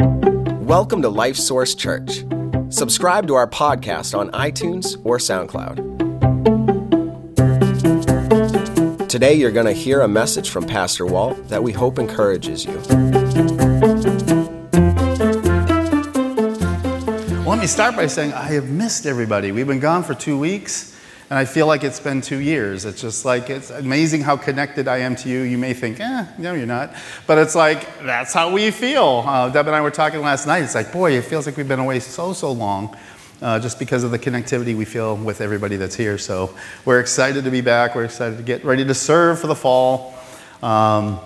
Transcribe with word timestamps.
Welcome 0.00 1.02
to 1.02 1.08
Life 1.08 1.36
Source 1.36 1.74
Church. 1.74 2.24
Subscribe 2.68 3.26
to 3.26 3.34
our 3.34 3.48
podcast 3.48 4.16
on 4.16 4.30
iTunes 4.30 4.96
or 5.04 5.18
SoundCloud. 5.18 5.98
Today, 9.08 9.34
you're 9.34 9.50
going 9.50 9.66
to 9.66 9.72
hear 9.72 10.02
a 10.02 10.08
message 10.08 10.50
from 10.50 10.66
Pastor 10.66 11.04
Walt 11.04 11.48
that 11.48 11.64
we 11.64 11.72
hope 11.72 11.98
encourages 11.98 12.64
you. 12.64 12.80
Well, 17.40 17.48
let 17.48 17.58
me 17.58 17.66
start 17.66 17.96
by 17.96 18.06
saying 18.06 18.32
I 18.34 18.44
have 18.52 18.70
missed 18.70 19.04
everybody. 19.04 19.50
We've 19.50 19.66
been 19.66 19.80
gone 19.80 20.04
for 20.04 20.14
two 20.14 20.38
weeks, 20.38 20.96
and 21.30 21.38
I 21.38 21.44
feel 21.44 21.66
like 21.66 21.84
it's 21.84 22.00
been 22.00 22.22
two 22.22 22.38
years. 22.38 22.86
It's 22.86 23.02
just 23.02 23.26
like, 23.26 23.50
it's 23.50 23.70
amazing 23.70 24.22
how 24.22 24.38
connected 24.38 24.88
I 24.88 24.98
am 24.98 25.14
to 25.16 25.28
you. 25.28 25.40
You 25.42 25.58
may 25.58 25.74
think, 25.74 26.00
eh, 26.00 26.24
no, 26.38 26.54
you're 26.54 26.66
not. 26.66 26.94
But 27.26 27.36
it's 27.36 27.54
like, 27.54 28.02
that's 28.02 28.32
how 28.32 28.50
we 28.50 28.70
feel. 28.70 29.24
Uh, 29.26 29.50
Deb 29.50 29.66
and 29.66 29.76
I 29.76 29.82
were 29.82 29.90
talking 29.90 30.20
last 30.20 30.46
night. 30.46 30.62
It's 30.62 30.74
like, 30.74 30.90
boy, 30.90 31.12
it 31.12 31.24
feels 31.24 31.44
like 31.44 31.58
we've 31.58 31.68
been 31.68 31.80
away 31.80 32.00
so, 32.00 32.32
so 32.32 32.52
long. 32.52 32.96
Uh, 33.40 33.56
just 33.56 33.78
because 33.78 34.02
of 34.02 34.10
the 34.10 34.18
connectivity 34.18 34.76
we 34.76 34.84
feel 34.84 35.16
with 35.16 35.40
everybody 35.40 35.76
that's 35.76 35.94
here. 35.94 36.18
So 36.18 36.52
we're 36.84 36.98
excited 36.98 37.44
to 37.44 37.52
be 37.52 37.60
back. 37.60 37.94
We're 37.94 38.06
excited 38.06 38.36
to 38.36 38.42
get 38.42 38.64
ready 38.64 38.84
to 38.84 38.94
serve 38.94 39.38
for 39.38 39.46
the 39.46 39.54
fall. 39.54 40.14
Um, 40.60 41.20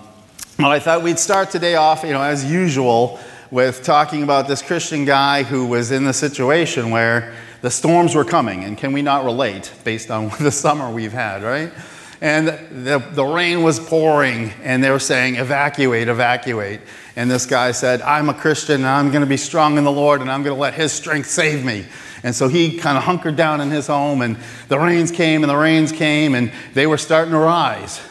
well, 0.59 0.69
I 0.69 0.77
thought 0.77 1.01
we'd 1.01 1.17
start 1.17 1.49
today 1.49 1.73
off, 1.73 2.03
you 2.03 2.11
know, 2.11 2.21
as 2.21 2.45
usual, 2.45 3.19
with 3.49 3.83
talking 3.83 4.21
about 4.21 4.47
this 4.47 4.61
Christian 4.61 5.05
guy 5.05 5.41
who 5.41 5.65
was 5.65 5.91
in 5.91 6.05
the 6.05 6.13
situation 6.13 6.91
where 6.91 7.33
the 7.63 7.71
storms 7.71 8.13
were 8.13 8.25
coming. 8.25 8.65
And 8.65 8.77
can 8.77 8.91
we 8.91 9.01
not 9.01 9.23
relate 9.23 9.71
based 9.85 10.11
on 10.11 10.29
the 10.39 10.51
summer 10.51 10.91
we've 10.91 11.13
had, 11.13 11.43
right? 11.43 11.71
And 12.19 12.47
the, 12.47 12.99
the 13.13 13.23
rain 13.23 13.63
was 13.63 13.79
pouring, 13.79 14.51
and 14.63 14.83
they 14.83 14.89
were 14.89 14.99
saying, 14.99 15.35
evacuate, 15.35 16.07
evacuate. 16.09 16.81
And 17.15 17.31
this 17.31 17.45
guy 17.45 17.71
said, 17.71 18.01
I'm 18.01 18.29
a 18.29 18.33
Christian, 18.33 18.75
and 18.75 18.85
I'm 18.85 19.11
going 19.11 19.21
to 19.23 19.27
be 19.27 19.37
strong 19.37 19.77
in 19.77 19.85
the 19.85 19.91
Lord, 19.91 20.21
and 20.21 20.29
I'm 20.29 20.43
going 20.43 20.55
to 20.55 20.59
let 20.59 20.73
His 20.73 20.91
strength 20.91 21.29
save 21.29 21.65
me. 21.65 21.85
And 22.21 22.35
so 22.35 22.47
he 22.47 22.77
kind 22.77 22.97
of 22.97 23.03
hunkered 23.03 23.35
down 23.35 23.59
in 23.59 23.69
his 23.69 23.87
home, 23.87 24.21
and 24.21 24.37
the 24.69 24.79
rains 24.79 25.11
came, 25.11 25.43
and 25.43 25.49
the 25.49 25.57
rains 25.57 25.91
came, 25.91 26.35
and 26.35 26.51
they 26.73 26.87
were 26.87 26.97
starting 26.97 27.33
to 27.33 27.37
rise. 27.37 28.01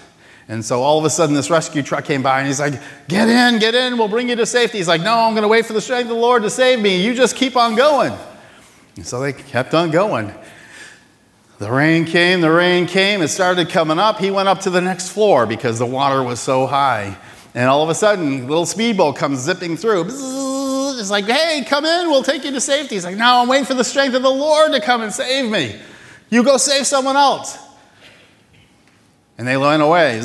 And 0.49 0.63
so 0.63 0.83
all 0.83 0.99
of 0.99 1.07
a 1.07 1.11
sudden, 1.11 1.35
this 1.35 1.49
rescue 1.49 1.83
truck 1.83 2.05
came 2.05 2.23
by, 2.23 2.41
and 2.41 2.47
he's 2.47 2.61
like, 2.61 2.75
Get 3.09 3.29
in, 3.29 3.59
get 3.59 3.75
in, 3.75 3.97
we'll 3.97 4.09
bring 4.09 4.29
you 4.29 4.37
to 4.37 4.45
safety. 4.45 4.77
He's 4.79 4.89
like, 4.89 5.01
No, 5.03 5.21
I'm 5.21 5.33
going 5.33 5.43
to 5.43 5.49
wait 5.49 5.65
for 5.65 5.73
the 5.73 5.81
strength 5.81 6.11
of 6.11 6.17
the 6.17 6.23
Lord 6.23 6.43
to 6.43 6.51
save 6.51 6.81
me. 6.81 7.03
You 7.03 7.15
just 7.15 7.37
keep 7.37 7.57
on 7.57 7.75
going. 7.75 8.13
And 8.97 9.07
so 9.07 9.21
they 9.21 9.33
kept 9.33 9.75
on 9.75 9.91
going. 9.91 10.35
The 11.59 11.71
rain 11.71 12.05
came, 12.05 12.41
the 12.41 12.51
rain 12.51 12.87
came, 12.87 13.23
it 13.23 13.29
started 13.29 13.69
coming 13.69 13.99
up. 13.99 14.19
He 14.19 14.33
went 14.33 14.49
up 14.49 14.63
to 14.63 14.71
the 14.71 14.81
next 14.81 15.11
floor 15.11 15.47
because 15.47 15.79
the 15.79 15.87
water 15.87 16.21
was 16.23 16.41
so 16.41 16.67
high. 16.67 17.17
And 17.55 17.69
all 17.69 17.85
of 17.85 17.89
a 17.89 17.95
sudden, 17.95 18.49
little 18.49 18.67
speedboat 18.67 19.17
comes 19.17 19.39
zipping 19.39 19.77
through. 19.77 20.07
It's 20.99 21.11
like, 21.11 21.27
hey, 21.27 21.65
come 21.65 21.85
in, 21.85 22.11
we'll 22.11 22.25
take 22.25 22.45
you 22.45 22.51
to 22.51 22.61
safety. 22.61 22.97
He's 22.97 23.05
like, 23.05 23.17
no, 23.17 23.43
I'm 23.43 23.49
waiting 23.49 23.65
for 23.65 23.75
the 23.75 23.85
strength 23.85 24.15
of 24.15 24.23
the 24.23 24.31
Lord 24.31 24.73
to 24.73 24.81
come 24.81 25.03
and 25.03 25.13
save 25.13 25.51
me. 25.51 25.79
You 26.31 26.43
go 26.43 26.57
save 26.57 26.85
someone 26.87 27.17
else. 27.17 27.57
And 29.39 29.47
they 29.47 29.57
went 29.57 29.83
away. 29.83 30.21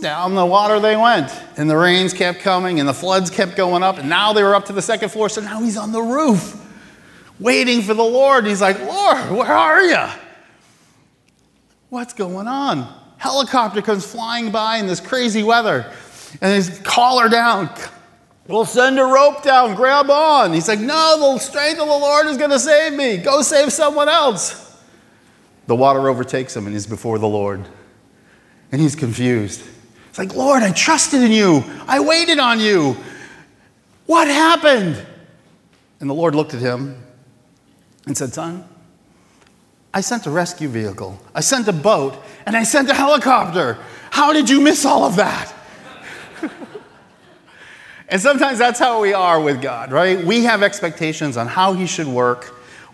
Down 0.00 0.36
the 0.36 0.46
water 0.46 0.78
they 0.78 0.96
went. 0.96 1.30
And 1.56 1.68
the 1.68 1.76
rains 1.76 2.12
kept 2.12 2.40
coming 2.40 2.78
and 2.78 2.88
the 2.88 2.94
floods 2.94 3.30
kept 3.30 3.56
going 3.56 3.82
up. 3.82 3.98
And 3.98 4.08
now 4.08 4.32
they 4.32 4.44
were 4.44 4.54
up 4.54 4.66
to 4.66 4.72
the 4.72 4.82
second 4.82 5.08
floor. 5.08 5.28
So 5.28 5.40
now 5.40 5.60
he's 5.60 5.76
on 5.76 5.90
the 5.90 6.02
roof 6.02 6.61
waiting 7.42 7.82
for 7.82 7.94
the 7.94 8.04
Lord. 8.04 8.46
He's 8.46 8.60
like, 8.60 8.78
Lord, 8.80 9.30
where 9.30 9.52
are 9.52 9.82
you? 9.82 10.06
What's 11.90 12.14
going 12.14 12.48
on? 12.48 13.00
Helicopter 13.18 13.82
comes 13.82 14.06
flying 14.06 14.50
by 14.50 14.78
in 14.78 14.86
this 14.86 15.00
crazy 15.00 15.42
weather. 15.42 15.92
And 16.40 16.54
he's 16.54 16.78
call 16.80 17.20
her 17.20 17.28
down. 17.28 17.70
We'll 18.48 18.64
send 18.64 18.98
a 18.98 19.04
rope 19.04 19.42
down, 19.42 19.74
grab 19.74 20.10
on. 20.10 20.52
He's 20.52 20.68
like, 20.68 20.80
No, 20.80 21.34
the 21.34 21.38
strength 21.38 21.80
of 21.80 21.86
the 21.86 21.92
Lord 21.92 22.26
is 22.26 22.38
going 22.38 22.50
to 22.50 22.58
save 22.58 22.94
me. 22.94 23.18
Go 23.18 23.42
save 23.42 23.72
someone 23.72 24.08
else. 24.08 24.80
The 25.66 25.76
water 25.76 26.08
overtakes 26.08 26.56
him 26.56 26.66
and 26.66 26.74
he's 26.74 26.86
before 26.86 27.18
the 27.18 27.28
Lord. 27.28 27.66
And 28.72 28.80
he's 28.80 28.96
confused. 28.96 29.62
It's 30.08 30.18
like, 30.18 30.34
Lord, 30.34 30.62
I 30.62 30.72
trusted 30.72 31.22
in 31.22 31.30
you. 31.30 31.62
I 31.86 32.00
waited 32.00 32.38
on 32.38 32.58
you. 32.58 32.96
What 34.06 34.28
happened? 34.28 35.06
And 36.00 36.10
the 36.10 36.14
Lord 36.14 36.34
looked 36.34 36.54
at 36.54 36.60
him 36.60 37.02
and 38.06 38.16
said, 38.16 38.32
Son, 38.34 38.64
I 39.94 40.00
sent 40.00 40.26
a 40.26 40.30
rescue 40.30 40.68
vehicle, 40.68 41.20
I 41.34 41.40
sent 41.40 41.68
a 41.68 41.72
boat, 41.72 42.16
and 42.46 42.56
I 42.56 42.62
sent 42.62 42.90
a 42.90 42.94
helicopter. 42.94 43.78
How 44.10 44.32
did 44.32 44.48
you 44.48 44.60
miss 44.60 44.84
all 44.84 45.04
of 45.04 45.16
that? 45.16 45.52
and 48.08 48.20
sometimes 48.20 48.58
that's 48.58 48.78
how 48.78 49.00
we 49.00 49.12
are 49.12 49.40
with 49.40 49.60
God, 49.60 49.92
right? 49.92 50.22
We 50.24 50.44
have 50.44 50.62
expectations 50.62 51.36
on 51.36 51.46
how 51.46 51.74
He 51.74 51.86
should 51.86 52.06
work, 52.06 52.44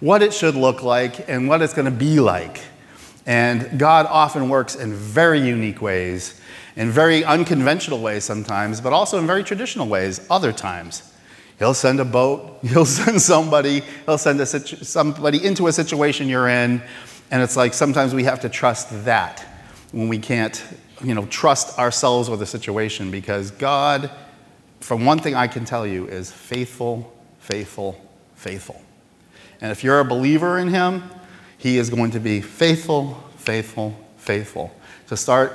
what 0.01 0.23
it 0.23 0.33
should 0.33 0.55
look 0.55 0.83
like, 0.83 1.29
and 1.29 1.49
what 1.49 1.63
it's 1.63 1.75
going 1.75 1.87
to 1.87 1.91
be 1.91 2.21
like. 2.21 2.61
And 3.27 3.79
God 3.79 4.07
often 4.07 4.49
works 4.49 4.75
in 4.75 4.95
very 4.95 5.41
unique 5.41 5.83
ways, 5.83 6.41
in 6.77 6.91
very 6.91 7.25
unconventional 7.25 8.01
ways 8.01 8.25
sometimes, 8.25 8.81
but 8.81 8.93
also 8.93 9.19
in 9.19 9.27
very 9.27 9.45
traditional 9.45 9.87
ways 9.87 10.27
other 10.31 10.53
times. 10.53 11.08
He'll 11.59 11.75
send 11.75 12.01
a 12.01 12.05
boat, 12.05 12.59
he'll 12.63 12.87
send 12.87 13.21
somebody, 13.21 13.83
he'll 14.07 14.19
send 14.19 14.47
situ- 14.47 14.85
somebody 14.85 15.45
into 15.45 15.67
a 15.67 15.73
situation 15.73 16.29
you're 16.29 16.49
in. 16.49 16.83
And 17.31 17.43
it's 17.43 17.57
like 17.57 17.75
sometimes 17.75 18.15
we 18.15 18.25
have 18.25 18.41
to 18.41 18.49
trust 18.49 19.05
that 19.05 19.45
when 19.93 20.09
we 20.09 20.19
can't, 20.19 20.65
you 21.03 21.15
know, 21.15 21.27
trust 21.27 21.79
ourselves 21.79 22.31
with 22.31 22.41
a 22.43 22.47
situation 22.47 23.11
because 23.11 23.51
God, 23.51 24.11
from 24.81 25.05
one 25.05 25.19
thing 25.19 25.35
I 25.35 25.47
can 25.47 25.65
tell 25.65 25.87
you, 25.87 26.07
is 26.07 26.31
faithful, 26.31 27.13
faithful, 27.41 28.01
faithful. 28.35 28.81
And 29.61 29.73
if 29.73 29.83
you're 29.83 30.01
a 30.01 30.05
believer 30.05 30.59
in 30.59 30.69
Him, 30.69 31.03
He 31.59 31.79
is 31.79 31.91
going 31.91 32.13
to 32.13 32.21
be 32.21 32.41
faithful, 32.41 33.23
faithful, 33.37 33.99
faithful. 34.17 34.73
To 35.09 35.17
start 35.17 35.55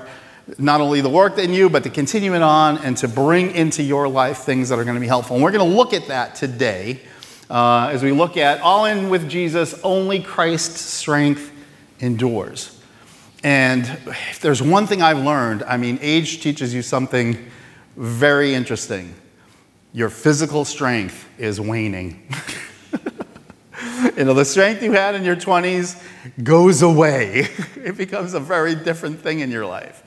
not 0.58 0.82
only 0.82 1.02
the 1.02 1.10
work 1.10 1.38
in 1.38 1.54
you, 1.54 1.70
but 1.70 1.84
to 1.84 1.90
continue 1.90 2.36
it 2.36 2.42
on 2.42 2.78
and 2.80 2.98
to 2.98 3.08
bring 3.08 3.52
into 3.52 3.82
your 3.82 4.08
life 4.08 4.40
things 4.40 4.70
that 4.70 4.80
are 4.80 4.84
going 4.84 4.96
to 4.96 5.02
be 5.02 5.08
helpful. 5.08 5.36
And 5.36 5.44
we're 5.44 5.52
going 5.52 5.70
to 5.70 5.76
look 5.76 5.94
at 5.94 6.08
that 6.08 6.36
today 6.36 7.00
uh, 7.50 7.90
as 7.92 8.04
we 8.04 8.12
look 8.12 8.36
at 8.38 8.62
All 8.62 8.86
In 8.86 9.10
with 9.10 9.30
Jesus, 9.30 9.80
only 9.84 10.22
Christ's 10.22 10.82
strength 10.82 11.52
endures. 12.00 12.80
And 13.44 13.86
if 14.06 14.40
there's 14.40 14.62
one 14.62 14.88
thing 14.88 15.02
I've 15.02 15.20
learned, 15.20 15.64
I 15.64 15.78
mean, 15.78 16.00
age 16.02 16.42
teaches 16.42 16.74
you 16.74 16.82
something 16.82 17.38
very 17.98 18.54
interesting. 18.54 19.14
Your 19.92 20.10
physical 20.10 20.66
strength 20.66 21.28
is 21.38 21.60
waning. 21.60 22.28
you 24.18 24.24
know, 24.24 24.34
the 24.34 24.46
strength 24.46 24.82
you 24.82 24.94
had 24.94 25.14
in 25.14 25.24
your 25.24 25.36
20s 25.36 26.02
goes 26.44 26.82
away. 26.82 27.50
it 27.76 27.98
becomes 27.98 28.34
a 28.34 28.40
very 28.40 28.76
different 28.76 29.20
thing 29.20 29.42
in 29.42 29.52
your 29.52 29.66
life. 29.66 30.04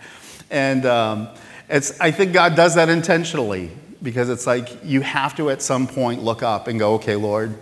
And 0.50 0.86
um, 0.86 1.28
it's, 1.68 2.00
I 2.00 2.10
think 2.10 2.32
God 2.32 2.54
does 2.54 2.74
that 2.76 2.88
intentionally 2.88 3.70
because 4.02 4.28
it's 4.28 4.46
like 4.46 4.84
you 4.84 5.00
have 5.00 5.34
to 5.36 5.50
at 5.50 5.62
some 5.62 5.86
point 5.86 6.22
look 6.22 6.42
up 6.42 6.68
and 6.68 6.78
go, 6.78 6.94
okay, 6.94 7.16
Lord, 7.16 7.56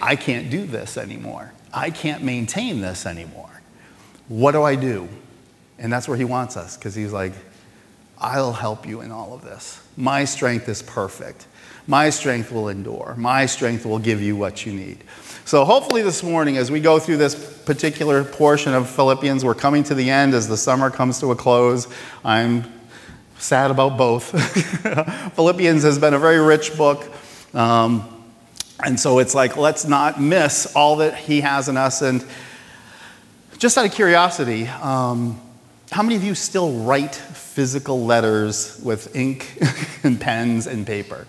I 0.00 0.16
can't 0.16 0.50
do 0.50 0.64
this 0.66 0.96
anymore. 0.96 1.52
I 1.72 1.90
can't 1.90 2.22
maintain 2.22 2.80
this 2.80 3.06
anymore. 3.06 3.62
What 4.28 4.52
do 4.52 4.62
I 4.62 4.76
do? 4.76 5.08
And 5.78 5.92
that's 5.92 6.08
where 6.08 6.16
He 6.16 6.24
wants 6.24 6.56
us 6.56 6.76
because 6.76 6.94
He's 6.94 7.12
like, 7.12 7.32
I'll 8.18 8.52
help 8.52 8.86
you 8.86 9.00
in 9.00 9.10
all 9.10 9.32
of 9.32 9.42
this. 9.42 9.80
My 9.96 10.24
strength 10.24 10.68
is 10.68 10.82
perfect. 10.82 11.46
My 11.88 12.10
strength 12.10 12.52
will 12.52 12.68
endure. 12.68 13.14
My 13.16 13.46
strength 13.46 13.86
will 13.86 13.98
give 13.98 14.22
you 14.22 14.36
what 14.36 14.66
you 14.66 14.74
need. 14.74 15.02
So, 15.46 15.64
hopefully, 15.64 16.02
this 16.02 16.22
morning, 16.22 16.58
as 16.58 16.70
we 16.70 16.80
go 16.80 16.98
through 16.98 17.16
this 17.16 17.34
particular 17.64 18.22
portion 18.24 18.74
of 18.74 18.90
Philippians, 18.90 19.42
we're 19.42 19.54
coming 19.54 19.82
to 19.84 19.94
the 19.94 20.10
end 20.10 20.34
as 20.34 20.46
the 20.46 20.56
summer 20.58 20.90
comes 20.90 21.18
to 21.20 21.30
a 21.30 21.34
close. 21.34 21.88
I'm 22.22 22.70
sad 23.38 23.70
about 23.70 23.96
both. 23.96 24.24
Philippians 25.34 25.82
has 25.84 25.98
been 25.98 26.12
a 26.12 26.18
very 26.18 26.38
rich 26.38 26.76
book. 26.76 27.10
Um, 27.54 28.06
and 28.84 29.00
so 29.00 29.18
it's 29.18 29.34
like, 29.34 29.56
let's 29.56 29.86
not 29.86 30.20
miss 30.20 30.76
all 30.76 30.96
that 30.96 31.16
he 31.16 31.40
has 31.40 31.70
in 31.70 31.78
us. 31.78 32.02
And 32.02 32.22
just 33.56 33.78
out 33.78 33.86
of 33.86 33.92
curiosity, 33.92 34.66
um, 34.66 35.40
how 35.90 36.02
many 36.02 36.16
of 36.16 36.22
you 36.22 36.34
still 36.34 36.70
write 36.84 37.14
physical 37.14 38.04
letters 38.04 38.78
with 38.84 39.16
ink 39.16 39.58
and 40.02 40.20
pens 40.20 40.66
and 40.66 40.86
paper? 40.86 41.26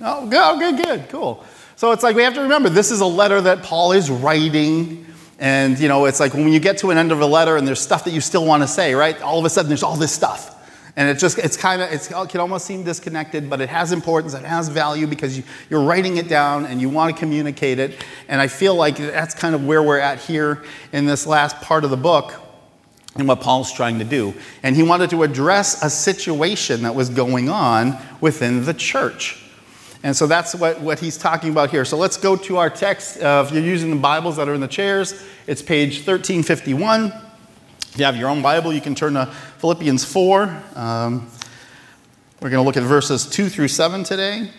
Oh, 0.00 0.26
good, 0.26 0.40
oh, 0.42 0.58
good, 0.58 0.84
good, 0.84 1.08
cool. 1.08 1.44
So 1.76 1.92
it's 1.92 2.02
like 2.02 2.16
we 2.16 2.22
have 2.22 2.34
to 2.34 2.42
remember 2.42 2.68
this 2.68 2.90
is 2.90 3.00
a 3.00 3.06
letter 3.06 3.40
that 3.42 3.62
Paul 3.62 3.92
is 3.92 4.10
writing. 4.10 5.06
And, 5.38 5.78
you 5.78 5.88
know, 5.88 6.06
it's 6.06 6.20
like 6.20 6.34
when 6.34 6.48
you 6.48 6.60
get 6.60 6.78
to 6.78 6.90
an 6.90 6.98
end 6.98 7.12
of 7.12 7.20
a 7.20 7.26
letter 7.26 7.56
and 7.56 7.66
there's 7.66 7.80
stuff 7.80 8.04
that 8.04 8.12
you 8.12 8.20
still 8.20 8.46
want 8.46 8.62
to 8.62 8.66
say, 8.66 8.94
right? 8.94 9.20
All 9.20 9.38
of 9.38 9.44
a 9.44 9.50
sudden 9.50 9.68
there's 9.68 9.82
all 9.82 9.96
this 9.96 10.12
stuff. 10.12 10.54
And 10.96 11.10
it 11.10 11.18
just, 11.18 11.36
it's 11.36 11.58
kind 11.58 11.82
of, 11.82 11.90
oh, 12.14 12.22
it 12.22 12.30
can 12.30 12.40
almost 12.40 12.64
seem 12.64 12.82
disconnected, 12.82 13.50
but 13.50 13.60
it 13.60 13.68
has 13.68 13.92
importance, 13.92 14.32
it 14.32 14.44
has 14.44 14.70
value 14.70 15.06
because 15.06 15.36
you, 15.36 15.44
you're 15.68 15.82
writing 15.82 16.16
it 16.16 16.26
down 16.26 16.64
and 16.64 16.80
you 16.80 16.88
want 16.88 17.14
to 17.14 17.18
communicate 17.18 17.78
it. 17.78 18.02
And 18.28 18.40
I 18.40 18.48
feel 18.48 18.74
like 18.74 18.96
that's 18.96 19.34
kind 19.34 19.54
of 19.54 19.66
where 19.66 19.82
we're 19.82 19.98
at 19.98 20.20
here 20.20 20.64
in 20.92 21.04
this 21.04 21.26
last 21.26 21.60
part 21.60 21.84
of 21.84 21.90
the 21.90 21.98
book 21.98 22.34
and 23.14 23.28
what 23.28 23.42
Paul's 23.42 23.70
trying 23.70 23.98
to 23.98 24.06
do. 24.06 24.32
And 24.62 24.74
he 24.74 24.82
wanted 24.82 25.10
to 25.10 25.22
address 25.22 25.82
a 25.82 25.90
situation 25.90 26.82
that 26.84 26.94
was 26.94 27.10
going 27.10 27.50
on 27.50 27.98
within 28.22 28.64
the 28.64 28.72
church. 28.72 29.45
And 30.02 30.16
so 30.16 30.26
that's 30.26 30.54
what, 30.54 30.80
what 30.80 30.98
he's 30.98 31.16
talking 31.16 31.50
about 31.50 31.70
here. 31.70 31.84
So 31.84 31.96
let's 31.96 32.16
go 32.16 32.36
to 32.36 32.58
our 32.58 32.70
text. 32.70 33.20
Uh, 33.20 33.44
if 33.46 33.52
you're 33.52 33.62
using 33.62 33.90
the 33.90 33.96
Bibles 33.96 34.36
that 34.36 34.48
are 34.48 34.54
in 34.54 34.60
the 34.60 34.68
chairs, 34.68 35.22
it's 35.46 35.62
page 35.62 36.06
1351. 36.06 37.06
If 37.06 37.98
you 37.98 38.04
have 38.04 38.16
your 38.16 38.28
own 38.28 38.42
Bible, 38.42 38.72
you 38.72 38.80
can 38.80 38.94
turn 38.94 39.14
to 39.14 39.26
Philippians 39.58 40.04
4. 40.04 40.62
Um, 40.74 41.30
we're 42.40 42.50
going 42.50 42.62
to 42.62 42.66
look 42.66 42.76
at 42.76 42.82
verses 42.82 43.26
2 43.26 43.48
through 43.48 43.68
7 43.68 44.04
today. 44.04 44.50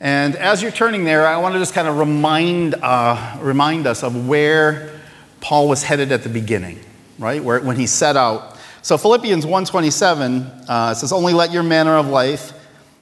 And 0.00 0.36
as 0.36 0.60
you're 0.60 0.72
turning 0.72 1.04
there, 1.04 1.26
I 1.26 1.38
want 1.38 1.54
to 1.54 1.58
just 1.58 1.72
kind 1.72 1.88
of 1.88 1.98
remind, 1.98 2.74
uh, 2.74 3.38
remind 3.40 3.86
us 3.86 4.02
of 4.02 4.28
where 4.28 5.00
Paul 5.40 5.68
was 5.68 5.82
headed 5.82 6.12
at 6.12 6.22
the 6.22 6.28
beginning, 6.28 6.80
right? 7.18 7.42
Where, 7.42 7.60
when 7.60 7.76
he 7.76 7.86
set 7.86 8.16
out. 8.16 8.58
So 8.82 8.98
Philippians 8.98 9.46
1.27 9.46 10.68
uh, 10.68 10.94
says, 10.94 11.12
Only 11.12 11.32
let 11.32 11.52
your 11.52 11.62
manner 11.62 11.96
of 11.96 12.08
life 12.08 12.52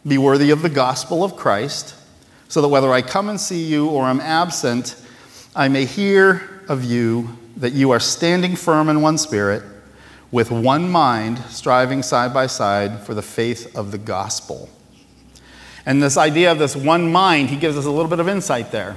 be 0.07 0.19
worthy 0.19 0.51
of 0.51 0.63
the 0.63 0.69
gospel 0.69 1.25
of 1.25 1.37
Christ, 1.37 1.95
so 2.49 2.61
that 2.61 2.69
whether 2.69 2.93
I 2.93 3.03
come 3.03 3.29
and 3.29 3.41
see 3.41 3.65
you 3.65 3.89
or 3.89 4.05
am 4.05 4.21
absent, 4.21 4.97
I 5.57 5.69
may 5.69 5.87
hear 5.87 6.63
of 6.69 6.85
you 6.85 7.39
that 7.57 7.73
you 7.73 7.91
are 7.91 8.01
standing 8.01 8.57
firm 8.57 8.89
in 8.89 9.01
one 9.01 9.17
spirit, 9.17 9.63
with 10.31 10.51
one 10.51 10.91
mind, 10.91 11.39
striving 11.49 12.03
side 12.03 12.35
by 12.35 12.47
side 12.47 13.01
for 13.01 13.15
the 13.15 13.23
faith 13.23 13.75
of 13.77 13.93
the 13.93 13.99
gospel. 13.99 14.69
And 15.87 16.03
this 16.03 16.17
idea 16.17 16.51
of 16.53 16.59
this 16.59 16.77
one 16.77 17.11
mind, 17.11 17.51
he 17.51 17.57
gives 17.57 17.77
us 17.77 17.87
a 17.87 17.91
little 17.91 18.11
bit 18.11 18.21
of 18.21 18.29
insight 18.29 18.73
there. 18.73 18.97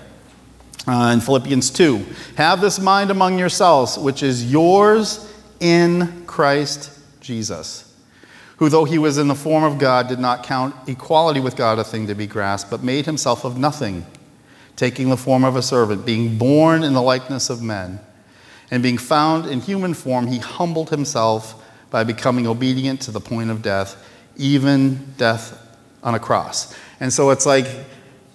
Uh, 0.88 1.12
in 1.13 1.19
Philippians 1.19 1.69
2, 1.69 2.06
have 2.38 2.62
this 2.62 2.80
mind 2.80 3.12
among 3.12 3.38
yourselves, 3.38 3.98
which 3.98 4.24
is 4.24 4.50
yours 4.51 5.31
in 5.60 6.25
Christ 6.25 6.98
Jesus 7.19 7.87
who, 8.57 8.69
though 8.69 8.86
he 8.86 8.98
was 8.98 9.18
in 9.18 9.27
the 9.27 9.36
form 9.36 9.63
of 9.63 9.77
God, 9.77 10.07
did 10.07 10.19
not 10.19 10.44
count 10.44 10.75
equality 10.88 11.39
with 11.39 11.56
God 11.56 11.80
a 11.80 11.83
thing 11.83 12.07
to 12.07 12.15
be 12.15 12.27
grasped, 12.27 12.69
but 12.69 12.83
made 12.83 13.06
himself 13.06 13.45
of 13.45 13.57
nothing, 13.57 14.06
taking 14.75 15.09
the 15.09 15.18
form 15.18 15.44
of 15.44 15.56
a 15.56 15.62
servant, 15.62 16.06
being 16.06 16.38
born 16.38 16.83
in 16.83 16.94
the 16.94 17.01
likeness 17.01 17.50
of 17.50 17.62
men. 17.62 18.00
And 18.69 18.83
being 18.83 18.98
found 18.98 19.45
in 19.45 19.62
human 19.62 19.94
form, 19.94 20.27
he 20.27 20.39
humbled 20.39 20.89
himself 20.89 21.63
by 21.89 22.04
becoming 22.04 22.48
obedient 22.48 23.01
to 23.01 23.12
the 23.12 23.21
point 23.21 23.50
of 23.50 23.62
death, 23.62 23.95
even 24.36 25.13
death 25.18 25.57
on 26.03 26.15
a 26.15 26.19
cross. 26.19 26.75
And 27.00 27.13
so 27.13 27.30
it's 27.30 27.45
like 27.45 27.68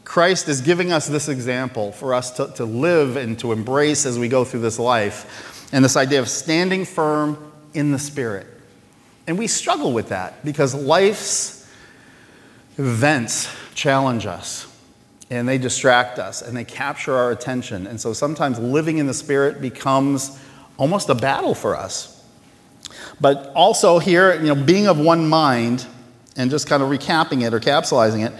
Christ 0.04 0.48
is 0.48 0.60
giving 0.60 0.92
us 0.92 1.06
this 1.06 1.28
example 1.28 1.90
for 1.92 2.14
us 2.14 2.30
to, 2.32 2.46
to 2.56 2.64
live 2.64 3.16
and 3.16 3.38
to 3.40 3.50
embrace 3.50 4.06
as 4.06 4.18
we 4.18 4.28
go 4.28 4.44
through 4.44 4.60
this 4.60 4.78
life. 4.78 5.68
And 5.72 5.84
this 5.84 5.96
idea 5.96 6.20
of 6.20 6.28
standing 6.28 6.84
firm 6.84 7.52
in 7.74 7.92
the 7.92 7.98
Spirit. 7.98 8.46
And 9.26 9.38
we 9.38 9.46
struggle 9.46 9.92
with 9.92 10.08
that 10.08 10.44
because 10.44 10.74
life's 10.74 11.68
events 12.78 13.48
challenge 13.74 14.26
us 14.26 14.66
and 15.30 15.48
they 15.48 15.58
distract 15.58 16.18
us 16.18 16.42
and 16.42 16.56
they 16.56 16.64
capture 16.64 17.14
our 17.14 17.30
attention. 17.30 17.86
And 17.86 18.00
so 18.00 18.12
sometimes 18.12 18.58
living 18.58 18.98
in 18.98 19.06
the 19.06 19.14
Spirit 19.14 19.60
becomes 19.60 20.38
almost 20.76 21.08
a 21.08 21.14
battle 21.14 21.54
for 21.54 21.76
us. 21.76 22.22
But 23.20 23.52
also, 23.54 23.98
here, 23.98 24.34
you 24.34 24.54
know, 24.54 24.64
being 24.64 24.88
of 24.88 24.98
one 24.98 25.28
mind 25.28 25.86
and 26.36 26.50
just 26.50 26.66
kind 26.66 26.82
of 26.82 26.88
recapping 26.88 27.46
it 27.46 27.54
or 27.54 27.60
capsulizing 27.60 28.26
it, 28.26 28.32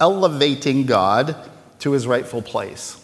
elevating 0.00 0.86
God 0.86 1.36
to 1.80 1.92
his 1.92 2.06
rightful 2.06 2.42
place. 2.42 3.02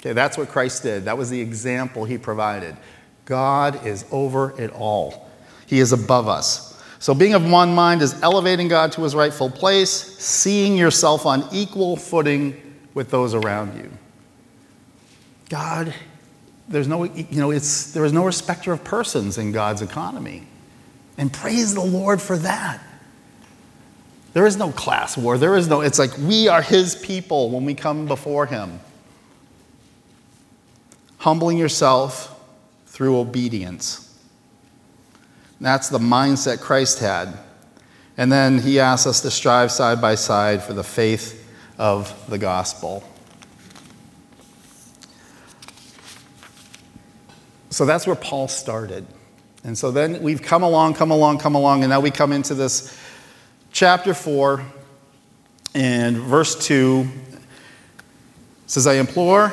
Okay, 0.00 0.12
that's 0.12 0.36
what 0.36 0.48
Christ 0.48 0.82
did. 0.82 1.04
That 1.04 1.16
was 1.18 1.30
the 1.30 1.40
example 1.40 2.04
he 2.04 2.18
provided. 2.18 2.76
God 3.24 3.86
is 3.86 4.04
over 4.10 4.60
it 4.60 4.70
all, 4.72 5.30
He 5.66 5.80
is 5.80 5.92
above 5.92 6.28
us. 6.28 6.72
So, 7.02 7.14
being 7.14 7.34
of 7.34 7.44
one 7.50 7.74
mind 7.74 8.00
is 8.00 8.22
elevating 8.22 8.68
God 8.68 8.92
to 8.92 9.02
his 9.02 9.16
rightful 9.16 9.50
place, 9.50 9.90
seeing 9.90 10.76
yourself 10.76 11.26
on 11.26 11.44
equal 11.50 11.96
footing 11.96 12.78
with 12.94 13.10
those 13.10 13.34
around 13.34 13.76
you. 13.76 13.90
God, 15.48 15.92
there's 16.68 16.86
no, 16.86 17.02
you 17.02 17.40
know, 17.40 17.50
it's, 17.50 17.92
there 17.92 18.04
is 18.04 18.12
no 18.12 18.24
respecter 18.24 18.72
of 18.72 18.84
persons 18.84 19.36
in 19.36 19.50
God's 19.50 19.82
economy. 19.82 20.46
And 21.18 21.32
praise 21.32 21.74
the 21.74 21.80
Lord 21.80 22.22
for 22.22 22.38
that. 22.38 22.80
There 24.32 24.46
is 24.46 24.56
no 24.56 24.70
class 24.70 25.16
war. 25.16 25.38
There 25.38 25.56
is 25.56 25.66
no, 25.66 25.80
it's 25.80 25.98
like 25.98 26.16
we 26.18 26.46
are 26.46 26.62
his 26.62 26.94
people 26.94 27.50
when 27.50 27.64
we 27.64 27.74
come 27.74 28.06
before 28.06 28.46
him. 28.46 28.78
Humbling 31.18 31.58
yourself 31.58 32.28
through 32.92 33.18
obedience. 33.18 34.14
That's 35.62 35.88
the 35.88 35.98
mindset 35.98 36.60
Christ 36.60 36.98
had. 36.98 37.38
And 38.18 38.30
then 38.30 38.58
he 38.58 38.78
asks 38.78 39.06
us 39.06 39.22
to 39.22 39.30
strive 39.30 39.72
side 39.72 39.98
by 39.98 40.14
side 40.14 40.62
for 40.62 40.74
the 40.74 40.84
faith 40.84 41.50
of 41.78 42.14
the 42.28 42.36
gospel. 42.36 43.02
So 47.70 47.86
that's 47.86 48.06
where 48.06 48.14
Paul 48.14 48.46
started. 48.46 49.06
And 49.64 49.78
so 49.78 49.90
then 49.90 50.22
we've 50.22 50.42
come 50.42 50.62
along, 50.62 50.92
come 50.92 51.10
along, 51.10 51.38
come 51.38 51.54
along, 51.54 51.84
and 51.84 51.88
now 51.88 52.00
we 52.00 52.10
come 52.10 52.30
into 52.30 52.52
this 52.52 52.94
chapter 53.72 54.12
4 54.12 54.62
and 55.74 56.18
verse 56.18 56.66
2 56.66 57.08
says, 58.66 58.86
I 58.86 58.94
implore 58.96 59.50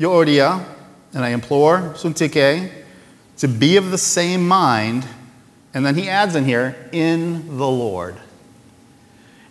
Euodia 0.00 0.75
and 1.12 1.24
I 1.24 1.30
implore 1.30 1.94
Syntyche 1.94 2.70
to 3.38 3.48
be 3.48 3.76
of 3.76 3.90
the 3.90 3.98
same 3.98 4.46
mind. 4.46 5.06
And 5.74 5.84
then 5.84 5.94
he 5.94 6.08
adds 6.08 6.34
in 6.34 6.44
here, 6.44 6.88
in 6.92 7.58
the 7.58 7.68
Lord. 7.68 8.16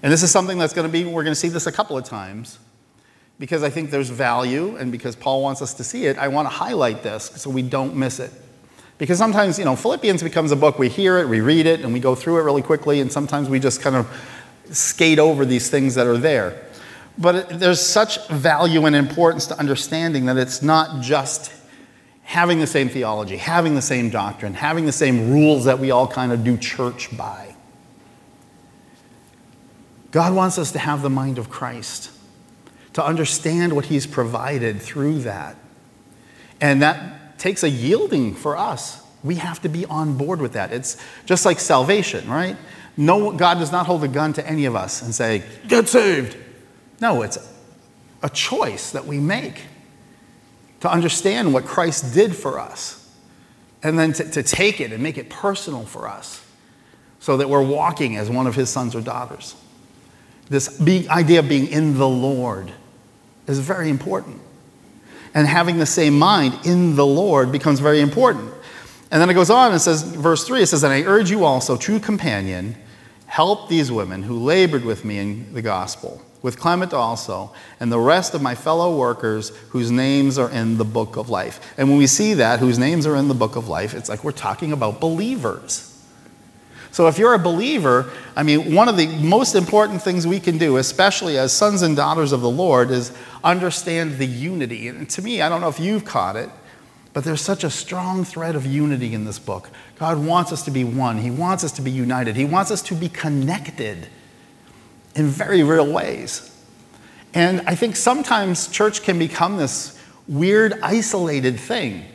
And 0.01 0.11
this 0.11 0.23
is 0.23 0.31
something 0.31 0.57
that's 0.57 0.73
going 0.73 0.87
to 0.87 0.91
be, 0.91 1.05
we're 1.05 1.23
going 1.23 1.31
to 1.31 1.39
see 1.39 1.49
this 1.49 1.67
a 1.67 1.71
couple 1.71 1.97
of 1.97 2.03
times 2.03 2.59
because 3.39 3.63
I 3.63 3.69
think 3.69 3.91
there's 3.91 4.09
value 4.09 4.75
and 4.77 4.91
because 4.91 5.15
Paul 5.15 5.41
wants 5.41 5.61
us 5.61 5.73
to 5.75 5.83
see 5.83 6.05
it. 6.05 6.17
I 6.17 6.27
want 6.27 6.45
to 6.47 6.53
highlight 6.53 7.03
this 7.03 7.25
so 7.35 7.49
we 7.49 7.61
don't 7.61 7.95
miss 7.95 8.19
it. 8.19 8.31
Because 8.97 9.17
sometimes, 9.17 9.59
you 9.59 9.65
know, 9.65 9.75
Philippians 9.75 10.23
becomes 10.23 10.51
a 10.51 10.55
book, 10.55 10.79
we 10.79 10.87
hear 10.87 11.17
it, 11.17 11.27
we 11.27 11.41
read 11.41 11.65
it, 11.65 11.81
and 11.81 11.91
we 11.91 11.99
go 11.99 12.15
through 12.15 12.39
it 12.39 12.43
really 12.43 12.61
quickly, 12.61 13.01
and 13.01 13.11
sometimes 13.11 13.49
we 13.49 13.59
just 13.59 13.81
kind 13.81 13.95
of 13.95 14.07
skate 14.71 15.19
over 15.19 15.45
these 15.45 15.69
things 15.69 15.95
that 15.95 16.07
are 16.07 16.17
there. 16.17 16.65
But 17.17 17.59
there's 17.59 17.79
such 17.79 18.27
value 18.27 18.85
and 18.85 18.95
importance 18.95 19.47
to 19.47 19.57
understanding 19.57 20.25
that 20.25 20.37
it's 20.37 20.61
not 20.61 21.01
just 21.01 21.53
having 22.23 22.59
the 22.59 22.67
same 22.67 22.89
theology, 22.89 23.37
having 23.37 23.75
the 23.75 23.81
same 23.81 24.09
doctrine, 24.09 24.53
having 24.53 24.85
the 24.85 24.91
same 24.91 25.31
rules 25.31 25.65
that 25.65 25.79
we 25.79 25.91
all 25.91 26.07
kind 26.07 26.31
of 26.31 26.43
do 26.43 26.57
church 26.57 27.15
by. 27.15 27.55
God 30.11 30.33
wants 30.33 30.57
us 30.57 30.71
to 30.71 30.79
have 30.79 31.01
the 31.01 31.09
mind 31.09 31.37
of 31.37 31.49
Christ, 31.49 32.09
to 32.93 33.05
understand 33.05 33.73
what 33.73 33.85
He's 33.85 34.07
provided 34.07 34.81
through 34.81 35.19
that. 35.19 35.55
And 36.59 36.81
that 36.81 37.37
takes 37.37 37.63
a 37.63 37.69
yielding 37.69 38.33
for 38.33 38.57
us. 38.57 39.03
We 39.23 39.35
have 39.35 39.61
to 39.61 39.69
be 39.69 39.85
on 39.85 40.17
board 40.17 40.41
with 40.41 40.53
that. 40.53 40.71
It's 40.71 40.97
just 41.25 41.45
like 41.45 41.59
salvation, 41.59 42.29
right? 42.29 42.57
No, 42.97 43.31
God 43.33 43.59
does 43.59 43.71
not 43.71 43.85
hold 43.85 44.03
a 44.03 44.07
gun 44.07 44.33
to 44.33 44.47
any 44.47 44.65
of 44.65 44.75
us 44.75 45.01
and 45.01 45.13
say, 45.13 45.43
get 45.67 45.89
saved. 45.89 46.37
No, 47.01 47.21
it's 47.21 47.37
a 48.23 48.29
choice 48.29 48.91
that 48.91 49.05
we 49.05 49.19
make 49.19 49.61
to 50.79 50.91
understand 50.91 51.53
what 51.53 51.65
Christ 51.65 52.13
did 52.13 52.35
for 52.35 52.59
us 52.59 53.01
and 53.83 53.97
then 53.99 54.13
to, 54.13 54.29
to 54.31 54.43
take 54.43 54.81
it 54.81 54.91
and 54.91 55.01
make 55.01 55.17
it 55.17 55.29
personal 55.29 55.85
for 55.85 56.07
us 56.07 56.43
so 57.19 57.37
that 57.37 57.49
we're 57.49 57.65
walking 57.65 58.17
as 58.17 58.29
one 58.29 58.47
of 58.47 58.55
his 58.55 58.69
sons 58.69 58.95
or 58.95 59.01
daughters. 59.01 59.55
This 60.49 60.79
idea 61.09 61.39
of 61.39 61.49
being 61.49 61.67
in 61.67 61.97
the 61.97 62.07
Lord 62.07 62.71
is 63.47 63.59
very 63.59 63.89
important. 63.89 64.41
And 65.33 65.47
having 65.47 65.77
the 65.77 65.85
same 65.85 66.17
mind 66.17 66.65
in 66.65 66.95
the 66.95 67.05
Lord 67.05 67.51
becomes 67.51 67.79
very 67.79 67.99
important. 67.99 68.53
And 69.11 69.21
then 69.21 69.29
it 69.29 69.33
goes 69.33 69.49
on 69.49 69.71
and 69.71 69.81
says, 69.81 70.01
verse 70.01 70.45
3, 70.45 70.61
it 70.61 70.67
says, 70.67 70.83
And 70.83 70.93
I 70.93 71.03
urge 71.03 71.29
you 71.29 71.45
also, 71.45 71.77
true 71.77 71.99
companion, 71.99 72.75
help 73.27 73.69
these 73.69 73.91
women 73.91 74.23
who 74.23 74.39
labored 74.39 74.85
with 74.85 75.03
me 75.03 75.19
in 75.19 75.53
the 75.53 75.61
gospel 75.61 76.21
with 76.45 76.59
Clement 76.59 76.93
also, 76.93 77.51
and 77.79 77.91
the 77.91 77.97
rest 77.97 78.35
of 78.35 78.41
my 78.41 78.53
fellow 78.53 78.95
workers 78.95 79.49
whose 79.69 79.89
names 79.89 80.37
are 80.37 80.51
in 80.51 80.77
the 80.77 80.85
book 80.85 81.15
of 81.15 81.27
life. 81.27 81.73
And 81.75 81.89
when 81.89 81.97
we 81.97 82.05
see 82.05 82.35
that, 82.35 82.59
whose 82.59 82.77
names 82.77 83.07
are 83.07 83.15
in 83.15 83.29
the 83.29 83.33
book 83.33 83.55
of 83.55 83.67
life, 83.67 83.95
it's 83.95 84.09
like 84.09 84.23
we're 84.23 84.31
talking 84.31 84.71
about 84.71 85.01
believers. 85.01 85.91
So 86.91 87.07
if 87.07 87.17
you're 87.17 87.33
a 87.33 87.39
believer, 87.39 88.11
I 88.35 88.43
mean, 88.43 88.75
one 88.75 88.87
of 88.87 88.95
the 88.95 89.07
most 89.07 89.55
important 89.55 90.03
things 90.03 90.27
we 90.27 90.39
can 90.39 90.59
do, 90.59 90.77
especially 90.77 91.35
as 91.39 91.51
sons 91.51 91.81
and 91.81 91.95
daughters 91.95 92.31
of 92.31 92.41
the 92.41 92.49
Lord, 92.49 92.91
is 92.91 93.11
understand 93.43 94.19
the 94.19 94.27
unity. 94.27 94.87
And 94.87 95.09
to 95.09 95.23
me, 95.23 95.41
I 95.41 95.49
don't 95.49 95.61
know 95.61 95.69
if 95.69 95.79
you've 95.79 96.05
caught 96.05 96.35
it, 96.35 96.51
but 97.11 97.23
there's 97.23 97.41
such 97.41 97.63
a 97.63 97.71
strong 97.71 98.23
thread 98.23 98.55
of 98.55 98.67
unity 98.67 99.15
in 99.15 99.25
this 99.25 99.39
book. 99.39 99.71
God 99.97 100.23
wants 100.23 100.51
us 100.51 100.61
to 100.65 100.69
be 100.69 100.83
one, 100.83 101.17
He 101.17 101.31
wants 101.31 101.63
us 101.63 101.71
to 101.71 101.81
be 101.81 101.89
united, 101.89 102.35
He 102.35 102.45
wants 102.45 102.69
us 102.69 102.83
to 102.83 102.93
be 102.93 103.09
connected 103.09 104.09
in 105.15 105.27
very 105.27 105.63
real 105.63 105.91
ways. 105.91 106.51
And 107.33 107.61
I 107.61 107.75
think 107.75 107.95
sometimes 107.95 108.67
church 108.67 109.03
can 109.03 109.19
become 109.19 109.57
this 109.57 109.99
weird, 110.27 110.79
isolated 110.81 111.59
thing. 111.59 112.05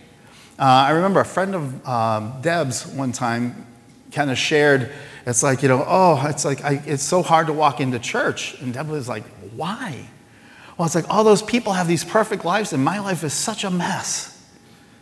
Uh, 0.58 0.64
I 0.64 0.90
remember 0.90 1.20
a 1.20 1.24
friend 1.24 1.54
of 1.54 1.88
um, 1.88 2.40
Deb's 2.42 2.86
one 2.86 3.12
time 3.12 3.66
kind 4.12 4.30
of 4.30 4.38
shared, 4.38 4.92
It's 5.26 5.42
like, 5.42 5.62
you 5.62 5.68
know, 5.68 5.84
oh, 5.86 6.24
it's 6.26 6.44
like, 6.44 6.64
I, 6.64 6.82
it's 6.86 7.02
so 7.02 7.22
hard 7.22 7.46
to 7.48 7.52
walk 7.52 7.80
into 7.80 7.98
church. 7.98 8.60
And 8.60 8.72
Deb 8.72 8.88
was 8.88 9.08
like, 9.08 9.24
why? 9.54 10.08
Well, 10.76 10.86
it's 10.86 10.94
like 10.94 11.08
all 11.10 11.24
those 11.24 11.42
people 11.42 11.74
have 11.74 11.86
these 11.86 12.04
perfect 12.04 12.44
lives, 12.44 12.72
and 12.72 12.82
my 12.82 12.98
life 13.00 13.22
is 13.22 13.34
such 13.34 13.64
a 13.64 13.70
mess. 13.70 14.29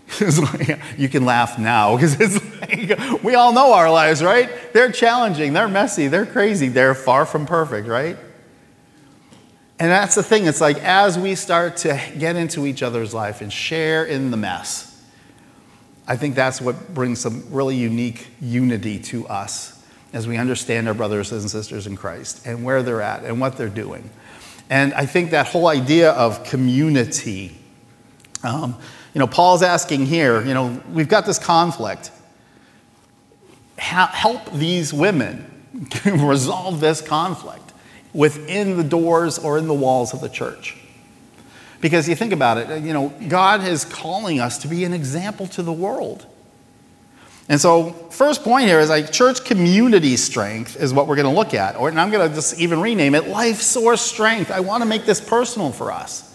You 0.97 1.09
can 1.09 1.25
laugh 1.25 1.59
now 1.59 1.97
because 1.97 2.21
it's 2.21 2.61
like 2.61 3.23
we 3.23 3.35
all 3.35 3.53
know 3.53 3.73
our 3.73 3.91
lives, 3.91 4.23
right? 4.23 4.50
They're 4.73 4.91
challenging, 4.91 5.53
they're 5.53 5.69
messy, 5.69 6.09
they're 6.09 6.27
crazy, 6.27 6.69
they're 6.69 6.95
far 6.95 7.27
from 7.27 7.47
perfect, 7.47 7.87
right? 7.87 8.17
And 9.79 9.91
that's 9.91 10.15
the 10.15 10.23
thing. 10.23 10.47
It's 10.47 10.61
like 10.61 10.79
as 10.79 11.19
we 11.19 11.35
start 11.35 11.77
to 11.79 12.00
get 12.19 12.37
into 12.37 12.67
each 12.67 12.83
other's 12.83 13.15
life 13.15 13.41
and 13.41 13.53
share 13.53 14.05
in 14.05 14.31
the 14.31 14.37
mess, 14.37 14.88
I 16.07 16.17
think 16.17 16.35
that's 16.35 16.61
what 16.61 16.95
brings 16.95 17.21
some 17.21 17.45
really 17.50 17.77
unique 17.77 18.29
unity 18.41 18.99
to 19.00 19.29
us 19.29 19.81
as 20.12 20.27
we 20.27 20.37
understand 20.37 20.88
our 20.88 20.95
brothers 20.95 21.31
and 21.33 21.49
sisters 21.49 21.87
in 21.87 21.97
Christ 21.97 22.47
and 22.47 22.65
where 22.65 22.83
they're 22.83 23.03
at 23.03 23.25
and 23.25 23.41
what 23.41 23.57
they're 23.57 23.69
doing. 23.69 24.11
And 24.71 24.95
I 24.95 25.07
think 25.07 25.31
that 25.31 25.47
whole 25.47 25.69
idea 25.69 26.11
of 26.12 26.45
community, 26.45 27.57
um, 28.43 28.77
you 29.15 29.19
know, 29.19 29.27
Paul's 29.27 29.62
asking 29.62 30.07
here, 30.07 30.45
you 30.45 30.55
know, 30.55 30.81
we've 30.93 31.09
got 31.09 31.27
this 31.27 31.38
conflict. 31.38 32.11
help 33.77 34.53
these 34.53 34.93
women 34.93 35.45
resolve 36.05 36.81
this 36.81 37.00
conflict 37.00 37.73
within 38.12 38.77
the 38.77 38.85
doors 38.85 39.38
or 39.38 39.59
in 39.59 39.67
the 39.67 39.75
walls 39.75 40.12
of 40.12 40.21
the 40.21 40.29
church. 40.29 40.77
Because 41.81 42.09
you 42.09 42.17
think 42.17 42.33
about 42.33 42.59
it, 42.59 42.71
uh, 42.71 42.75
you 42.75 42.93
know, 42.93 43.12
God 43.29 43.62
is 43.65 43.85
calling 43.85 44.41
us 44.41 44.59
to 44.59 44.69
be 44.69 44.85
an 44.85 44.93
example 44.93 45.47
to 45.49 45.62
the 45.62 45.73
world. 45.73 46.27
And 47.49 47.61
so, 47.61 47.93
first 48.11 48.43
point 48.43 48.67
here 48.67 48.81
is 48.81 48.91
like 48.91 49.11
church 49.11 49.45
community 49.45 50.17
strength 50.17 50.77
is 50.77 50.93
what 50.93 51.07
we're 51.07 51.17
going 51.17 51.33
to 51.33 51.35
look 51.35 51.55
at. 51.55 51.77
Or, 51.77 51.88
and 51.88 51.99
I'm 51.99 52.11
going 52.11 52.29
to 52.29 52.35
just 52.35 52.59
even 52.59 52.81
rename 52.81 53.15
it 53.15 53.29
life 53.29 53.62
source 53.62 54.03
strength. 54.03 54.50
I 54.50 54.61
want 54.61 54.83
to 54.83 54.88
make 54.88 55.07
this 55.07 55.21
personal 55.21 55.73
for 55.73 55.91
us. 55.91 56.27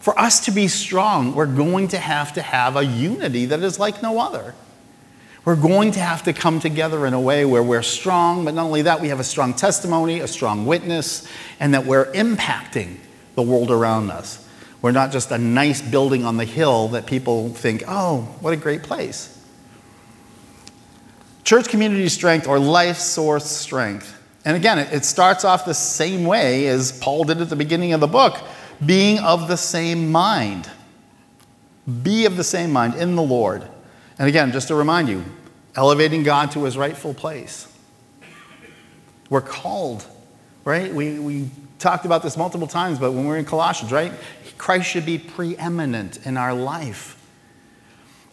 For 0.00 0.18
us 0.18 0.46
to 0.46 0.50
be 0.50 0.66
strong, 0.66 1.34
we're 1.34 1.46
going 1.46 1.88
to 1.88 1.98
have 1.98 2.32
to 2.32 2.42
have 2.42 2.76
a 2.76 2.84
unity 2.84 3.44
that 3.46 3.60
is 3.60 3.78
like 3.78 4.02
no 4.02 4.18
other. 4.18 4.54
We're 5.44 5.56
going 5.56 5.92
to 5.92 6.00
have 6.00 6.22
to 6.24 6.32
come 6.32 6.58
together 6.58 7.06
in 7.06 7.12
a 7.12 7.20
way 7.20 7.44
where 7.44 7.62
we're 7.62 7.82
strong, 7.82 8.44
but 8.44 8.54
not 8.54 8.64
only 8.64 8.82
that, 8.82 9.00
we 9.00 9.08
have 9.08 9.20
a 9.20 9.24
strong 9.24 9.52
testimony, 9.52 10.20
a 10.20 10.28
strong 10.28 10.64
witness, 10.64 11.28
and 11.60 11.74
that 11.74 11.84
we're 11.84 12.06
impacting 12.12 12.96
the 13.34 13.42
world 13.42 13.70
around 13.70 14.10
us. 14.10 14.46
We're 14.80 14.92
not 14.92 15.12
just 15.12 15.30
a 15.30 15.38
nice 15.38 15.82
building 15.82 16.24
on 16.24 16.38
the 16.38 16.46
hill 16.46 16.88
that 16.88 17.04
people 17.04 17.50
think, 17.50 17.84
oh, 17.86 18.22
what 18.40 18.54
a 18.54 18.56
great 18.56 18.82
place. 18.82 19.38
Church 21.44 21.68
community 21.68 22.08
strength 22.08 22.46
or 22.46 22.58
life 22.58 22.96
source 22.96 23.44
strength. 23.44 24.18
And 24.46 24.56
again, 24.56 24.78
it 24.78 25.04
starts 25.04 25.44
off 25.44 25.66
the 25.66 25.74
same 25.74 26.24
way 26.24 26.68
as 26.68 26.98
Paul 27.00 27.24
did 27.24 27.42
at 27.42 27.50
the 27.50 27.56
beginning 27.56 27.92
of 27.92 28.00
the 28.00 28.06
book 28.06 28.40
being 28.84 29.18
of 29.18 29.48
the 29.48 29.56
same 29.56 30.10
mind. 30.10 30.70
Be 32.02 32.26
of 32.26 32.36
the 32.36 32.44
same 32.44 32.72
mind 32.72 32.94
in 32.94 33.16
the 33.16 33.22
Lord. 33.22 33.66
And 34.18 34.28
again, 34.28 34.52
just 34.52 34.68
to 34.68 34.74
remind 34.74 35.08
you, 35.08 35.24
elevating 35.76 36.22
God 36.22 36.50
to 36.52 36.64
his 36.64 36.76
rightful 36.76 37.14
place. 37.14 37.66
We're 39.28 39.40
called, 39.40 40.06
right? 40.64 40.92
We, 40.92 41.18
we 41.18 41.50
talked 41.78 42.04
about 42.04 42.22
this 42.22 42.36
multiple 42.36 42.66
times, 42.66 42.98
but 42.98 43.12
when 43.12 43.26
we're 43.26 43.38
in 43.38 43.44
Colossians, 43.44 43.92
right? 43.92 44.12
Christ 44.58 44.90
should 44.90 45.06
be 45.06 45.18
preeminent 45.18 46.26
in 46.26 46.36
our 46.36 46.52
life. 46.52 47.16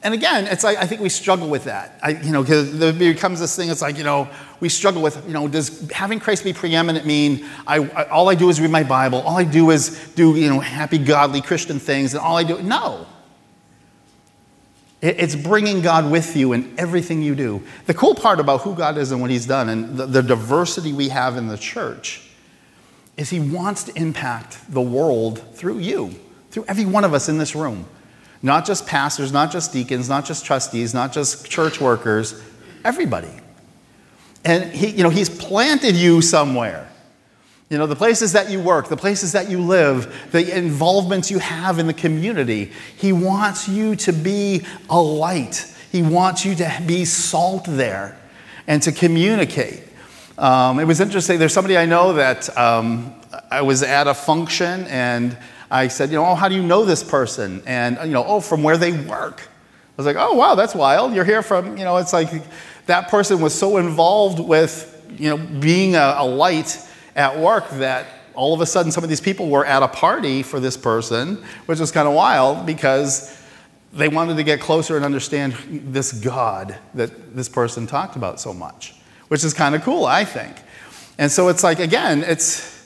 And 0.07 0.13
again, 0.13 0.47
it's 0.47 0.63
like 0.63 0.77
I 0.77 0.87
think 0.87 1.01
we 1.01 1.09
struggle 1.09 1.49
with 1.49 1.65
that. 1.65 1.99
I, 2.01 2.11
you 2.11 2.31
know, 2.31 2.41
because 2.41 2.79
there 2.79 2.93
becomes 2.93 3.41
this 3.41 3.57
thing. 3.57 3.69
It's 3.69 3.81
like 3.81 3.97
you 3.97 4.05
know, 4.05 4.29
we 4.61 4.69
struggle 4.69 5.01
with 5.01 5.21
you 5.27 5.33
know, 5.33 5.49
does 5.49 5.91
having 5.91 6.21
Christ 6.21 6.45
be 6.45 6.53
preeminent 6.53 7.05
mean 7.05 7.45
I, 7.67 7.79
I, 7.79 8.07
all 8.07 8.29
I 8.29 8.35
do 8.35 8.47
is 8.47 8.61
read 8.61 8.71
my 8.71 8.83
Bible? 8.83 9.19
All 9.19 9.35
I 9.35 9.43
do 9.43 9.69
is 9.69 10.13
do 10.15 10.33
you 10.37 10.49
know 10.49 10.61
happy, 10.61 10.97
godly 10.97 11.41
Christian 11.41 11.77
things, 11.77 12.13
and 12.13 12.23
all 12.23 12.37
I 12.37 12.45
do 12.45 12.63
no. 12.63 13.05
It, 15.01 15.19
it's 15.19 15.35
bringing 15.35 15.81
God 15.81 16.09
with 16.09 16.37
you 16.37 16.53
in 16.53 16.73
everything 16.79 17.21
you 17.21 17.35
do. 17.35 17.61
The 17.85 17.93
cool 17.93 18.15
part 18.15 18.39
about 18.39 18.61
who 18.61 18.75
God 18.75 18.97
is 18.97 19.11
and 19.11 19.19
what 19.19 19.29
He's 19.29 19.45
done, 19.45 19.67
and 19.67 19.97
the, 19.97 20.05
the 20.05 20.23
diversity 20.23 20.93
we 20.93 21.09
have 21.09 21.35
in 21.35 21.47
the 21.47 21.57
church, 21.57 22.29
is 23.17 23.29
He 23.29 23.41
wants 23.41 23.83
to 23.83 23.97
impact 23.97 24.71
the 24.73 24.79
world 24.79 25.43
through 25.53 25.79
you, 25.79 26.15
through 26.51 26.63
every 26.69 26.85
one 26.85 27.03
of 27.03 27.13
us 27.13 27.27
in 27.27 27.39
this 27.39 27.53
room. 27.55 27.87
Not 28.41 28.65
just 28.65 28.85
pastors, 28.85 29.31
not 29.31 29.51
just 29.51 29.73
deacons, 29.73 30.09
not 30.09 30.25
just 30.25 30.45
trustees, 30.45 30.93
not 30.93 31.11
just 31.11 31.49
church 31.49 31.81
workers, 31.81 32.41
everybody. 32.85 33.31
And 34.45 34.71
he, 34.71 34.89
you 34.89 35.03
know, 35.03 35.09
He's 35.09 35.29
planted 35.29 35.95
you 35.95 36.21
somewhere. 36.21 36.89
You 37.69 37.77
know, 37.77 37.85
the 37.85 37.97
places 37.97 38.31
that 38.31 38.49
you 38.49 38.61
work, 38.61 38.87
the 38.87 38.95
places 38.95 39.33
that 39.33 39.49
you 39.49 39.59
live, 39.59 40.29
the 40.31 40.57
involvements 40.57 41.29
you 41.29 41.39
have 41.39 41.79
in 41.79 41.87
the 41.87 41.93
community. 41.93 42.71
He 42.95 43.11
wants 43.11 43.67
you 43.67 43.95
to 43.97 44.13
be 44.13 44.65
a 44.89 44.99
light. 44.99 45.73
He 45.91 46.01
wants 46.01 46.45
you 46.45 46.55
to 46.55 46.81
be 46.85 47.03
salt 47.03 47.65
there 47.67 48.17
and 48.67 48.81
to 48.83 48.93
communicate. 48.93 49.83
Um, 50.37 50.79
it 50.79 50.85
was 50.85 51.01
interesting. 51.01 51.39
There's 51.39 51.53
somebody 51.53 51.77
I 51.77 51.85
know 51.85 52.13
that 52.13 52.55
um, 52.57 53.13
I 53.51 53.61
was 53.61 53.83
at 53.83 54.07
a 54.07 54.13
function 54.13 54.85
and 54.87 55.37
I 55.69 55.87
said, 55.87 56.09
you 56.09 56.15
know, 56.15 56.25
oh, 56.25 56.35
how 56.35 56.47
do 56.47 56.55
you 56.55 56.63
know 56.63 56.85
this 56.85 57.03
person? 57.03 57.61
And, 57.65 57.97
you 58.03 58.13
know, 58.13 58.23
oh, 58.23 58.39
from 58.39 58.63
where 58.63 58.77
they 58.77 58.91
work. 58.91 59.41
I 59.41 59.93
was 59.97 60.05
like, 60.05 60.15
oh, 60.17 60.33
wow, 60.33 60.55
that's 60.55 60.75
wild. 60.75 61.13
You're 61.13 61.25
here 61.25 61.41
from, 61.41 61.77
you 61.77 61.83
know, 61.83 61.97
it's 61.97 62.13
like 62.13 62.29
that 62.85 63.09
person 63.09 63.41
was 63.41 63.53
so 63.53 63.77
involved 63.77 64.39
with, 64.39 64.93
you 65.17 65.29
know, 65.29 65.37
being 65.37 65.95
a, 65.95 66.15
a 66.17 66.25
light 66.25 66.79
at 67.15 67.37
work 67.37 67.69
that 67.71 68.05
all 68.33 68.53
of 68.53 68.61
a 68.61 68.65
sudden 68.65 68.91
some 68.91 69.03
of 69.03 69.09
these 69.09 69.21
people 69.21 69.49
were 69.49 69.65
at 69.65 69.81
a 69.81 69.87
party 69.87 70.43
for 70.43 70.59
this 70.59 70.77
person, 70.77 71.43
which 71.65 71.79
was 71.79 71.91
kind 71.91 72.07
of 72.07 72.13
wild 72.13 72.65
because 72.65 73.35
they 73.93 74.07
wanted 74.07 74.37
to 74.37 74.43
get 74.43 74.59
closer 74.59 74.95
and 74.95 75.03
understand 75.03 75.53
this 75.87 76.11
God 76.11 76.77
that 76.93 77.35
this 77.35 77.49
person 77.49 77.87
talked 77.87 78.15
about 78.15 78.39
so 78.39 78.53
much 78.53 78.93
which 79.27 79.43
is 79.43 79.53
kind 79.53 79.75
of 79.75 79.83
cool, 79.83 80.05
I 80.05 80.25
think. 80.25 80.55
And 81.17 81.31
so 81.31 81.47
it's 81.49 81.63
like, 81.63 81.79
again, 81.79 82.23
it's 82.23 82.76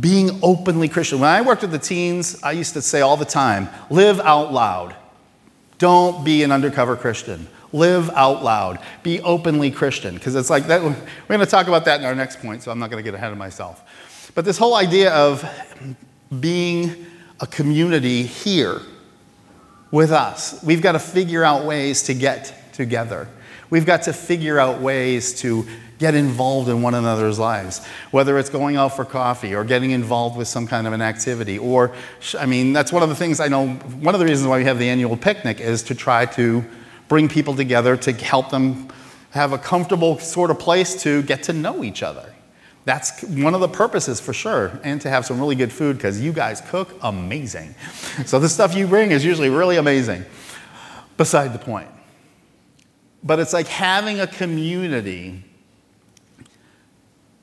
being 0.00 0.38
openly 0.42 0.88
Christian. 0.88 1.20
When 1.20 1.30
I 1.30 1.40
worked 1.40 1.62
with 1.62 1.70
the 1.70 1.78
teens, 1.78 2.42
I 2.42 2.52
used 2.52 2.74
to 2.74 2.82
say 2.82 3.00
all 3.00 3.16
the 3.16 3.24
time 3.24 3.68
live 3.90 4.20
out 4.20 4.52
loud. 4.52 4.94
Don't 5.78 6.24
be 6.24 6.42
an 6.42 6.52
undercover 6.52 6.96
Christian. 6.96 7.48
Live 7.72 8.10
out 8.10 8.42
loud. 8.42 8.80
Be 9.02 9.20
openly 9.20 9.70
Christian. 9.70 10.14
Because 10.14 10.34
it's 10.34 10.50
like 10.50 10.66
that. 10.66 10.82
We're 10.82 10.94
going 11.28 11.40
to 11.40 11.46
talk 11.46 11.68
about 11.68 11.84
that 11.84 12.00
in 12.00 12.06
our 12.06 12.14
next 12.14 12.40
point, 12.40 12.62
so 12.62 12.70
I'm 12.70 12.78
not 12.78 12.90
going 12.90 13.02
to 13.02 13.08
get 13.08 13.14
ahead 13.14 13.30
of 13.30 13.38
myself. 13.38 14.30
But 14.34 14.44
this 14.44 14.58
whole 14.58 14.74
idea 14.74 15.12
of 15.12 15.44
being 16.40 17.06
a 17.40 17.46
community 17.46 18.22
here 18.24 18.80
with 19.90 20.10
us, 20.10 20.62
we've 20.62 20.82
got 20.82 20.92
to 20.92 20.98
figure 20.98 21.44
out 21.44 21.64
ways 21.64 22.02
to 22.04 22.14
get 22.14 22.72
together. 22.72 23.28
We've 23.70 23.86
got 23.86 24.02
to 24.02 24.12
figure 24.12 24.58
out 24.58 24.80
ways 24.80 25.40
to 25.40 25.66
get 25.98 26.14
involved 26.14 26.68
in 26.68 26.80
one 26.80 26.94
another's 26.94 27.38
lives, 27.38 27.84
whether 28.10 28.38
it's 28.38 28.48
going 28.48 28.76
out 28.76 28.94
for 28.94 29.04
coffee 29.04 29.54
or 29.54 29.64
getting 29.64 29.90
involved 29.90 30.36
with 30.36 30.48
some 30.48 30.66
kind 30.66 30.86
of 30.86 30.92
an 30.92 31.02
activity. 31.02 31.58
Or, 31.58 31.92
I 32.38 32.46
mean, 32.46 32.72
that's 32.72 32.92
one 32.92 33.02
of 33.02 33.08
the 33.08 33.16
things 33.16 33.40
I 33.40 33.48
know, 33.48 33.66
one 33.68 34.14
of 34.14 34.20
the 34.20 34.26
reasons 34.26 34.48
why 34.48 34.58
we 34.58 34.64
have 34.64 34.78
the 34.78 34.88
annual 34.88 35.16
picnic 35.16 35.60
is 35.60 35.82
to 35.84 35.94
try 35.94 36.26
to 36.26 36.64
bring 37.08 37.28
people 37.28 37.54
together 37.54 37.96
to 37.96 38.12
help 38.12 38.50
them 38.50 38.88
have 39.30 39.52
a 39.52 39.58
comfortable 39.58 40.18
sort 40.18 40.50
of 40.50 40.58
place 40.58 41.02
to 41.02 41.22
get 41.22 41.42
to 41.44 41.52
know 41.52 41.82
each 41.82 42.02
other. 42.02 42.32
That's 42.84 43.22
one 43.22 43.54
of 43.54 43.60
the 43.60 43.68
purposes 43.68 44.18
for 44.18 44.32
sure, 44.32 44.80
and 44.82 44.98
to 45.02 45.10
have 45.10 45.26
some 45.26 45.38
really 45.38 45.56
good 45.56 45.70
food 45.70 45.96
because 45.96 46.22
you 46.22 46.32
guys 46.32 46.62
cook 46.62 46.96
amazing. 47.02 47.74
So, 48.24 48.38
the 48.38 48.48
stuff 48.48 48.74
you 48.74 48.86
bring 48.86 49.10
is 49.10 49.26
usually 49.26 49.50
really 49.50 49.76
amazing. 49.76 50.24
Beside 51.18 51.52
the 51.52 51.58
point. 51.58 51.90
But 53.22 53.40
it's 53.40 53.52
like 53.52 53.66
having 53.66 54.20
a 54.20 54.26
community 54.26 55.44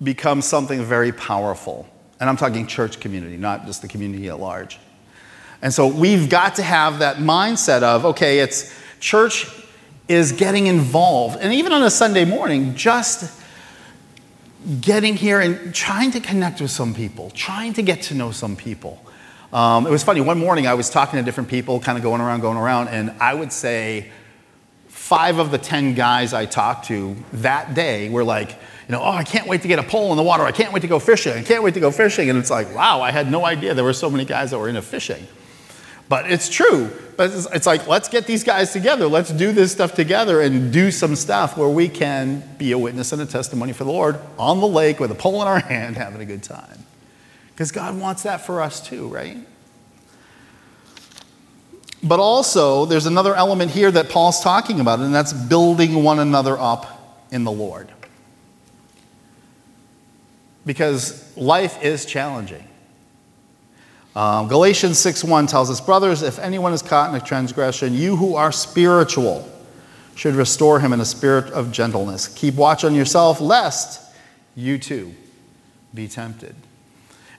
becomes 0.01 0.45
something 0.45 0.83
very 0.83 1.11
powerful. 1.11 1.87
And 2.19 2.29
I'm 2.29 2.37
talking 2.37 2.67
church 2.67 2.99
community, 2.99 3.37
not 3.37 3.65
just 3.65 3.81
the 3.81 3.87
community 3.87 4.29
at 4.29 4.39
large. 4.39 4.79
And 5.61 5.73
so 5.73 5.87
we've 5.87 6.29
got 6.29 6.55
to 6.55 6.63
have 6.63 6.99
that 6.99 7.17
mindset 7.17 7.81
of, 7.81 8.05
okay, 8.05 8.39
it's 8.39 8.73
church 8.99 9.47
is 10.07 10.31
getting 10.31 10.67
involved. 10.67 11.37
And 11.39 11.53
even 11.53 11.71
on 11.71 11.83
a 11.83 11.89
Sunday 11.89 12.25
morning, 12.25 12.75
just 12.75 13.41
getting 14.81 15.15
here 15.15 15.39
and 15.39 15.73
trying 15.73 16.11
to 16.11 16.19
connect 16.19 16.61
with 16.61 16.71
some 16.71 16.93
people, 16.93 17.29
trying 17.31 17.73
to 17.73 17.81
get 17.81 18.01
to 18.03 18.15
know 18.15 18.31
some 18.31 18.55
people. 18.55 19.01
Um, 19.53 19.87
it 19.87 19.91
was 19.91 20.03
funny, 20.03 20.21
one 20.21 20.39
morning 20.39 20.67
I 20.67 20.73
was 20.73 20.89
talking 20.89 21.17
to 21.19 21.23
different 21.23 21.49
people, 21.49 21.79
kind 21.79 21.97
of 21.97 22.03
going 22.03 22.19
around, 22.19 22.41
going 22.41 22.57
around, 22.57 22.89
and 22.89 23.11
I 23.21 23.33
would 23.33 23.51
say, 23.51 24.11
five 25.05 25.37
of 25.37 25.51
the 25.51 25.57
10 25.59 25.93
guys 25.93 26.33
I 26.33 26.47
talked 26.47 26.87
to 26.87 27.15
that 27.33 27.75
day 27.75 28.09
were 28.09 28.23
like, 28.23 28.49
you 28.49 28.91
know, 28.91 29.03
oh, 29.03 29.11
I 29.11 29.23
can't 29.23 29.47
wait 29.47 29.61
to 29.61 29.67
get 29.67 29.77
a 29.77 29.83
pole 29.83 30.09
in 30.09 30.17
the 30.17 30.23
water. 30.23 30.41
I 30.41 30.51
can't 30.51 30.73
wait 30.73 30.79
to 30.79 30.87
go 30.87 30.97
fishing. 30.97 31.33
I 31.33 31.43
can't 31.43 31.61
wait 31.61 31.75
to 31.75 31.79
go 31.79 31.91
fishing. 31.91 32.27
And 32.27 32.39
it's 32.39 32.49
like, 32.49 32.73
wow, 32.73 33.01
I 33.01 33.11
had 33.11 33.29
no 33.29 33.45
idea 33.45 33.75
there 33.75 33.83
were 33.83 33.93
so 33.93 34.09
many 34.09 34.25
guys 34.25 34.49
that 34.49 34.57
were 34.57 34.67
into 34.67 34.81
fishing. 34.81 35.27
But 36.09 36.31
it's 36.31 36.49
true. 36.49 36.89
But 37.17 37.29
it's, 37.29 37.45
it's 37.53 37.67
like, 37.67 37.85
let's 37.85 38.09
get 38.09 38.25
these 38.25 38.43
guys 38.43 38.73
together. 38.73 39.05
Let's 39.05 39.29
do 39.29 39.51
this 39.51 39.71
stuff 39.71 39.93
together 39.93 40.41
and 40.41 40.73
do 40.73 40.89
some 40.89 41.15
stuff 41.15 41.55
where 41.55 41.69
we 41.69 41.87
can 41.87 42.43
be 42.57 42.71
a 42.71 42.77
witness 42.79 43.11
and 43.11 43.21
a 43.21 43.27
testimony 43.27 43.73
for 43.73 43.83
the 43.83 43.91
Lord 43.91 44.19
on 44.39 44.59
the 44.59 44.67
lake 44.67 44.99
with 44.99 45.11
a 45.11 45.15
pole 45.15 45.39
in 45.43 45.47
our 45.47 45.59
hand, 45.71 45.97
having 45.97 46.19
a 46.19 46.25
good 46.25 46.41
time. 46.41 46.83
Because 47.53 47.71
God 47.71 47.99
wants 47.99 48.23
that 48.23 48.43
for 48.43 48.59
us 48.59 48.81
too, 48.81 49.07
right? 49.07 49.37
But 52.05 52.19
also, 52.19 52.85
there's 52.85 53.07
another 53.07 53.33
element 53.33 53.71
here 53.71 53.89
that 53.89 54.09
Paul's 54.09 54.39
talking 54.39 54.79
about, 54.79 54.99
and 54.99 55.13
that's 55.13 55.33
building 55.33 56.03
one 56.03 56.19
another 56.19 56.55
up 56.57 57.25
in 57.31 57.43
the 57.43 57.51
Lord. 57.51 57.89
Because 60.67 61.35
life 61.35 61.83
is 61.83 62.05
challenging. 62.05 62.63
Um, 64.15 64.47
Galatians 64.47 64.99
6:1 64.99 65.47
tells 65.47 65.71
us, 65.71 65.81
"Brothers, 65.81 66.21
if 66.21 66.37
anyone 66.37 66.73
is 66.73 66.83
caught 66.83 67.09
in 67.09 67.15
a 67.15 67.19
transgression, 67.19 67.95
you 67.95 68.15
who 68.15 68.35
are 68.35 68.51
spiritual 68.51 69.49
should 70.13 70.35
restore 70.35 70.79
him 70.79 70.93
in 70.93 71.01
a 71.01 71.05
spirit 71.05 71.51
of 71.51 71.71
gentleness. 71.71 72.27
Keep 72.27 72.55
watch 72.55 72.83
on 72.83 72.93
yourself, 72.93 73.41
lest 73.41 73.99
you 74.55 74.77
too 74.77 75.13
be 75.93 76.07
tempted." 76.07 76.55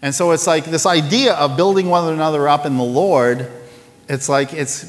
And 0.02 0.12
so 0.12 0.32
it's 0.32 0.46
like 0.46 0.64
this 0.64 0.87
idea 0.87 1.35
of 1.35 1.56
building 1.56 1.88
one 1.88 2.12
another 2.12 2.49
up 2.49 2.66
in 2.66 2.76
the 2.76 2.85
Lord. 2.85 3.49
It's 4.08 4.28
like 4.28 4.52
it's 4.52 4.84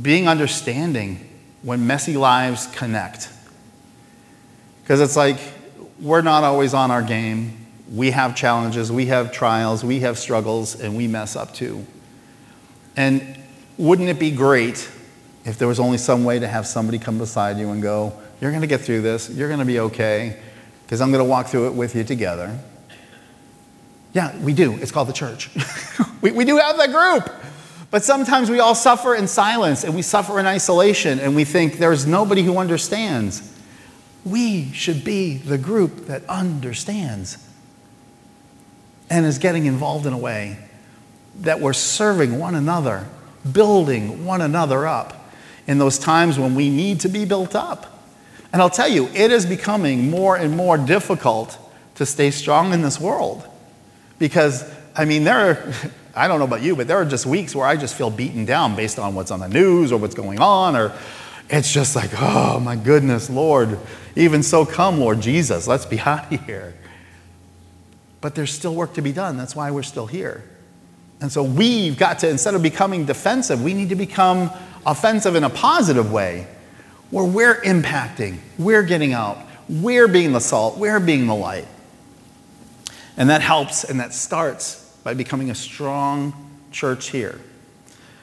being 0.00 0.28
understanding 0.28 1.28
when 1.62 1.86
messy 1.86 2.16
lives 2.16 2.66
connect. 2.68 3.28
Because 4.82 5.00
it's 5.00 5.16
like 5.16 5.38
we're 5.98 6.22
not 6.22 6.44
always 6.44 6.74
on 6.74 6.90
our 6.90 7.02
game 7.02 7.60
we 7.90 8.12
have 8.12 8.36
challenges, 8.36 8.92
we 8.92 9.06
have 9.06 9.32
trials, 9.32 9.82
we 9.84 10.00
have 10.00 10.18
struggles, 10.18 10.80
and 10.80 10.96
we 10.96 11.08
mess 11.08 11.34
up 11.34 11.52
too. 11.52 11.84
And 12.96 13.38
wouldn't 13.76 14.08
it 14.08 14.18
be 14.18 14.30
great 14.30 14.88
if 15.44 15.58
there 15.58 15.66
was 15.66 15.80
only 15.80 15.98
some 15.98 16.24
way 16.24 16.38
to 16.38 16.46
have 16.46 16.66
somebody 16.66 16.98
come 16.98 17.18
beside 17.18 17.58
you 17.58 17.70
and 17.70 17.82
go, 17.82 18.12
You're 18.40 18.52
going 18.52 18.62
to 18.62 18.68
get 18.68 18.80
through 18.80 19.02
this, 19.02 19.28
you're 19.28 19.48
going 19.48 19.60
to 19.60 19.66
be 19.66 19.80
okay, 19.80 20.40
because 20.84 21.00
I'm 21.00 21.10
going 21.10 21.24
to 21.24 21.28
walk 21.28 21.48
through 21.48 21.68
it 21.68 21.74
with 21.74 21.96
you 21.96 22.04
together? 22.04 22.56
Yeah, 24.12 24.36
we 24.38 24.52
do. 24.52 24.74
It's 24.74 24.90
called 24.90 25.08
the 25.08 25.12
church. 25.12 25.50
we, 26.20 26.32
we 26.32 26.44
do 26.44 26.56
have 26.56 26.76
that 26.78 26.90
group. 26.90 27.32
But 27.90 28.04
sometimes 28.04 28.50
we 28.50 28.60
all 28.60 28.74
suffer 28.74 29.14
in 29.14 29.26
silence 29.26 29.82
and 29.84 29.94
we 29.94 30.02
suffer 30.02 30.38
in 30.38 30.46
isolation 30.46 31.18
and 31.18 31.34
we 31.34 31.44
think 31.44 31.78
there's 31.78 32.06
nobody 32.06 32.42
who 32.42 32.58
understands. 32.58 33.52
We 34.24 34.70
should 34.72 35.02
be 35.04 35.38
the 35.38 35.58
group 35.58 36.06
that 36.06 36.24
understands 36.28 37.38
and 39.08 39.26
is 39.26 39.38
getting 39.38 39.66
involved 39.66 40.06
in 40.06 40.12
a 40.12 40.18
way 40.18 40.58
that 41.40 41.60
we're 41.60 41.72
serving 41.72 42.38
one 42.38 42.54
another, 42.54 43.06
building 43.50 44.24
one 44.24 44.40
another 44.40 44.86
up 44.86 45.28
in 45.66 45.78
those 45.78 45.98
times 45.98 46.38
when 46.38 46.54
we 46.54 46.68
need 46.68 47.00
to 47.00 47.08
be 47.08 47.24
built 47.24 47.54
up. 47.54 48.04
And 48.52 48.60
I'll 48.60 48.70
tell 48.70 48.88
you, 48.88 49.08
it 49.14 49.30
is 49.30 49.46
becoming 49.46 50.10
more 50.10 50.36
and 50.36 50.56
more 50.56 50.76
difficult 50.76 51.56
to 51.96 52.06
stay 52.06 52.30
strong 52.30 52.72
in 52.72 52.82
this 52.82 53.00
world. 53.00 53.44
Because, 54.18 54.68
I 54.96 55.04
mean, 55.04 55.24
there 55.24 55.50
are, 55.50 55.72
I 56.20 56.28
don't 56.28 56.38
know 56.38 56.44
about 56.44 56.60
you, 56.60 56.76
but 56.76 56.86
there 56.86 56.98
are 56.98 57.06
just 57.06 57.24
weeks 57.24 57.54
where 57.54 57.66
I 57.66 57.76
just 57.76 57.94
feel 57.94 58.10
beaten 58.10 58.44
down 58.44 58.76
based 58.76 58.98
on 58.98 59.14
what's 59.14 59.30
on 59.30 59.40
the 59.40 59.48
news 59.48 59.90
or 59.90 59.98
what's 59.98 60.14
going 60.14 60.38
on, 60.38 60.76
or 60.76 60.92
it's 61.48 61.72
just 61.72 61.96
like, 61.96 62.10
oh 62.20 62.60
my 62.60 62.76
goodness, 62.76 63.30
Lord, 63.30 63.78
even 64.16 64.42
so 64.42 64.66
come, 64.66 65.00
Lord 65.00 65.22
Jesus, 65.22 65.66
let's 65.66 65.86
be 65.86 65.98
out 66.04 66.30
of 66.30 66.44
here. 66.44 66.74
But 68.20 68.34
there's 68.34 68.52
still 68.52 68.74
work 68.74 68.92
to 68.94 69.00
be 69.00 69.12
done. 69.12 69.38
That's 69.38 69.56
why 69.56 69.70
we're 69.70 69.82
still 69.82 70.06
here. 70.06 70.44
And 71.22 71.32
so 71.32 71.42
we've 71.42 71.96
got 71.96 72.18
to, 72.18 72.28
instead 72.28 72.54
of 72.54 72.62
becoming 72.62 73.06
defensive, 73.06 73.62
we 73.62 73.72
need 73.72 73.88
to 73.88 73.96
become 73.96 74.50
offensive 74.84 75.36
in 75.36 75.44
a 75.44 75.50
positive 75.50 76.12
way 76.12 76.46
where 77.10 77.24
we're 77.24 77.62
impacting, 77.62 78.36
we're 78.58 78.82
getting 78.82 79.14
out, 79.14 79.38
we're 79.70 80.06
being 80.06 80.32
the 80.32 80.40
salt, 80.40 80.76
we're 80.76 81.00
being 81.00 81.26
the 81.26 81.34
light. 81.34 81.66
And 83.16 83.30
that 83.30 83.40
helps 83.40 83.84
and 83.84 84.00
that 84.00 84.12
starts 84.12 84.80
by 85.10 85.14
becoming 85.14 85.50
a 85.50 85.54
strong 85.56 86.32
church 86.70 87.08
here, 87.08 87.40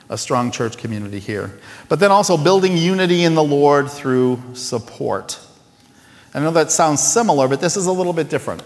a 0.07 0.17
strong 0.17 0.51
church 0.51 0.77
community 0.77 1.19
here. 1.19 1.59
But 1.89 1.99
then 1.99 2.11
also 2.11 2.37
building 2.37 2.77
unity 2.77 3.25
in 3.25 3.35
the 3.35 3.43
Lord 3.43 3.91
through 3.91 4.41
support. 4.53 5.37
I 6.33 6.39
know 6.39 6.51
that 6.51 6.71
sounds 6.71 7.03
similar, 7.03 7.49
but 7.49 7.59
this 7.59 7.75
is 7.75 7.87
a 7.87 7.91
little 7.91 8.13
bit 8.13 8.29
different. 8.29 8.63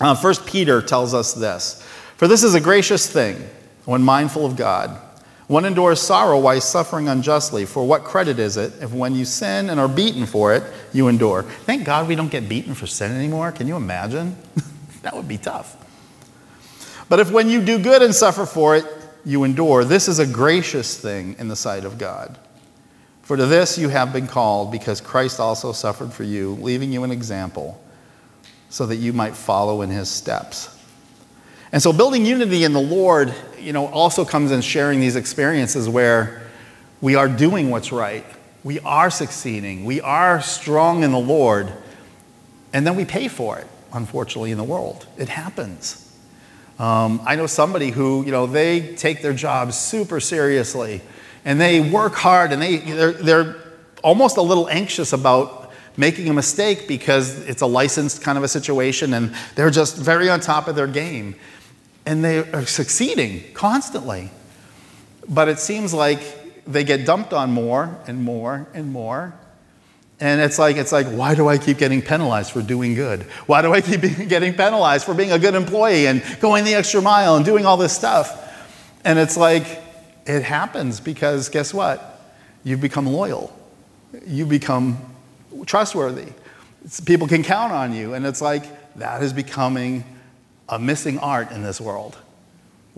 Uh, 0.00 0.16
1 0.16 0.34
Peter 0.46 0.82
tells 0.82 1.14
us 1.14 1.32
this 1.32 1.80
For 2.16 2.26
this 2.26 2.42
is 2.42 2.56
a 2.56 2.60
gracious 2.60 3.08
thing 3.08 3.36
when 3.84 4.02
mindful 4.02 4.44
of 4.44 4.56
God. 4.56 5.00
One 5.46 5.64
endures 5.64 6.00
sorrow 6.00 6.40
while 6.40 6.60
suffering 6.60 7.06
unjustly. 7.06 7.66
For 7.66 7.86
what 7.86 8.02
credit 8.02 8.40
is 8.40 8.56
it 8.56 8.72
if 8.82 8.92
when 8.92 9.14
you 9.14 9.24
sin 9.24 9.70
and 9.70 9.78
are 9.78 9.86
beaten 9.86 10.26
for 10.26 10.56
it, 10.56 10.64
you 10.92 11.06
endure? 11.06 11.44
Thank 11.44 11.84
God 11.84 12.08
we 12.08 12.16
don't 12.16 12.32
get 12.32 12.48
beaten 12.48 12.74
for 12.74 12.88
sin 12.88 13.12
anymore. 13.12 13.52
Can 13.52 13.68
you 13.68 13.76
imagine? 13.76 14.36
that 15.02 15.14
would 15.14 15.28
be 15.28 15.38
tough. 15.38 15.76
But 17.08 17.20
if 17.20 17.30
when 17.30 17.48
you 17.48 17.62
do 17.62 17.78
good 17.78 18.02
and 18.02 18.14
suffer 18.14 18.44
for 18.44 18.76
it, 18.76 18.84
you 19.24 19.44
endure, 19.44 19.84
this 19.84 20.08
is 20.08 20.18
a 20.18 20.26
gracious 20.26 20.98
thing 20.98 21.36
in 21.38 21.48
the 21.48 21.56
sight 21.56 21.84
of 21.84 21.98
God. 21.98 22.38
For 23.22 23.36
to 23.36 23.46
this 23.46 23.76
you 23.76 23.88
have 23.88 24.12
been 24.12 24.26
called, 24.26 24.72
because 24.72 25.00
Christ 25.00 25.40
also 25.40 25.72
suffered 25.72 26.12
for 26.12 26.24
you, 26.24 26.54
leaving 26.54 26.92
you 26.92 27.04
an 27.04 27.10
example 27.10 27.82
so 28.70 28.86
that 28.86 28.96
you 28.96 29.12
might 29.12 29.34
follow 29.34 29.82
in 29.82 29.90
his 29.90 30.08
steps. 30.08 30.74
And 31.72 31.82
so 31.82 31.92
building 31.92 32.24
unity 32.24 32.64
in 32.64 32.72
the 32.72 32.80
Lord, 32.80 33.34
you 33.58 33.72
know, 33.72 33.86
also 33.88 34.24
comes 34.24 34.50
in 34.50 34.62
sharing 34.62 35.00
these 35.00 35.16
experiences 35.16 35.88
where 35.88 36.42
we 37.00 37.14
are 37.14 37.28
doing 37.28 37.70
what's 37.70 37.92
right. 37.92 38.24
We 38.64 38.80
are 38.80 39.10
succeeding. 39.10 39.84
We 39.84 40.00
are 40.00 40.40
strong 40.40 41.02
in 41.02 41.12
the 41.12 41.18
Lord. 41.18 41.70
And 42.72 42.86
then 42.86 42.96
we 42.96 43.04
pay 43.04 43.28
for 43.28 43.58
it, 43.58 43.66
unfortunately, 43.92 44.50
in 44.50 44.58
the 44.58 44.64
world. 44.64 45.06
It 45.18 45.28
happens. 45.28 46.07
Um, 46.78 47.20
I 47.26 47.34
know 47.34 47.46
somebody 47.46 47.90
who, 47.90 48.24
you 48.24 48.30
know, 48.30 48.46
they 48.46 48.94
take 48.94 49.20
their 49.20 49.32
job 49.32 49.72
super 49.72 50.20
seriously 50.20 51.00
and 51.44 51.60
they 51.60 51.80
work 51.80 52.14
hard 52.14 52.52
and 52.52 52.62
they, 52.62 52.76
they're, 52.76 53.12
they're 53.12 53.56
almost 54.02 54.36
a 54.36 54.42
little 54.42 54.68
anxious 54.68 55.12
about 55.12 55.72
making 55.96 56.28
a 56.28 56.32
mistake 56.32 56.86
because 56.86 57.40
it's 57.48 57.62
a 57.62 57.66
licensed 57.66 58.22
kind 58.22 58.38
of 58.38 58.44
a 58.44 58.48
situation 58.48 59.12
and 59.14 59.34
they're 59.56 59.70
just 59.70 59.96
very 59.96 60.30
on 60.30 60.38
top 60.38 60.68
of 60.68 60.76
their 60.76 60.86
game. 60.86 61.34
And 62.06 62.24
they 62.24 62.38
are 62.52 62.64
succeeding 62.64 63.42
constantly. 63.54 64.30
But 65.28 65.48
it 65.48 65.58
seems 65.58 65.92
like 65.92 66.20
they 66.64 66.84
get 66.84 67.04
dumped 67.04 67.32
on 67.32 67.50
more 67.50 67.98
and 68.06 68.22
more 68.22 68.68
and 68.72 68.92
more. 68.92 69.34
And 70.20 70.40
it's 70.40 70.58
like, 70.58 70.76
it's 70.76 70.90
like, 70.90 71.06
why 71.06 71.34
do 71.34 71.48
I 71.48 71.58
keep 71.58 71.78
getting 71.78 72.02
penalized 72.02 72.50
for 72.50 72.60
doing 72.60 72.94
good? 72.94 73.22
Why 73.46 73.62
do 73.62 73.72
I 73.72 73.80
keep 73.80 74.00
getting 74.28 74.52
penalized 74.52 75.04
for 75.04 75.14
being 75.14 75.30
a 75.30 75.38
good 75.38 75.54
employee 75.54 76.06
and 76.06 76.22
going 76.40 76.64
the 76.64 76.74
extra 76.74 77.00
mile 77.00 77.36
and 77.36 77.44
doing 77.44 77.66
all 77.66 77.76
this 77.76 77.94
stuff? 77.94 78.44
And 79.04 79.18
it's 79.18 79.36
like, 79.36 79.80
it 80.26 80.42
happens 80.42 81.00
because 81.00 81.48
guess 81.48 81.72
what? 81.72 82.34
You've 82.64 82.80
become 82.80 83.06
loyal. 83.06 83.56
You 84.26 84.44
become 84.44 84.98
trustworthy. 85.66 86.32
It's, 86.84 87.00
people 87.00 87.28
can 87.28 87.44
count 87.44 87.72
on 87.72 87.94
you. 87.94 88.14
And 88.14 88.26
it's 88.26 88.42
like 88.42 88.64
that 88.96 89.22
is 89.22 89.32
becoming 89.32 90.04
a 90.68 90.78
missing 90.78 91.18
art 91.20 91.52
in 91.52 91.62
this 91.62 91.80
world 91.80 92.16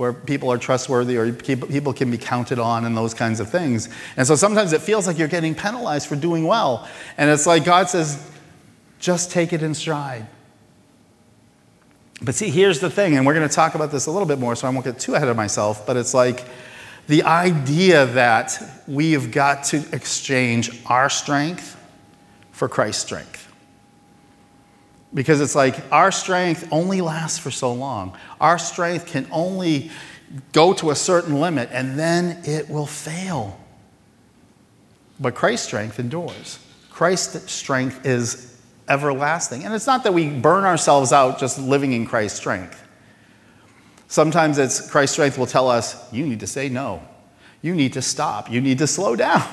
where 0.01 0.15
people 0.15 0.51
are 0.51 0.57
trustworthy 0.57 1.19
or 1.19 1.31
people 1.31 1.93
can 1.93 2.11
be 2.11 2.17
counted 2.17 2.59
on 2.59 2.87
and 2.87 2.97
those 2.97 3.13
kinds 3.13 3.39
of 3.39 3.51
things. 3.51 3.91
And 4.17 4.27
so 4.27 4.35
sometimes 4.35 4.73
it 4.73 4.81
feels 4.81 5.07
like 5.07 5.19
you're 5.19 5.29
getting 5.29 5.55
penalized 5.55 6.09
for 6.09 6.17
doing 6.17 6.45
well. 6.45 6.89
And 7.19 7.29
it's 7.29 7.47
like 7.47 7.67
God 7.67 7.91
says, 7.91 8.27
just 8.99 9.31
take 9.31 9.53
it 9.53 9.63
in 9.63 9.75
stride. 9.75 10.27
But 12.23 12.35
see, 12.35 12.49
here's 12.49 12.81
the 12.81 12.89
thing, 12.89 13.15
and 13.15 13.27
we're 13.27 13.35
going 13.35 13.47
to 13.47 13.55
talk 13.55 13.75
about 13.75 13.91
this 13.91 14.07
a 14.07 14.11
little 14.11 14.27
bit 14.27 14.39
more, 14.39 14.57
so 14.57 14.67
I 14.67 14.71
won't 14.71 14.87
get 14.87 14.99
too 14.99 15.17
ahead 15.17 15.29
of 15.29 15.37
myself, 15.37 15.87
but 15.87 15.99
it's 15.99 16.15
like 16.15 16.47
the 17.07 17.25
idea 17.25 18.07
that 18.07 18.59
we've 18.89 19.31
got 19.31 19.65
to 19.65 19.85
exchange 19.93 20.81
our 20.87 21.11
strength 21.11 21.79
for 22.53 22.71
Christ's 22.71 23.03
strength. 23.03 23.40
Because 25.13 25.41
it's 25.41 25.55
like 25.55 25.77
our 25.91 26.13
strength 26.13 26.69
only 26.71 27.01
lasts 27.01 27.39
for 27.39 27.51
so 27.51 27.73
long. 27.73 28.17
Our 28.41 28.59
strength 28.59 29.07
can 29.07 29.27
only 29.33 29.91
go 30.53 30.73
to 30.75 30.91
a 30.91 30.95
certain 30.95 31.41
limit 31.41 31.69
and 31.73 31.99
then 31.99 32.41
it 32.45 32.71
will 32.71 32.87
fail. 32.87 33.59
But 35.19 35.35
Christ's 35.35 35.67
strength 35.67 35.99
endures. 35.99 36.59
Christ's 36.91 37.51
strength 37.51 38.07
is 38.07 38.57
everlasting. 38.89 39.65
And 39.65 39.75
it's 39.75 39.87
not 39.87 40.05
that 40.05 40.15
we 40.15 40.29
burn 40.29 40.65
ourselves 40.65 41.13
out 41.13 41.39
just 41.39 41.59
living 41.59 41.93
in 41.93 42.07
Christ's 42.07 42.39
strength. 42.39 42.81
Sometimes 44.07 44.59
it's 44.59 44.91
Christ's 44.91 45.15
strength 45.15 45.39
will 45.39 45.47
tell 45.47 45.69
us, 45.69 46.13
you 46.13 46.27
need 46.27 46.41
to 46.41 46.47
say 46.47 46.69
no. 46.69 47.03
You 47.63 47.75
need 47.75 47.93
to 47.95 48.03
stop. 48.03 48.51
You 48.51 48.61
need 48.61 48.79
to 48.79 48.87
slow 48.87 49.17
down 49.17 49.49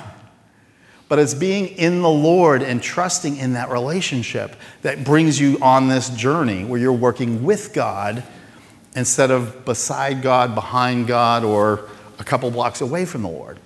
but 1.09 1.19
it's 1.19 1.33
being 1.33 1.67
in 1.67 2.01
the 2.01 2.09
Lord 2.09 2.61
and 2.61 2.81
trusting 2.81 3.37
in 3.37 3.53
that 3.53 3.69
relationship 3.69 4.55
that 4.81 5.03
brings 5.03 5.39
you 5.39 5.57
on 5.61 5.87
this 5.87 6.09
journey 6.09 6.65
where 6.65 6.79
you're 6.79 6.91
working 6.91 7.43
with 7.43 7.73
God 7.73 8.23
instead 8.95 9.31
of 9.31 9.63
beside 9.63 10.21
God, 10.21 10.55
behind 10.55 11.07
God, 11.07 11.43
or 11.43 11.87
a 12.19 12.23
couple 12.23 12.49
blocks 12.51 12.81
away 12.81 13.05
from 13.05 13.21
the 13.21 13.29
Lord. 13.29 13.59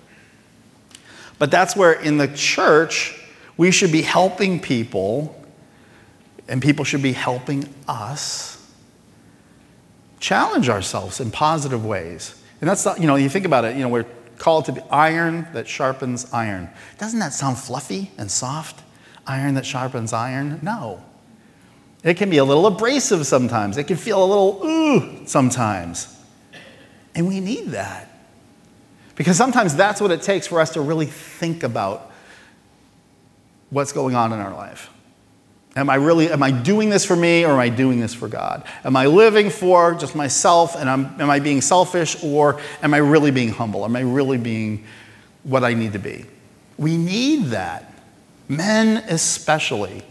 But 1.38 1.50
that's 1.50 1.74
where 1.74 1.92
in 1.92 2.18
the 2.18 2.28
church, 2.28 3.18
we 3.56 3.70
should 3.70 3.90
be 3.90 4.02
helping 4.02 4.60
people, 4.60 5.44
and 6.48 6.62
people 6.62 6.84
should 6.84 7.02
be 7.02 7.12
helping 7.12 7.68
us 7.88 8.64
challenge 10.20 10.68
ourselves 10.68 11.18
in 11.18 11.30
positive 11.32 11.84
ways. 11.84 12.40
And 12.60 12.70
that's 12.70 12.84
not, 12.84 13.00
you 13.00 13.08
know, 13.08 13.16
you 13.16 13.28
think 13.28 13.44
about 13.44 13.64
it, 13.64 13.74
you 13.74 13.82
know, 13.82 13.88
we're 13.88 14.06
called 14.38 14.66
to 14.66 14.72
be 14.72 14.80
iron 14.90 15.46
that 15.52 15.68
sharpens 15.68 16.32
iron. 16.32 16.70
Doesn't 16.98 17.18
that 17.20 17.32
sound 17.32 17.58
fluffy 17.58 18.10
and 18.18 18.30
soft? 18.30 18.82
Iron 19.26 19.54
that 19.54 19.66
sharpens 19.66 20.12
iron? 20.12 20.58
No. 20.62 21.02
It 22.02 22.16
can 22.16 22.30
be 22.30 22.38
a 22.38 22.44
little 22.44 22.66
abrasive 22.66 23.26
sometimes. 23.26 23.76
It 23.76 23.84
can 23.84 23.96
feel 23.96 24.22
a 24.22 24.26
little 24.26 24.60
ooh 24.64 25.26
sometimes. 25.26 26.18
And 27.14 27.28
we 27.28 27.40
need 27.40 27.68
that. 27.68 28.08
Because 29.14 29.36
sometimes 29.36 29.76
that's 29.76 30.00
what 30.00 30.10
it 30.10 30.22
takes 30.22 30.46
for 30.46 30.60
us 30.60 30.72
to 30.72 30.80
really 30.80 31.06
think 31.06 31.62
about 31.62 32.10
what's 33.70 33.92
going 33.92 34.14
on 34.14 34.32
in 34.32 34.40
our 34.40 34.52
life. 34.52 34.90
Am 35.74 35.88
I 35.88 35.94
really, 35.94 36.30
am 36.30 36.42
I 36.42 36.50
doing 36.50 36.90
this 36.90 37.04
for 37.04 37.16
me 37.16 37.44
or 37.44 37.52
am 37.52 37.58
I 37.58 37.70
doing 37.70 38.00
this 38.00 38.12
for 38.12 38.28
God? 38.28 38.64
Am 38.84 38.94
I 38.94 39.06
living 39.06 39.48
for 39.48 39.94
just 39.94 40.14
myself 40.14 40.76
and 40.76 40.88
I'm, 40.88 41.18
am 41.20 41.30
I 41.30 41.38
being 41.38 41.62
selfish 41.62 42.22
or 42.22 42.60
am 42.82 42.92
I 42.92 42.98
really 42.98 43.30
being 43.30 43.48
humble? 43.48 43.84
Am 43.84 43.96
I 43.96 44.00
really 44.00 44.36
being 44.36 44.84
what 45.44 45.64
I 45.64 45.72
need 45.72 45.94
to 45.94 45.98
be? 45.98 46.26
We 46.76 46.98
need 46.98 47.46
that. 47.46 47.94
Men, 48.48 49.02
especially. 49.08 50.02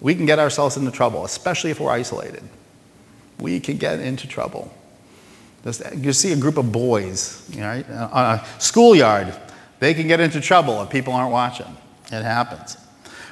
We 0.00 0.14
can 0.14 0.26
get 0.26 0.38
ourselves 0.38 0.76
into 0.76 0.90
trouble, 0.90 1.24
especially 1.24 1.70
if 1.70 1.78
we're 1.78 1.90
isolated. 1.90 2.42
We 3.38 3.60
can 3.60 3.76
get 3.76 4.00
into 4.00 4.26
trouble. 4.26 4.74
You 5.94 6.12
see 6.12 6.32
a 6.32 6.36
group 6.36 6.56
of 6.56 6.72
boys 6.72 7.48
know, 7.54 7.84
on 8.12 8.38
a 8.38 8.46
schoolyard, 8.58 9.34
they 9.78 9.94
can 9.94 10.08
get 10.08 10.18
into 10.18 10.40
trouble 10.40 10.82
if 10.82 10.90
people 10.90 11.12
aren't 11.12 11.32
watching. 11.32 11.76
It 12.06 12.22
happens. 12.22 12.76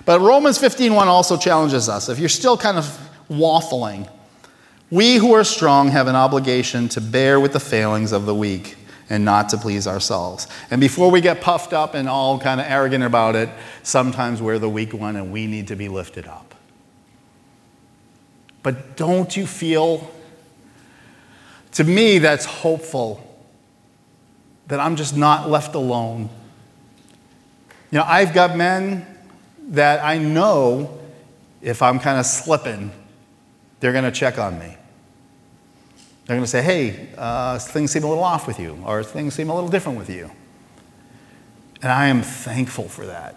But 0.09 0.23
Romans 0.23 0.57
15:1 0.57 1.07
also 1.07 1.37
challenges 1.37 1.87
us. 1.87 2.09
If 2.09 2.19
you're 2.19 2.31
still 2.31 2.57
kind 2.57 2.79
of 2.79 2.99
waffling, 3.31 4.09
we 4.91 5.17
who 5.17 5.35
are 5.35 5.45
strong 5.45 5.89
have 5.91 6.07
an 6.07 6.17
obligation 6.17 6.89
to 6.89 7.03
bear 7.03 7.39
with 7.39 7.53
the 7.53 7.61
failings 7.61 8.13
of 8.13 8.25
the 8.25 8.35
weak 8.35 8.79
and 9.11 9.23
not 9.23 9.51
to 9.51 9.59
please 9.59 9.87
ourselves. 9.87 10.47
And 10.71 10.81
before 10.81 11.11
we 11.11 11.21
get 11.21 11.43
puffed 11.43 11.75
up 11.75 11.93
and 11.93 12.09
all 12.09 12.39
kind 12.39 12.59
of 12.59 12.67
arrogant 12.67 13.05
about 13.05 13.37
it, 13.37 13.51
sometimes 13.83 14.41
we're 14.41 14.59
the 14.59 14.71
weak 14.71 14.95
one 14.95 15.15
and 15.15 15.31
we 15.31 15.47
need 15.47 15.69
to 15.69 15.77
be 15.77 15.91
lifted 15.91 16.27
up. 16.27 16.55
But 18.63 18.97
don't 18.97 19.37
you 19.37 19.47
feel, 19.47 20.11
to 21.73 21.85
me, 21.85 22.19
that's 22.19 22.47
hopeful 22.47 23.23
that 24.69 24.81
I'm 24.81 24.97
just 24.97 25.15
not 25.15 25.51
left 25.51 25.75
alone. 25.75 26.31
You 27.91 27.99
know, 27.99 28.05
I've 28.09 28.33
got 28.33 28.57
men 28.57 29.07
that 29.69 30.05
I 30.05 30.19
know 30.19 30.99
if 31.61 31.83
I'm 31.83 31.99
kind 31.99 32.19
of 32.19 32.27
slipping, 32.27 32.91
they're 33.81 33.93
going 33.93 34.05
to 34.05 34.11
check 34.11 34.39
on 34.39 34.59
me. 34.59 34.77
They're 36.27 36.37
going 36.37 36.45
to 36.45 36.47
say, 36.47 36.63
hey, 36.63 37.09
uh, 37.17 37.59
things 37.59 37.91
seem 37.91 38.05
a 38.05 38.09
little 38.09 38.25
off 38.25 38.47
with 38.47 38.61
you, 38.61 38.79
or 38.85 39.03
things 39.03 39.35
seem 39.35 39.49
a 39.51 39.55
little 39.55 39.71
different 39.71 39.99
with 39.99 40.11
you. 40.11 40.31
And 41.81 41.93
I 41.93 42.09
am 42.09 42.23
thankful 42.23 42.89
for 42.89 43.07
that 43.07 43.37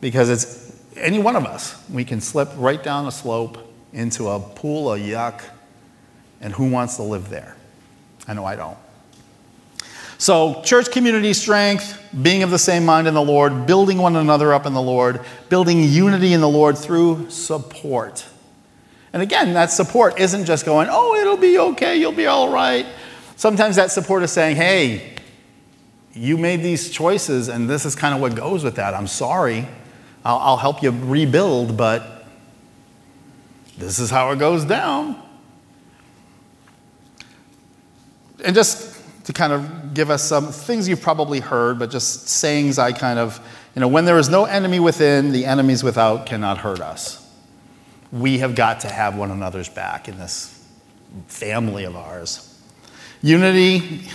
because 0.00 0.28
it's 0.28 0.78
any 0.96 1.18
one 1.18 1.36
of 1.36 1.46
us. 1.46 1.82
We 1.88 2.04
can 2.04 2.20
slip 2.20 2.48
right 2.56 2.82
down 2.82 3.06
a 3.06 3.12
slope 3.12 3.58
into 3.92 4.28
a 4.28 4.40
pool 4.40 4.92
of 4.92 5.00
yuck, 5.00 5.42
and 6.40 6.52
who 6.52 6.70
wants 6.70 6.96
to 6.96 7.02
live 7.02 7.28
there? 7.28 7.56
I 8.26 8.34
know 8.34 8.44
I 8.44 8.56
don't. 8.56 8.76
So, 10.20 10.60
church 10.60 10.90
community 10.90 11.32
strength, 11.32 11.98
being 12.20 12.42
of 12.42 12.50
the 12.50 12.58
same 12.58 12.84
mind 12.84 13.08
in 13.08 13.14
the 13.14 13.22
Lord, 13.22 13.66
building 13.66 13.96
one 13.96 14.16
another 14.16 14.52
up 14.52 14.66
in 14.66 14.74
the 14.74 14.82
Lord, 14.82 15.22
building 15.48 15.82
unity 15.82 16.34
in 16.34 16.42
the 16.42 16.48
Lord 16.48 16.76
through 16.76 17.30
support. 17.30 18.26
And 19.14 19.22
again, 19.22 19.54
that 19.54 19.70
support 19.70 20.20
isn't 20.20 20.44
just 20.44 20.66
going, 20.66 20.88
oh, 20.90 21.14
it'll 21.14 21.38
be 21.38 21.58
okay, 21.58 21.96
you'll 21.96 22.12
be 22.12 22.26
all 22.26 22.52
right. 22.52 22.84
Sometimes 23.36 23.76
that 23.76 23.92
support 23.92 24.22
is 24.22 24.30
saying, 24.30 24.56
hey, 24.56 25.14
you 26.12 26.36
made 26.36 26.60
these 26.60 26.90
choices, 26.90 27.48
and 27.48 27.66
this 27.66 27.86
is 27.86 27.96
kind 27.96 28.14
of 28.14 28.20
what 28.20 28.34
goes 28.34 28.62
with 28.62 28.74
that. 28.74 28.92
I'm 28.92 29.06
sorry. 29.06 29.66
I'll, 30.22 30.36
I'll 30.36 30.58
help 30.58 30.82
you 30.82 30.90
rebuild, 30.90 31.78
but 31.78 32.26
this 33.78 33.98
is 33.98 34.10
how 34.10 34.32
it 34.32 34.38
goes 34.38 34.66
down. 34.66 35.16
And 38.44 38.54
just 38.54 38.89
to 39.30 39.38
kind 39.38 39.52
of 39.52 39.94
give 39.94 40.10
us 40.10 40.24
some 40.24 40.48
things 40.48 40.88
you've 40.88 41.00
probably 41.00 41.38
heard, 41.38 41.78
but 41.78 41.90
just 41.90 42.28
sayings 42.28 42.78
I 42.78 42.92
kind 42.92 43.18
of, 43.18 43.38
you 43.76 43.80
know, 43.80 43.86
when 43.86 44.04
there 44.04 44.18
is 44.18 44.28
no 44.28 44.44
enemy 44.44 44.80
within, 44.80 45.30
the 45.30 45.46
enemies 45.46 45.84
without 45.84 46.26
cannot 46.26 46.58
hurt 46.58 46.80
us. 46.80 47.16
We 48.10 48.38
have 48.38 48.56
got 48.56 48.80
to 48.80 48.88
have 48.88 49.16
one 49.16 49.30
another's 49.30 49.68
back 49.68 50.08
in 50.08 50.18
this 50.18 50.66
family 51.28 51.84
of 51.84 51.94
ours. 51.94 52.60
Unity, 53.22 54.08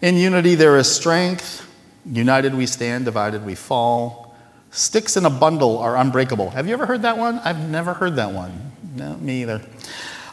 in 0.00 0.16
unity 0.16 0.54
there 0.54 0.76
is 0.76 0.90
strength. 0.90 1.66
United 2.04 2.54
we 2.54 2.66
stand, 2.66 3.04
divided 3.04 3.44
we 3.44 3.56
fall. 3.56 4.36
Sticks 4.70 5.16
in 5.16 5.24
a 5.24 5.30
bundle 5.30 5.78
are 5.78 5.96
unbreakable. 5.96 6.50
Have 6.50 6.68
you 6.68 6.74
ever 6.74 6.86
heard 6.86 7.02
that 7.02 7.18
one? 7.18 7.40
I've 7.40 7.68
never 7.68 7.94
heard 7.94 8.14
that 8.16 8.30
one. 8.30 8.72
No, 8.94 9.16
me 9.16 9.42
either. 9.42 9.60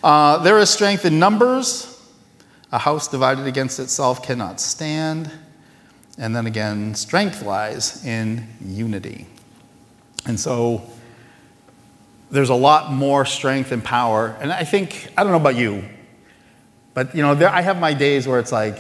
Uh, 0.04 0.38
there 0.44 0.60
is 0.60 0.70
strength 0.70 1.06
in 1.06 1.18
numbers. 1.18 1.93
A 2.74 2.80
house 2.80 3.08
divided 3.08 3.46
against 3.46 3.80
itself 3.80 4.24
cannot 4.24 4.60
stand. 4.60 5.32
And 6.18 6.36
then 6.36 6.48
again, 6.48 6.96
strength 6.96 7.44
lies 7.44 8.04
in 8.04 8.48
unity. 8.66 9.28
And 10.26 10.40
so 10.40 10.82
there's 12.32 12.50
a 12.50 12.56
lot 12.56 12.92
more 12.92 13.26
strength 13.26 13.72
and 13.72 13.84
power. 13.84 14.36
And 14.42 14.52
I 14.52 14.64
think, 14.64 15.08
I 15.16 15.22
don't 15.22 15.32
know 15.32 15.40
about 15.40 15.56
you, 15.56 15.84
but 16.96 17.16
you 17.16 17.22
know, 17.22 17.36
there, 17.36 17.50
I 17.50 17.62
have 17.62 17.80
my 17.80 17.94
days 17.94 18.28
where 18.28 18.40
it's 18.40 18.52
like, 18.52 18.80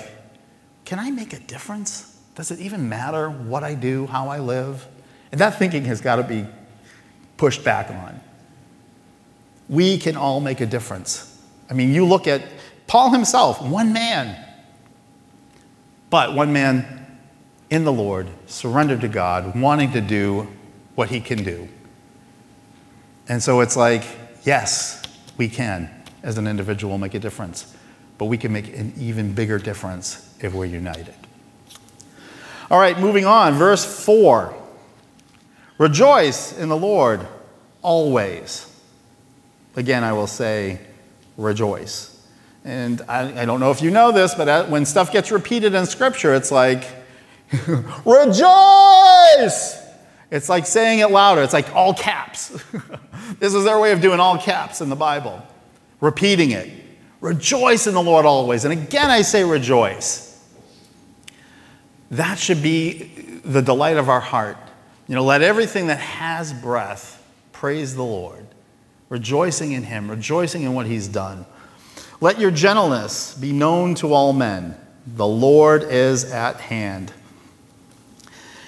can 0.85 0.97
I 0.97 1.11
make 1.11 1.31
a 1.33 1.39
difference? 1.39 2.19
Does 2.33 2.49
it 2.49 2.59
even 2.59 2.89
matter 2.89 3.29
what 3.29 3.63
I 3.63 3.75
do, 3.75 4.07
how 4.07 4.27
I 4.27 4.39
live? 4.39 4.87
And 5.31 5.39
that 5.39 5.59
thinking 5.59 5.85
has 5.85 6.01
got 6.01 6.15
to 6.15 6.23
be 6.23 6.47
pushed 7.37 7.63
back 7.63 7.91
on. 7.91 8.19
We 9.69 9.99
can 9.99 10.17
all 10.17 10.39
make 10.39 10.61
a 10.61 10.65
difference. 10.65 11.29
I 11.69 11.75
mean, 11.75 11.93
you 11.93 12.05
look 12.05 12.25
at 12.25 12.41
Paul 12.93 13.09
himself, 13.09 13.59
one 13.59 13.91
man, 13.91 14.37
but 16.11 16.35
one 16.35 16.53
man 16.53 17.17
in 17.71 17.85
the 17.85 17.91
Lord, 17.91 18.27
surrendered 18.45 19.01
to 19.01 19.07
God, 19.07 19.59
wanting 19.59 19.93
to 19.93 19.99
do 19.99 20.47
what 20.93 21.09
he 21.09 21.19
can 21.19 21.43
do. 21.43 21.67
And 23.27 23.41
so 23.41 23.61
it's 23.61 23.75
like, 23.75 24.03
yes, 24.43 25.01
we 25.37 25.49
can, 25.49 25.89
as 26.21 26.37
an 26.37 26.45
individual, 26.45 26.99
make 26.99 27.15
a 27.15 27.19
difference, 27.19 27.75
but 28.19 28.25
we 28.25 28.37
can 28.37 28.53
make 28.53 28.67
an 28.77 28.93
even 28.99 29.33
bigger 29.33 29.57
difference 29.57 30.31
if 30.39 30.53
we're 30.53 30.65
united. 30.65 31.15
All 32.69 32.79
right, 32.79 32.99
moving 32.99 33.25
on, 33.25 33.55
verse 33.55 34.05
4. 34.05 34.53
Rejoice 35.79 36.55
in 36.55 36.69
the 36.69 36.77
Lord 36.77 37.25
always. 37.81 38.71
Again, 39.75 40.03
I 40.03 40.13
will 40.13 40.27
say, 40.27 40.79
rejoice. 41.37 42.12
And 42.63 43.01
I, 43.09 43.41
I, 43.41 43.45
don't 43.45 43.59
know 43.59 43.71
if 43.71 43.81
you 43.81 43.91
know 43.91 44.11
this, 44.11 44.35
but 44.35 44.69
when 44.69 44.85
stuff 44.85 45.11
gets 45.11 45.31
repeated 45.31 45.73
in 45.73 45.85
Scripture, 45.85 46.33
it's 46.33 46.51
like, 46.51 46.85
rejoice! 48.05 49.81
It's 50.31 50.49
like 50.49 50.65
saying 50.65 50.99
it 50.99 51.11
louder. 51.11 51.43
It's 51.43 51.53
like 51.53 51.75
all 51.75 51.93
caps. 51.93 52.49
this 53.39 53.53
is 53.53 53.65
their 53.65 53.79
way 53.79 53.91
of 53.91 54.01
doing 54.01 54.19
all 54.19 54.37
caps 54.37 54.81
in 54.81 54.89
the 54.89 54.95
Bible, 54.95 55.45
repeating 55.99 56.51
it. 56.51 56.71
Rejoice 57.21 57.85
in 57.85 57.93
the 57.93 58.01
Lord 58.01 58.25
always. 58.25 58.65
And 58.65 58.73
again, 58.73 59.11
I 59.11 59.21
say 59.21 59.43
rejoice. 59.43 60.29
That 62.11 62.39
should 62.39 62.63
be 62.63 63.39
the 63.43 63.61
delight 63.61 63.97
of 63.97 64.09
our 64.09 64.19
heart. 64.19 64.57
You 65.07 65.15
know, 65.15 65.23
let 65.23 65.41
everything 65.41 65.87
that 65.87 65.99
has 65.99 66.53
breath 66.53 67.21
praise 67.51 67.95
the 67.95 68.03
Lord, 68.03 68.45
rejoicing 69.09 69.73
in 69.73 69.83
Him, 69.83 70.09
rejoicing 70.09 70.63
in 70.63 70.73
what 70.73 70.85
He's 70.85 71.07
done. 71.07 71.45
Let 72.23 72.39
your 72.39 72.51
gentleness 72.51 73.33
be 73.33 73.51
known 73.51 73.95
to 73.95 74.13
all 74.13 74.31
men. 74.31 74.77
The 75.05 75.27
Lord 75.27 75.83
is 75.83 76.23
at 76.31 76.55
hand. 76.55 77.11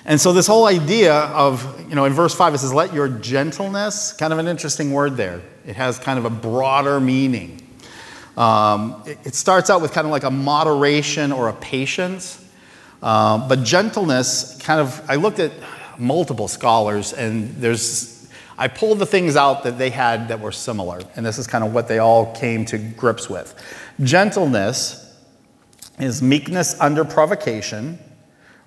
And 0.04 0.20
so, 0.20 0.34
this 0.34 0.46
whole 0.46 0.66
idea 0.66 1.14
of, 1.14 1.88
you 1.88 1.96
know, 1.96 2.04
in 2.04 2.12
verse 2.12 2.36
5, 2.36 2.54
it 2.54 2.58
says, 2.58 2.74
let 2.74 2.94
your 2.94 3.08
gentleness, 3.08 4.12
kind 4.12 4.34
of 4.34 4.40
an 4.40 4.48
interesting 4.48 4.92
word 4.92 5.16
there. 5.16 5.42
It 5.66 5.78
has 5.78 5.98
kind 5.98 6.20
of 6.20 6.26
a 6.26 6.30
broader 6.30 7.00
meaning. 7.00 7.66
Um, 8.36 9.02
it, 9.06 9.20
it, 9.24 9.36
starts 9.36 9.70
out 9.70 9.82
with 9.82 9.94
kind 9.94 10.06
of 10.06 10.12
like 10.12 10.26
a 10.26 10.32
moderation 10.32 11.32
or 11.32 11.48
a 11.48 11.54
patience. 11.54 12.46
Uh, 13.02 13.48
but 13.48 13.64
gentleness, 13.64 14.58
kind 14.64 14.82
of, 14.82 15.02
I 15.10 15.16
looked 15.16 15.40
at 15.40 15.54
multiple 15.98 16.50
scholars, 16.50 17.14
and 17.14 17.56
there's 17.56 18.15
I 18.58 18.68
pulled 18.70 19.00
the 19.00 19.06
things 19.06 19.36
out 19.36 19.64
that 19.64 19.78
they 19.78 19.90
had 19.90 20.30
that 20.30 20.40
were 20.40 20.52
similar, 20.52 21.02
and 21.16 21.26
this 21.26 21.38
is 21.38 21.48
kind 21.48 21.64
of 21.64 21.74
what 21.74 21.88
they 21.88 22.00
all 22.00 22.34
came 22.34 22.64
to 22.66 22.78
grips 22.78 23.30
with. 23.30 23.54
Gentleness 24.02 25.02
is 26.00 26.22
meekness 26.22 26.80
under 26.80 27.04
provocation, 27.04 28.00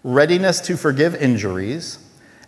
readiness 0.05 0.61
to 0.62 0.77
forgive 0.77 1.14
injuries, 1.14 1.98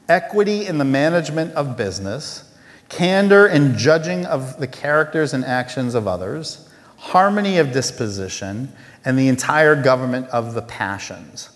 equity 0.09 0.67
in 0.67 0.79
the 0.79 0.85
management 0.85 1.53
of 1.55 1.77
business, 1.77 2.45
candor 2.89 3.47
in 3.47 3.79
judging 3.79 4.27
of 4.27 4.59
the 4.59 4.67
characters 4.67 5.33
and 5.33 5.45
actions 5.45 5.95
of 5.95 6.07
others, 6.07 6.69
harmony 6.97 7.59
of 7.59 7.73
disposition, 7.73 8.71
and 9.05 9.19
the 9.19 9.29
entire 9.29 9.81
government 9.81 10.29
of 10.29 10.55
the 10.55 10.63
passions. 10.63 11.49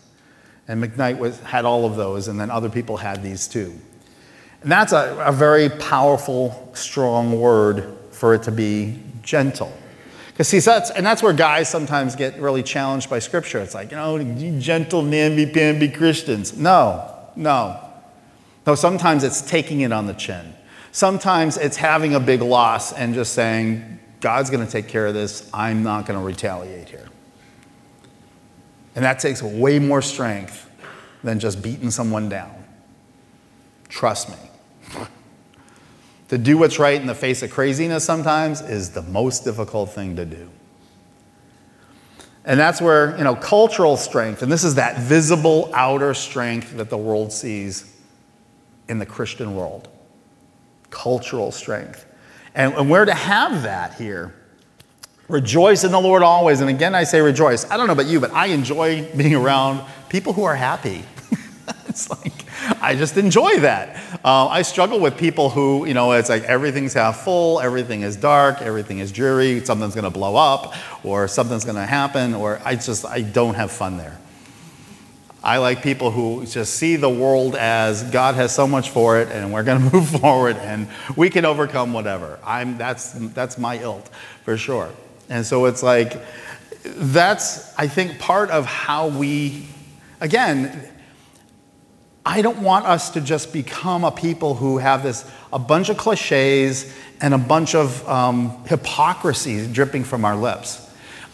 And 0.67 0.83
Macknight 0.83 1.19
was, 1.19 1.39
had 1.41 1.67
all 1.67 1.85
of 1.85 1.97
those, 1.97 2.29
and 2.29 2.41
then 2.41 2.51
other 2.51 2.71
people 2.71 2.97
had 2.97 3.23
these 3.23 3.47
too. 3.47 3.79
And 4.65 4.73
that's 4.73 4.93
a, 4.93 5.17
a 5.25 5.31
very 5.31 5.69
powerful, 5.69 6.71
strong 6.73 7.39
word 7.39 7.97
for 8.11 8.35
it 8.35 8.43
to 8.45 8.51
be 8.51 8.99
gentle. 9.23 9.71
Because 10.29 10.49
see, 10.49 10.59
that's, 10.59 10.91
and 10.91 11.05
that's 11.05 11.23
where 11.23 11.35
guys 11.35 11.69
sometimes 11.69 12.17
get 12.17 12.41
really 12.41 12.63
challenged 12.63 13.11
by 13.11 13.19
Scripture. 13.19 13.61
It's 13.61 13.75
like, 13.75 13.91
you 13.91 13.99
know, 13.99 14.17
you 14.17 14.59
gentle, 14.59 15.03
namby-pamby 15.03 15.91
Christians. 15.91 16.57
No, 16.57 17.15
no. 17.37 17.79
No, 18.67 18.75
sometimes 18.75 19.23
it's 19.23 19.43
taking 19.43 19.83
it 19.83 19.93
on 19.93 20.07
the 20.07 20.15
chin. 20.15 20.55
Sometimes 20.93 21.59
it's 21.59 21.77
having 21.77 22.15
a 22.15 22.21
big 22.21 22.41
loss 22.41 22.95
and 22.95 23.13
just 23.13 23.35
saying, 23.35 24.01
God's 24.21 24.49
going 24.49 24.65
to 24.65 24.73
take 24.73 24.89
care 24.89 25.07
of 25.07 25.13
this. 25.13 25.51
I'm 25.53 25.83
not 25.83 26.07
going 26.07 26.19
to 26.19 26.25
retaliate 26.25 26.89
here. 26.89 27.07
And 28.97 29.05
that 29.05 29.19
takes 29.19 29.43
way 29.43 29.79
more 29.79 30.01
strength 30.01 30.71
than 31.23 31.39
just 31.39 31.63
beating 31.63 31.91
someone 31.91 32.31
down. 32.31 32.65
Trust 33.91 34.31
me. 34.31 34.37
To 36.35 36.39
do 36.39 36.59
what's 36.59 36.81
right 36.81 37.01
in 37.01 37.07
the 37.07 37.15
face 37.15 37.45
of 37.45 37.53
craziness 37.53 38.03
sometimes 38.03 38.61
is 38.61 38.91
the 38.91 39.03
most 39.03 39.45
difficult 39.45 39.91
thing 39.91 40.17
to 40.17 40.25
do. 40.25 40.51
And 42.45 42.59
that's 42.59 42.81
where, 42.81 43.17
you 43.17 43.23
know, 43.23 43.37
cultural 43.37 43.97
strength, 43.97 44.43
and 44.43 44.51
this 44.51 44.65
is 44.65 44.75
that 44.75 44.99
visible 44.99 45.71
outer 45.73 46.13
strength 46.13 46.77
that 46.77 46.91
the 46.91 46.99
world 46.99 47.33
sees 47.33 47.97
in 48.89 48.99
the 48.99 49.07
Christian 49.07 49.55
world. 49.55 49.89
Cultural 50.91 51.53
strength. 51.53 52.05
And, 52.57 52.75
and 52.75 52.91
we're 52.91 53.05
to 53.05 53.15
have 53.15 53.63
that 53.63 53.95
here. 53.95 54.35
Rejoice 55.29 55.85
in 55.85 55.93
the 55.93 56.01
Lord 56.01 56.25
always. 56.25 56.61
And 56.61 56.69
again, 56.69 56.97
I 56.97 57.05
say 57.05 57.21
rejoice. 57.21 57.65
I 57.71 57.77
don't 57.77 57.87
know 57.87 57.93
about 57.93 58.07
you, 58.07 58.19
but 58.19 58.33
I 58.33 58.47
enjoy 58.47 59.09
being 59.17 59.37
around 59.37 59.89
people 60.09 60.33
who 60.33 60.43
are 60.43 60.57
happy. 60.57 61.05
It's 61.95 62.11
like, 62.11 62.45
I 62.83 62.97
just 62.97 63.17
enjoy 63.17 63.61
that. 63.61 63.97
Uh, 64.25 64.49
I 64.49 64.63
struggle 64.63 64.99
with 64.99 65.17
people 65.17 65.49
who, 65.49 65.87
you 65.87 65.95
know, 65.95 66.11
it's 66.11 66.29
like 66.29 66.43
everything's 66.43 66.93
half 66.93 67.23
full, 67.23 67.61
everything 67.61 68.03
is 68.03 68.17
dark, 68.17 68.61
everything 68.61 68.99
is 68.99 69.13
dreary, 69.13 69.65
something's 69.65 69.95
going 69.95 70.05
to 70.05 70.11
blow 70.11 70.35
up, 70.35 70.75
or 71.05 71.29
something's 71.29 71.65
going 71.65 71.77
to 71.77 71.87
happen, 71.87 72.35
or 72.35 72.61
I 72.65 72.75
just, 72.75 73.07
I 73.07 73.21
don't 73.21 73.55
have 73.55 73.71
fun 73.71 73.97
there. 73.97 74.19
I 75.41 75.59
like 75.59 75.85
people 75.85 76.11
who 76.11 76.45
just 76.47 76.75
see 76.75 76.97
the 76.97 77.09
world 77.09 77.55
as 77.55 78.03
God 78.03 78.35
has 78.35 78.53
so 78.53 78.67
much 78.67 78.91
for 78.91 79.21
it, 79.21 79.29
and 79.29 79.53
we're 79.53 79.63
going 79.63 79.79
to 79.91 79.95
move 79.95 80.09
forward, 80.09 80.57
and 80.57 80.89
we 81.15 81.31
can 81.31 81.45
overcome 81.45 81.93
whatever. 81.93 82.41
I'm, 82.45 82.77
that's, 82.77 83.13
that's 83.13 83.57
my 83.57 83.79
ilk, 83.79 84.05
for 84.43 84.57
sure. 84.57 84.91
And 85.29 85.47
so 85.47 85.67
it's 85.67 85.85
like, 85.85 86.21
that's, 86.83 87.73
I 87.79 87.87
think, 87.87 88.19
part 88.19 88.51
of 88.51 88.67
how 88.67 89.07
we, 89.09 89.69
again, 90.21 90.91
I 92.27 92.41
don't 92.41 92.63
want 92.63 92.87
us 92.87 93.11
to 93.11 93.21
just 93.21 93.53
become 93.53 94.03
a 94.05 94.11
people 94.11 94.55
who 94.55 94.79
have 94.79 95.03
this, 95.03 95.31
a 95.53 95.59
bunch 95.59 95.91
of 95.91 95.99
cliches 95.99 96.93
and 97.21 97.35
a 97.35 97.39
bunch 97.39 97.75
of 97.75 98.07
um, 98.09 98.65
hypocrisy 98.67 99.67
dripping 99.71 100.05
from 100.05 100.25
our 100.25 100.35
lips. 100.35 100.81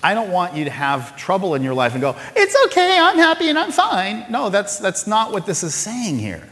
I 0.03 0.14
don't 0.14 0.31
want 0.31 0.57
you 0.57 0.64
to 0.64 0.70
have 0.70 1.16
trouble 1.16 1.55
in 1.55 1.62
your 1.62 1.74
life 1.74 1.92
and 1.92 2.00
go, 2.00 2.16
it's 2.35 2.57
okay, 2.66 2.98
I'm 2.98 3.18
happy 3.18 3.48
and 3.48 3.59
I'm 3.59 3.70
fine. 3.70 4.24
No, 4.31 4.48
that's, 4.48 4.79
that's 4.79 5.07
not 5.07 5.31
what 5.31 5.46
this 5.46 5.62
is 5.62 5.74
saying 5.74 6.18
here. 6.18 6.48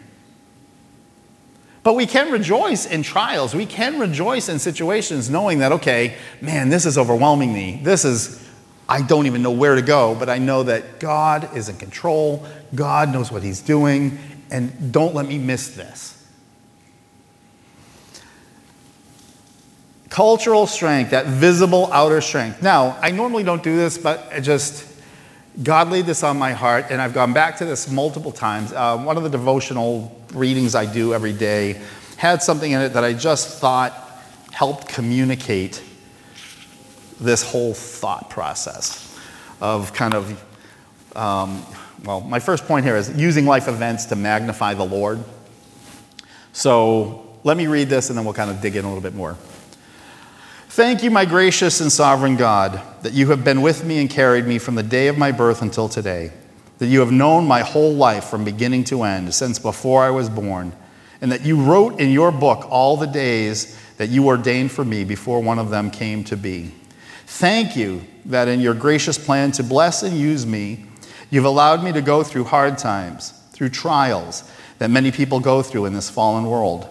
But 1.82 1.94
we 1.94 2.06
can 2.06 2.30
rejoice 2.30 2.86
in 2.86 3.02
trials. 3.02 3.54
We 3.54 3.64
can 3.64 3.98
rejoice 3.98 4.48
in 4.48 4.58
situations 4.58 5.30
knowing 5.30 5.60
that, 5.60 5.72
okay, 5.72 6.16
man, 6.40 6.68
this 6.68 6.84
is 6.84 6.98
overwhelming 6.98 7.52
me. 7.52 7.80
This 7.82 8.04
is, 8.04 8.46
I 8.88 9.02
don't 9.02 9.26
even 9.26 9.42
know 9.42 9.50
where 9.50 9.74
to 9.74 9.82
go, 9.82 10.14
but 10.14 10.30
I 10.30 10.38
know 10.38 10.62
that 10.62 10.98
God 10.98 11.54
is 11.54 11.68
in 11.68 11.76
control. 11.76 12.46
God 12.74 13.12
knows 13.12 13.30
what 13.30 13.42
He's 13.42 13.60
doing, 13.60 14.18
and 14.50 14.92
don't 14.92 15.14
let 15.14 15.26
me 15.26 15.38
miss 15.38 15.74
this. 15.74 16.14
Cultural 20.08 20.66
strength, 20.66 21.10
that 21.10 21.26
visible 21.26 21.92
outer 21.92 22.22
strength. 22.22 22.62
Now, 22.62 22.98
I 23.02 23.10
normally 23.10 23.44
don't 23.44 23.62
do 23.62 23.76
this, 23.76 23.98
but 23.98 24.26
it 24.32 24.40
just, 24.40 24.90
God 25.62 25.90
laid 25.90 26.06
this 26.06 26.22
on 26.22 26.38
my 26.38 26.52
heart, 26.52 26.86
and 26.88 27.02
I've 27.02 27.12
gone 27.12 27.34
back 27.34 27.58
to 27.58 27.66
this 27.66 27.90
multiple 27.90 28.32
times. 28.32 28.72
Uh, 28.72 28.96
one 28.96 29.18
of 29.18 29.22
the 29.22 29.28
devotional 29.28 30.18
readings 30.32 30.74
I 30.74 30.90
do 30.90 31.12
every 31.12 31.34
day 31.34 31.82
had 32.16 32.42
something 32.42 32.72
in 32.72 32.80
it 32.80 32.94
that 32.94 33.04
I 33.04 33.12
just 33.12 33.58
thought 33.58 33.92
helped 34.50 34.88
communicate 34.88 35.82
this 37.20 37.42
whole 37.42 37.74
thought 37.74 38.30
process 38.30 39.18
of 39.60 39.92
kind 39.92 40.14
of 40.14 40.44
um, 41.16 41.64
well, 42.04 42.20
my 42.20 42.38
first 42.38 42.64
point 42.66 42.84
here 42.84 42.96
is 42.96 43.10
using 43.16 43.44
life 43.44 43.66
events 43.66 44.06
to 44.06 44.16
magnify 44.16 44.74
the 44.74 44.84
Lord. 44.84 45.18
So 46.52 47.38
let 47.44 47.56
me 47.56 47.66
read 47.66 47.88
this 47.88 48.08
and 48.08 48.16
then 48.16 48.24
we'll 48.24 48.34
kind 48.34 48.50
of 48.50 48.60
dig 48.60 48.76
in 48.76 48.84
a 48.84 48.88
little 48.88 49.02
bit 49.02 49.14
more. 49.14 49.36
Thank 50.68 51.02
you, 51.02 51.10
my 51.10 51.24
gracious 51.24 51.80
and 51.80 51.90
sovereign 51.90 52.36
God, 52.36 52.80
that 53.02 53.12
you 53.12 53.30
have 53.30 53.42
been 53.42 53.62
with 53.62 53.84
me 53.84 53.98
and 53.98 54.08
carried 54.08 54.46
me 54.46 54.58
from 54.58 54.76
the 54.76 54.82
day 54.82 55.08
of 55.08 55.18
my 55.18 55.32
birth 55.32 55.60
until 55.60 55.88
today, 55.88 56.30
that 56.78 56.86
you 56.86 57.00
have 57.00 57.10
known 57.10 57.48
my 57.48 57.62
whole 57.62 57.92
life 57.92 58.24
from 58.24 58.44
beginning 58.44 58.84
to 58.84 59.02
end, 59.02 59.34
since 59.34 59.58
before 59.58 60.04
I 60.04 60.10
was 60.10 60.28
born, 60.28 60.72
and 61.20 61.32
that 61.32 61.44
you 61.44 61.60
wrote 61.60 61.98
in 61.98 62.10
your 62.10 62.30
book 62.30 62.64
all 62.70 62.96
the 62.96 63.06
days 63.06 63.76
that 63.96 64.08
you 64.08 64.28
ordained 64.28 64.70
for 64.70 64.84
me 64.84 65.02
before 65.02 65.42
one 65.42 65.58
of 65.58 65.70
them 65.70 65.90
came 65.90 66.22
to 66.24 66.36
be. 66.36 66.72
Thank 67.30 67.76
you 67.76 68.02
that 68.26 68.48
in 68.48 68.60
your 68.60 68.74
gracious 68.74 69.16
plan 69.16 69.52
to 69.52 69.62
bless 69.62 70.02
and 70.02 70.18
use 70.18 70.44
me, 70.44 70.86
You've 71.30 71.44
allowed 71.44 71.84
me 71.84 71.92
to 71.92 72.00
go 72.00 72.22
through 72.22 72.44
hard 72.44 72.78
times, 72.78 73.32
through 73.52 73.68
trials 73.70 74.50
that 74.78 74.90
many 74.90 75.10
people 75.10 75.40
go 75.40 75.62
through 75.62 75.84
in 75.84 75.92
this 75.92 76.08
fallen 76.08 76.46
world. 76.46 76.88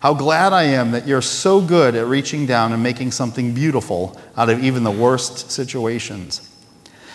How 0.00 0.14
glad 0.14 0.52
I 0.52 0.64
am 0.64 0.92
that 0.92 1.06
you're 1.06 1.22
so 1.22 1.60
good 1.60 1.94
at 1.94 2.06
reaching 2.06 2.46
down 2.46 2.72
and 2.72 2.82
making 2.82 3.12
something 3.12 3.54
beautiful 3.54 4.20
out 4.36 4.48
of 4.48 4.62
even 4.62 4.84
the 4.84 4.90
worst 4.90 5.50
situations. 5.50 6.44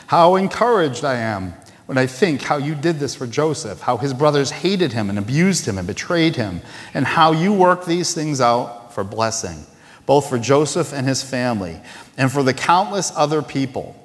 How 0.08 0.36
encouraged 0.36 1.04
I 1.04 1.16
am 1.16 1.54
when 1.86 1.98
I 1.98 2.08
think 2.08 2.42
how 2.42 2.58
you 2.58 2.76
did 2.76 3.00
this 3.00 3.16
for 3.16 3.28
Joseph, 3.28 3.82
how 3.82 3.98
his 3.98 4.14
brothers 4.14 4.52
hated 4.52 4.94
him 4.94 5.10
and 5.10 5.20
abused 5.20 5.66
him 5.66 5.78
and 5.78 5.88
betrayed 5.88 6.36
him, 6.36 6.62
and 6.94 7.06
how 7.06 7.34
you 7.34 7.52
worked 7.52 7.88
these 7.88 8.14
things 8.14 8.40
out 8.40 8.94
for 8.94 9.04
blessing, 9.04 9.66
both 10.06 10.30
for 10.30 10.38
Joseph 10.38 10.94
and 10.94 11.08
his 11.08 11.24
family, 11.24 11.80
and 12.18 12.32
for 12.32 12.44
the 12.44 12.54
countless 12.54 13.12
other 13.16 13.42
people 13.42 14.00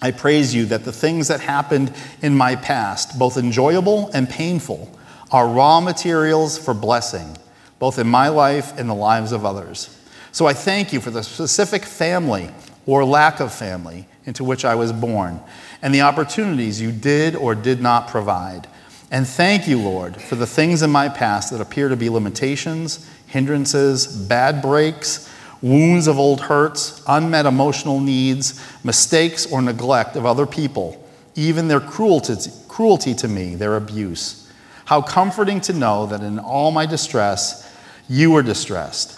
I 0.00 0.12
praise 0.12 0.54
you 0.54 0.66
that 0.66 0.84
the 0.84 0.92
things 0.92 1.28
that 1.28 1.40
happened 1.40 1.92
in 2.22 2.36
my 2.36 2.54
past, 2.54 3.18
both 3.18 3.36
enjoyable 3.36 4.10
and 4.14 4.28
painful, 4.28 4.96
are 5.32 5.48
raw 5.48 5.80
materials 5.80 6.56
for 6.56 6.72
blessing, 6.72 7.36
both 7.80 7.98
in 7.98 8.06
my 8.06 8.28
life 8.28 8.78
and 8.78 8.88
the 8.88 8.94
lives 8.94 9.32
of 9.32 9.44
others. 9.44 9.94
So 10.30 10.46
I 10.46 10.52
thank 10.52 10.92
you 10.92 11.00
for 11.00 11.10
the 11.10 11.24
specific 11.24 11.84
family 11.84 12.50
or 12.86 13.04
lack 13.04 13.40
of 13.40 13.52
family 13.52 14.06
into 14.24 14.44
which 14.44 14.64
I 14.64 14.76
was 14.76 14.92
born, 14.92 15.40
and 15.82 15.92
the 15.92 16.02
opportunities 16.02 16.80
you 16.80 16.92
did 16.92 17.34
or 17.34 17.54
did 17.56 17.80
not 17.80 18.08
provide. 18.08 18.68
And 19.10 19.26
thank 19.26 19.66
you, 19.66 19.78
Lord, 19.78 20.20
for 20.20 20.36
the 20.36 20.46
things 20.46 20.82
in 20.82 20.90
my 20.90 21.08
past 21.08 21.50
that 21.50 21.60
appear 21.60 21.88
to 21.88 21.96
be 21.96 22.08
limitations, 22.08 23.08
hindrances, 23.28 24.06
bad 24.06 24.60
breaks, 24.60 25.32
wounds 25.62 26.06
of 26.06 26.18
old 26.18 26.40
hurts, 26.40 27.02
unmet 27.06 27.46
emotional 27.46 28.00
needs, 28.00 28.60
mistakes 28.84 29.50
or 29.50 29.62
neglect 29.62 30.16
of 30.16 30.26
other 30.26 30.46
people, 30.46 31.04
even 31.34 31.68
their 31.68 31.80
cruelty, 31.80 32.34
cruelty 32.68 33.14
to 33.14 33.28
me, 33.28 33.54
their 33.54 33.76
abuse. 33.76 34.50
How 34.86 35.02
comforting 35.02 35.60
to 35.62 35.72
know 35.72 36.06
that 36.06 36.22
in 36.22 36.38
all 36.38 36.70
my 36.70 36.86
distress, 36.86 37.70
you 38.08 38.30
were 38.30 38.42
distressed. 38.42 39.14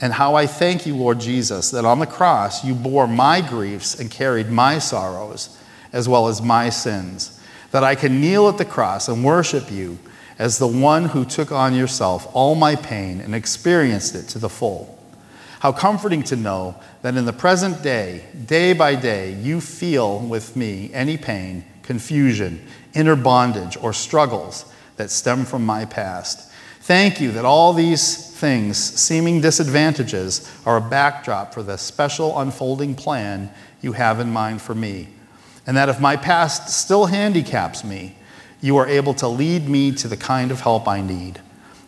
And 0.00 0.12
how 0.12 0.36
I 0.36 0.46
thank 0.46 0.86
you, 0.86 0.94
Lord 0.94 1.18
Jesus, 1.18 1.72
that 1.72 1.84
on 1.84 1.98
the 1.98 2.06
cross 2.06 2.64
you 2.64 2.74
bore 2.74 3.08
my 3.08 3.40
griefs 3.40 3.98
and 3.98 4.10
carried 4.10 4.48
my 4.48 4.78
sorrows 4.78 5.58
as 5.92 6.08
well 6.08 6.28
as 6.28 6.40
my 6.40 6.68
sins, 6.68 7.42
that 7.72 7.82
I 7.82 7.96
can 7.96 8.20
kneel 8.20 8.48
at 8.48 8.58
the 8.58 8.64
cross 8.64 9.08
and 9.08 9.24
worship 9.24 9.72
you 9.72 9.98
as 10.38 10.58
the 10.58 10.66
one 10.66 11.06
who 11.06 11.24
took 11.24 11.50
on 11.50 11.74
yourself 11.74 12.28
all 12.32 12.54
my 12.54 12.76
pain 12.76 13.20
and 13.20 13.34
experienced 13.34 14.14
it 14.14 14.28
to 14.28 14.38
the 14.38 14.48
full. 14.48 14.96
How 15.60 15.72
comforting 15.72 16.22
to 16.24 16.36
know 16.36 16.76
that 17.02 17.16
in 17.16 17.24
the 17.24 17.32
present 17.32 17.82
day, 17.82 18.24
day 18.46 18.72
by 18.72 18.94
day, 18.94 19.32
you 19.34 19.60
feel 19.60 20.20
with 20.20 20.54
me 20.54 20.90
any 20.94 21.16
pain, 21.16 21.64
confusion, 21.82 22.64
inner 22.94 23.16
bondage, 23.16 23.76
or 23.76 23.92
struggles 23.92 24.72
that 24.96 25.10
stem 25.10 25.44
from 25.44 25.66
my 25.66 25.84
past. 25.84 26.52
Thank 26.82 27.20
you 27.20 27.32
that 27.32 27.44
all 27.44 27.72
these 27.72 28.30
things, 28.30 28.78
seeming 28.78 29.40
disadvantages, 29.40 30.48
are 30.64 30.76
a 30.76 30.80
backdrop 30.80 31.52
for 31.52 31.64
the 31.64 31.76
special 31.76 32.38
unfolding 32.38 32.94
plan 32.94 33.50
you 33.80 33.92
have 33.92 34.20
in 34.20 34.30
mind 34.30 34.62
for 34.62 34.74
me. 34.74 35.08
and 35.66 35.76
that 35.76 35.90
if 35.90 36.00
my 36.00 36.16
past 36.16 36.70
still 36.70 37.04
handicaps 37.04 37.84
me, 37.84 38.16
you 38.60 38.76
are 38.76 38.86
able 38.86 39.14
to 39.14 39.28
lead 39.28 39.68
me 39.68 39.92
to 39.92 40.08
the 40.08 40.16
kind 40.16 40.50
of 40.50 40.60
help 40.60 40.88
I 40.88 41.00
need. 41.00 41.40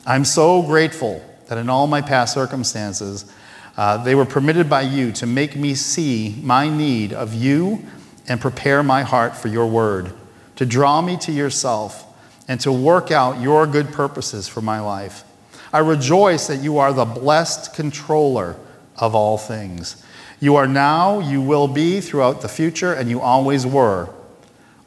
I'm 0.07 0.25
so 0.25 0.63
grateful 0.63 1.25
that 1.47 1.59
in 1.59 1.69
all 1.69 1.87
my 1.87 2.01
past 2.01 2.33
circumstances, 2.33 3.31
uh, 3.77 3.97
they 4.03 4.15
were 4.15 4.25
permitted 4.25 4.69
by 4.69 4.83
you 4.83 5.13
to 5.13 5.27
make 5.27 5.57
me 5.57 5.75
see 5.75 6.41
my 6.43 6.69
need 6.69 7.13
of 7.13 7.35
you 7.35 7.85
and 8.29 8.41
prepare 8.41 8.83
my 8.83 9.03
heart 9.03 9.37
for 9.37 9.49
your 9.49 9.67
word, 9.67 10.13
to 10.57 10.65
draw 10.65 11.01
me 11.01 11.17
to 11.17 11.33
yourself, 11.33 12.07
and 12.47 12.61
to 12.61 12.73
work 12.73 13.11
out 13.11 13.41
your 13.41 13.67
good 13.67 13.93
purposes 13.93 14.49
for 14.49 14.61
my 14.61 14.81
life. 14.81 15.25
I 15.73 15.79
rejoice 15.79 16.47
that 16.49 16.63
you 16.63 16.79
are 16.79 16.93
the 16.93 17.05
blessed 17.05 17.75
controller 17.75 18.57
of 18.97 19.15
all 19.15 19.39
things. 19.39 20.05
You 20.41 20.57
are 20.57 20.67
now, 20.67 21.21
you 21.21 21.41
will 21.41 21.69
be 21.69 22.01
throughout 22.01 22.41
the 22.41 22.49
future, 22.49 22.93
and 22.93 23.09
you 23.09 23.21
always 23.21 23.67
were. 23.67 24.09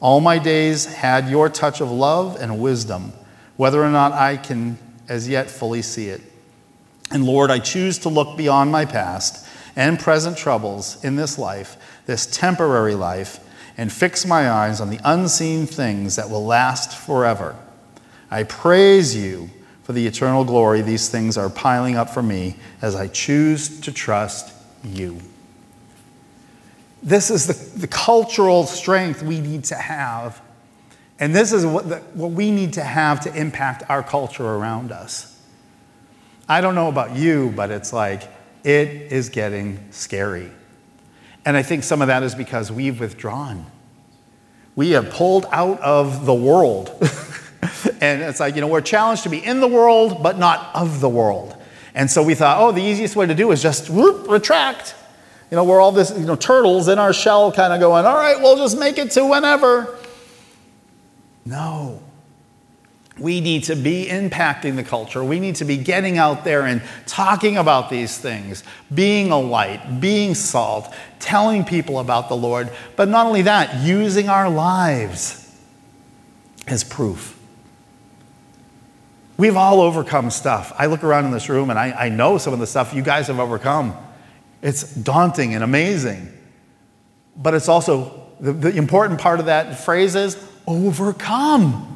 All 0.04 0.20
my 0.20 0.38
days 0.38 0.84
had 0.84 1.30
your 1.30 1.48
touch 1.48 1.80
of 1.80 1.90
love 1.90 2.36
and 2.38 2.60
wisdom, 2.60 3.14
whether 3.56 3.82
or 3.82 3.88
not 3.88 4.12
I 4.12 4.36
can 4.36 4.76
as 5.08 5.26
yet 5.26 5.50
fully 5.50 5.80
see 5.80 6.08
it. 6.08 6.20
And 7.10 7.24
Lord, 7.24 7.50
I 7.50 7.58
choose 7.58 7.96
to 8.00 8.10
look 8.10 8.36
beyond 8.36 8.70
my 8.70 8.84
past 8.84 9.48
and 9.74 9.98
present 9.98 10.36
troubles 10.36 11.02
in 11.02 11.16
this 11.16 11.38
life, 11.38 11.78
this 12.04 12.26
temporary 12.26 12.94
life, 12.94 13.40
and 13.78 13.90
fix 13.90 14.26
my 14.26 14.50
eyes 14.50 14.78
on 14.78 14.90
the 14.90 15.00
unseen 15.04 15.66
things 15.66 16.16
that 16.16 16.28
will 16.28 16.44
last 16.44 16.94
forever. 16.94 17.56
I 18.30 18.42
praise 18.42 19.16
you 19.16 19.48
for 19.84 19.94
the 19.94 20.06
eternal 20.06 20.44
glory 20.44 20.82
these 20.82 21.08
things 21.08 21.38
are 21.38 21.48
piling 21.48 21.96
up 21.96 22.10
for 22.10 22.22
me 22.22 22.56
as 22.82 22.94
I 22.94 23.08
choose 23.08 23.80
to 23.80 23.90
trust 23.90 24.52
you. 24.84 25.22
This 27.04 27.30
is 27.30 27.46
the, 27.46 27.80
the 27.80 27.86
cultural 27.86 28.64
strength 28.64 29.22
we 29.22 29.38
need 29.38 29.64
to 29.64 29.74
have. 29.74 30.40
And 31.20 31.36
this 31.36 31.52
is 31.52 31.64
what, 31.66 31.88
the, 31.88 31.96
what 32.14 32.30
we 32.30 32.50
need 32.50 32.72
to 32.72 32.82
have 32.82 33.20
to 33.20 33.34
impact 33.36 33.84
our 33.90 34.02
culture 34.02 34.46
around 34.46 34.90
us. 34.90 35.30
I 36.48 36.62
don't 36.62 36.74
know 36.74 36.88
about 36.88 37.14
you, 37.14 37.52
but 37.54 37.70
it's 37.70 37.92
like 37.92 38.22
it 38.64 38.88
is 39.12 39.28
getting 39.28 39.86
scary. 39.90 40.50
And 41.44 41.58
I 41.58 41.62
think 41.62 41.84
some 41.84 42.00
of 42.00 42.08
that 42.08 42.22
is 42.22 42.34
because 42.34 42.72
we've 42.72 42.98
withdrawn. 42.98 43.66
We 44.74 44.90
have 44.90 45.10
pulled 45.10 45.46
out 45.52 45.80
of 45.80 46.24
the 46.24 46.34
world. 46.34 46.88
and 48.00 48.22
it's 48.22 48.40
like, 48.40 48.54
you 48.54 48.62
know, 48.62 48.66
we're 48.66 48.80
challenged 48.80 49.24
to 49.24 49.28
be 49.28 49.44
in 49.44 49.60
the 49.60 49.68
world, 49.68 50.22
but 50.22 50.38
not 50.38 50.74
of 50.74 51.00
the 51.00 51.08
world. 51.08 51.54
And 51.94 52.10
so 52.10 52.22
we 52.22 52.34
thought, 52.34 52.60
oh, 52.60 52.72
the 52.72 52.82
easiest 52.82 53.14
way 53.14 53.26
to 53.26 53.34
do 53.34 53.52
is 53.52 53.62
just 53.62 53.90
whoop, 53.90 54.28
retract. 54.28 54.94
You 55.50 55.56
know, 55.56 55.64
we're 55.64 55.80
all 55.80 55.92
this, 55.92 56.10
you 56.10 56.26
know, 56.26 56.36
turtles 56.36 56.88
in 56.88 56.98
our 56.98 57.12
shell 57.12 57.52
kind 57.52 57.72
of 57.72 57.80
going, 57.80 58.06
all 58.06 58.16
right, 58.16 58.40
we'll 58.40 58.56
just 58.56 58.78
make 58.78 58.98
it 58.98 59.10
to 59.12 59.26
whenever. 59.26 59.96
No. 61.44 62.02
We 63.18 63.40
need 63.40 63.64
to 63.64 63.76
be 63.76 64.06
impacting 64.06 64.74
the 64.74 64.82
culture. 64.82 65.22
We 65.22 65.38
need 65.38 65.54
to 65.56 65.64
be 65.64 65.76
getting 65.76 66.18
out 66.18 66.42
there 66.42 66.62
and 66.62 66.82
talking 67.06 67.56
about 67.56 67.88
these 67.88 68.18
things, 68.18 68.64
being 68.92 69.30
a 69.30 69.38
light, 69.38 70.00
being 70.00 70.34
salt, 70.34 70.92
telling 71.20 71.64
people 71.64 72.00
about 72.00 72.28
the 72.28 72.36
Lord. 72.36 72.70
But 72.96 73.08
not 73.08 73.26
only 73.26 73.42
that, 73.42 73.84
using 73.84 74.28
our 74.28 74.50
lives 74.50 75.40
as 76.66 76.82
proof. 76.82 77.38
We've 79.36 79.56
all 79.56 79.80
overcome 79.80 80.30
stuff. 80.30 80.72
I 80.78 80.86
look 80.86 81.04
around 81.04 81.24
in 81.24 81.30
this 81.30 81.48
room 81.48 81.70
and 81.70 81.78
I, 81.78 81.92
I 81.92 82.08
know 82.08 82.38
some 82.38 82.52
of 82.52 82.58
the 82.58 82.66
stuff 82.66 82.94
you 82.94 83.02
guys 83.02 83.28
have 83.28 83.38
overcome. 83.38 83.96
It's 84.64 84.94
daunting 84.94 85.54
and 85.54 85.62
amazing. 85.62 86.32
But 87.36 87.52
it's 87.52 87.68
also, 87.68 88.32
the, 88.40 88.52
the 88.52 88.76
important 88.76 89.20
part 89.20 89.38
of 89.38 89.46
that 89.46 89.78
phrase 89.78 90.16
is 90.16 90.42
overcome. 90.66 91.90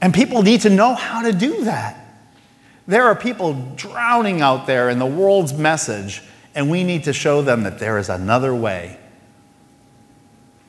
And 0.00 0.14
people 0.14 0.42
need 0.42 0.62
to 0.62 0.70
know 0.70 0.94
how 0.94 1.20
to 1.22 1.32
do 1.32 1.64
that. 1.64 2.00
There 2.88 3.04
are 3.04 3.14
people 3.14 3.52
drowning 3.76 4.40
out 4.40 4.66
there 4.66 4.88
in 4.88 4.98
the 4.98 5.06
world's 5.06 5.52
message, 5.52 6.22
and 6.54 6.70
we 6.70 6.82
need 6.82 7.04
to 7.04 7.12
show 7.12 7.42
them 7.42 7.64
that 7.64 7.78
there 7.78 7.98
is 7.98 8.08
another 8.08 8.54
way. 8.54 8.98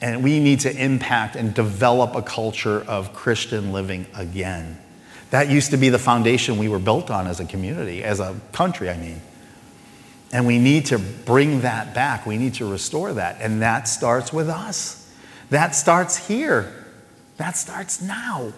And 0.01 0.25
we 0.25 0.41
need 0.41 0.59
to 0.61 0.75
impact 0.75 1.37
and 1.37 1.53
develop 1.53 2.15
a 2.15 2.21
culture 2.21 2.81
of 2.81 3.13
Christian 3.13 3.71
living 3.71 4.07
again. 4.13 4.77
That 5.29 5.49
used 5.49 5.71
to 5.71 5.77
be 5.77 5.87
the 5.87 5.99
foundation 5.99 6.57
we 6.57 6.67
were 6.67 6.79
built 6.79 7.09
on 7.09 7.27
as 7.27 7.39
a 7.39 7.45
community, 7.45 8.03
as 8.03 8.19
a 8.19 8.35
country, 8.51 8.89
I 8.89 8.97
mean. 8.97 9.21
And 10.35 10.45
we 10.45 10.59
need 10.59 10.87
to 10.87 10.99
bring 10.99 11.61
that 11.61 11.93
back. 11.93 12.25
We 12.25 12.37
need 12.37 12.55
to 12.55 12.69
restore 12.69 13.13
that. 13.13 13.37
And 13.39 13.61
that 13.61 13.87
starts 13.87 14.33
with 14.33 14.49
us. 14.49 15.09
That 15.49 15.73
starts 15.73 16.27
here. 16.27 16.73
That 17.37 17.55
starts 17.55 18.01
now. 18.01 18.51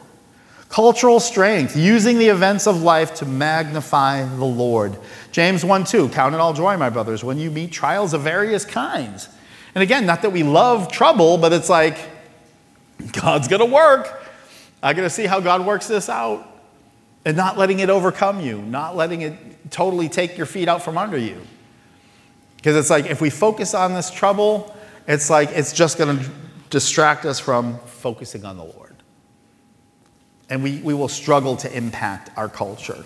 Cultural 0.70 1.20
strength, 1.20 1.78
using 1.78 2.18
the 2.18 2.30
events 2.30 2.66
of 2.66 2.82
life 2.82 3.14
to 3.18 3.28
magnify 3.28 4.24
the 4.24 4.44
Lord. 4.44 4.98
James 5.32 5.64
1 5.64 5.84
2, 5.84 6.10
count 6.10 6.34
it 6.34 6.42
all 6.42 6.52
joy, 6.52 6.78
my 6.78 6.90
brothers, 6.90 7.24
when 7.24 7.38
you 7.38 7.52
meet 7.52 7.72
trials 7.72 8.16
of 8.16 8.22
various 8.22 8.66
kinds. 8.66 9.30
And 9.76 9.84
again, 9.84 10.08
not 10.08 10.24
that 10.24 10.32
we 10.32 10.42
love 10.42 10.92
trouble, 10.92 11.38
but 11.38 11.54
it's 11.54 11.70
like, 11.70 12.00
God's 13.12 13.48
to 13.50 13.66
work. 13.66 14.20
I 14.82 14.94
got 14.94 15.04
to 15.04 15.12
see 15.12 15.28
how 15.28 15.42
God 15.42 15.64
works 15.64 15.88
this 15.88 16.10
out. 16.10 16.56
And 17.24 17.38
not 17.38 17.56
letting 17.56 17.82
it 17.82 17.92
overcome 17.92 18.42
you, 18.42 18.64
not 18.64 18.96
letting 18.96 19.22
it 19.22 19.70
totally 19.70 20.10
take 20.10 20.38
your 20.38 20.48
feet 20.48 20.68
out 20.68 20.82
from 20.82 20.98
under 20.98 21.20
you. 21.20 21.40
Because 22.58 22.76
it's 22.76 22.90
like, 22.90 23.06
if 23.06 23.22
we 23.22 23.30
focus 23.30 23.74
on 23.74 23.94
this 23.94 24.12
trouble, 24.12 24.76
it's 25.08 25.30
like 25.30 25.50
it's 25.52 25.72
just 25.72 25.98
going 25.98 26.18
to 26.18 26.30
distract 26.70 27.26
us 27.26 27.40
from 27.40 27.80
focusing 27.80 28.44
on 28.44 28.58
the 28.58 28.64
Lord 28.64 28.88
and 30.50 30.64
we, 30.64 30.80
we 30.80 30.94
will 30.94 31.08
struggle 31.08 31.58
to 31.58 31.76
impact 31.76 32.30
our 32.38 32.50
culture. 32.50 33.04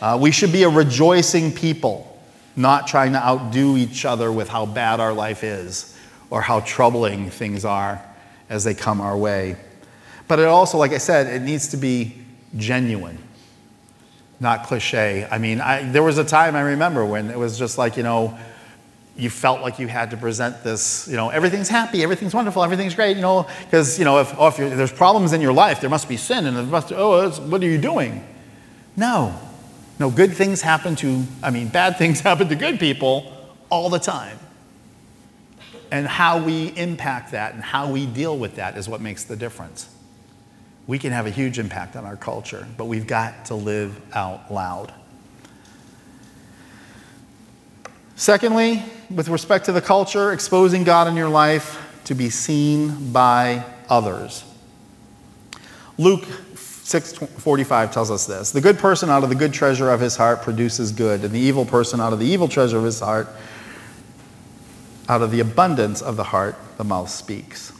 Uh, 0.00 0.18
we 0.20 0.30
should 0.30 0.52
be 0.52 0.64
a 0.64 0.68
rejoicing 0.68 1.52
people, 1.52 2.20
not 2.56 2.86
trying 2.86 3.12
to 3.12 3.24
outdo 3.24 3.76
each 3.76 4.04
other 4.04 4.32
with 4.32 4.48
how 4.48 4.66
bad 4.66 5.00
our 5.00 5.12
life 5.12 5.44
is 5.44 5.96
or 6.30 6.40
how 6.40 6.60
troubling 6.60 7.30
things 7.30 7.64
are 7.64 8.02
as 8.48 8.64
they 8.64 8.74
come 8.74 9.00
our 9.00 9.16
way. 9.16 9.56
But 10.28 10.38
it 10.38 10.46
also, 10.46 10.78
like 10.78 10.92
I 10.92 10.98
said, 10.98 11.26
it 11.26 11.42
needs 11.42 11.68
to 11.68 11.76
be 11.76 12.16
genuine, 12.56 13.18
not 14.42 14.64
cliche. 14.64 15.26
I 15.30 15.38
mean, 15.38 15.60
I, 15.60 15.84
there 15.84 16.02
was 16.02 16.18
a 16.18 16.24
time 16.24 16.56
I 16.56 16.62
remember 16.62 17.06
when 17.06 17.30
it 17.30 17.38
was 17.38 17.56
just 17.56 17.78
like, 17.78 17.96
you 17.96 18.02
know, 18.02 18.36
you 19.16 19.30
felt 19.30 19.60
like 19.60 19.78
you 19.78 19.86
had 19.86 20.10
to 20.10 20.16
present 20.16 20.64
this, 20.64 21.06
you 21.06 21.16
know, 21.16 21.28
everything's 21.28 21.68
happy, 21.68 22.02
everything's 22.02 22.34
wonderful, 22.34 22.64
everything's 22.64 22.94
great, 22.94 23.16
you 23.16 23.22
know, 23.22 23.46
because, 23.64 23.98
you 23.98 24.04
know, 24.04 24.18
if, 24.18 24.34
oh, 24.36 24.48
if 24.48 24.56
there's 24.56 24.92
problems 24.92 25.32
in 25.32 25.40
your 25.40 25.52
life, 25.52 25.80
there 25.80 25.90
must 25.90 26.08
be 26.08 26.16
sin, 26.16 26.46
and 26.46 26.56
there 26.56 26.64
must, 26.64 26.92
oh, 26.92 27.30
what 27.30 27.62
are 27.62 27.66
you 27.66 27.78
doing? 27.78 28.26
No. 28.96 29.38
No, 30.00 30.10
good 30.10 30.32
things 30.32 30.62
happen 30.62 30.96
to, 30.96 31.22
I 31.42 31.50
mean, 31.50 31.68
bad 31.68 31.96
things 31.98 32.20
happen 32.20 32.48
to 32.48 32.56
good 32.56 32.80
people 32.80 33.32
all 33.70 33.90
the 33.90 34.00
time. 34.00 34.38
And 35.92 36.06
how 36.06 36.42
we 36.42 36.68
impact 36.76 37.32
that 37.32 37.52
and 37.54 37.62
how 37.62 37.92
we 37.92 38.06
deal 38.06 38.36
with 38.36 38.56
that 38.56 38.78
is 38.78 38.88
what 38.88 39.02
makes 39.02 39.24
the 39.24 39.36
difference. 39.36 39.91
We 40.86 40.98
can 40.98 41.12
have 41.12 41.26
a 41.26 41.30
huge 41.30 41.58
impact 41.58 41.96
on 41.96 42.04
our 42.04 42.16
culture, 42.16 42.66
but 42.76 42.86
we've 42.86 43.06
got 43.06 43.46
to 43.46 43.54
live 43.54 43.98
out 44.14 44.52
loud. 44.52 44.92
Secondly, 48.16 48.82
with 49.10 49.28
respect 49.28 49.64
to 49.66 49.72
the 49.72 49.80
culture, 49.80 50.32
exposing 50.32 50.84
God 50.84 51.08
in 51.08 51.16
your 51.16 51.28
life 51.28 51.80
to 52.04 52.14
be 52.14 52.30
seen 52.30 53.12
by 53.12 53.64
others. 53.88 54.44
Luke 55.98 56.24
6:45 56.54 57.92
tells 57.92 58.10
us 58.10 58.26
this. 58.26 58.50
The 58.50 58.60
good 58.60 58.78
person 58.78 59.08
out 59.08 59.22
of 59.22 59.28
the 59.28 59.34
good 59.34 59.52
treasure 59.52 59.90
of 59.90 60.00
his 60.00 60.16
heart 60.16 60.42
produces 60.42 60.92
good, 60.92 61.24
and 61.24 61.32
the 61.32 61.38
evil 61.38 61.64
person 61.64 62.00
out 62.00 62.12
of 62.12 62.18
the 62.18 62.26
evil 62.26 62.48
treasure 62.48 62.78
of 62.78 62.84
his 62.84 63.00
heart 63.00 63.28
out 65.08 65.22
of 65.22 65.30
the 65.30 65.40
abundance 65.40 66.00
of 66.00 66.16
the 66.16 66.24
heart 66.24 66.56
the 66.78 66.84
mouth 66.84 67.10
speaks. 67.10 67.71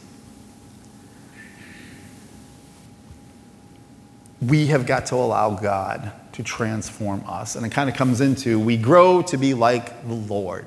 We 4.47 4.67
have 4.67 4.85
got 4.85 5.05
to 5.07 5.15
allow 5.15 5.51
God 5.51 6.11
to 6.33 6.43
transform 6.43 7.23
us. 7.27 7.55
And 7.55 7.65
it 7.65 7.71
kind 7.71 7.89
of 7.89 7.95
comes 7.95 8.21
into 8.21 8.59
we 8.59 8.77
grow 8.77 9.21
to 9.23 9.37
be 9.37 9.53
like 9.53 10.07
the 10.07 10.13
Lord. 10.13 10.65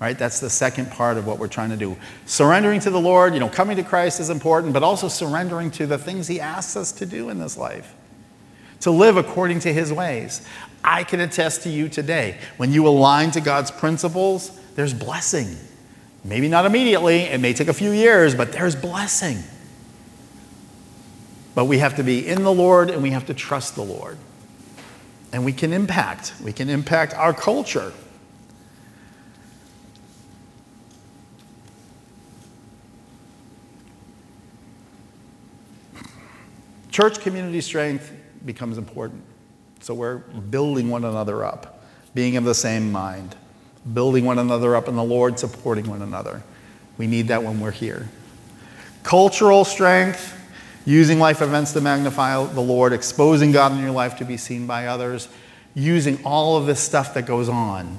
Right? 0.00 0.18
That's 0.18 0.40
the 0.40 0.50
second 0.50 0.90
part 0.90 1.16
of 1.16 1.26
what 1.26 1.38
we're 1.38 1.46
trying 1.46 1.70
to 1.70 1.76
do. 1.76 1.96
Surrendering 2.26 2.80
to 2.80 2.90
the 2.90 3.00
Lord, 3.00 3.34
you 3.34 3.40
know, 3.40 3.48
coming 3.48 3.76
to 3.76 3.84
Christ 3.84 4.18
is 4.18 4.30
important, 4.30 4.72
but 4.72 4.82
also 4.82 5.06
surrendering 5.06 5.70
to 5.72 5.86
the 5.86 5.96
things 5.96 6.26
He 6.26 6.40
asks 6.40 6.76
us 6.76 6.90
to 6.92 7.06
do 7.06 7.28
in 7.28 7.38
this 7.38 7.56
life, 7.56 7.94
to 8.80 8.90
live 8.90 9.16
according 9.16 9.60
to 9.60 9.72
His 9.72 9.92
ways. 9.92 10.44
I 10.82 11.04
can 11.04 11.20
attest 11.20 11.62
to 11.62 11.68
you 11.68 11.88
today, 11.88 12.38
when 12.56 12.72
you 12.72 12.88
align 12.88 13.30
to 13.32 13.40
God's 13.40 13.70
principles, 13.70 14.58
there's 14.74 14.92
blessing. 14.92 15.56
Maybe 16.24 16.48
not 16.48 16.66
immediately, 16.66 17.20
it 17.20 17.40
may 17.40 17.52
take 17.52 17.68
a 17.68 17.72
few 17.72 17.92
years, 17.92 18.34
but 18.34 18.50
there's 18.50 18.74
blessing. 18.74 19.38
But 21.54 21.66
we 21.66 21.78
have 21.78 21.96
to 21.96 22.02
be 22.02 22.26
in 22.26 22.44
the 22.44 22.52
Lord 22.52 22.90
and 22.90 23.02
we 23.02 23.10
have 23.10 23.26
to 23.26 23.34
trust 23.34 23.74
the 23.74 23.82
Lord. 23.82 24.18
And 25.32 25.44
we 25.44 25.52
can 25.52 25.72
impact, 25.72 26.34
we 26.42 26.52
can 26.52 26.68
impact 26.68 27.14
our 27.14 27.32
culture. 27.32 27.92
Church 36.90 37.20
community 37.20 37.62
strength 37.62 38.12
becomes 38.44 38.76
important. 38.76 39.22
So 39.80 39.94
we're 39.94 40.18
building 40.18 40.90
one 40.90 41.04
another 41.04 41.44
up, 41.44 41.82
being 42.14 42.36
of 42.36 42.44
the 42.44 42.54
same 42.54 42.92
mind, 42.92 43.34
building 43.94 44.26
one 44.26 44.38
another 44.38 44.76
up 44.76 44.88
in 44.88 44.96
the 44.96 45.02
Lord, 45.02 45.38
supporting 45.38 45.88
one 45.88 46.02
another. 46.02 46.42
We 46.98 47.06
need 47.06 47.28
that 47.28 47.42
when 47.42 47.60
we're 47.60 47.70
here. 47.70 48.08
Cultural 49.02 49.64
strength 49.64 50.38
using 50.84 51.18
life 51.18 51.42
events 51.42 51.72
to 51.72 51.80
magnify 51.80 52.44
the 52.46 52.60
Lord, 52.60 52.92
exposing 52.92 53.52
God 53.52 53.72
in 53.72 53.78
your 53.78 53.90
life 53.92 54.16
to 54.18 54.24
be 54.24 54.36
seen 54.36 54.66
by 54.66 54.86
others, 54.86 55.28
using 55.74 56.18
all 56.24 56.56
of 56.56 56.66
this 56.66 56.80
stuff 56.80 57.14
that 57.14 57.26
goes 57.26 57.48
on 57.48 57.98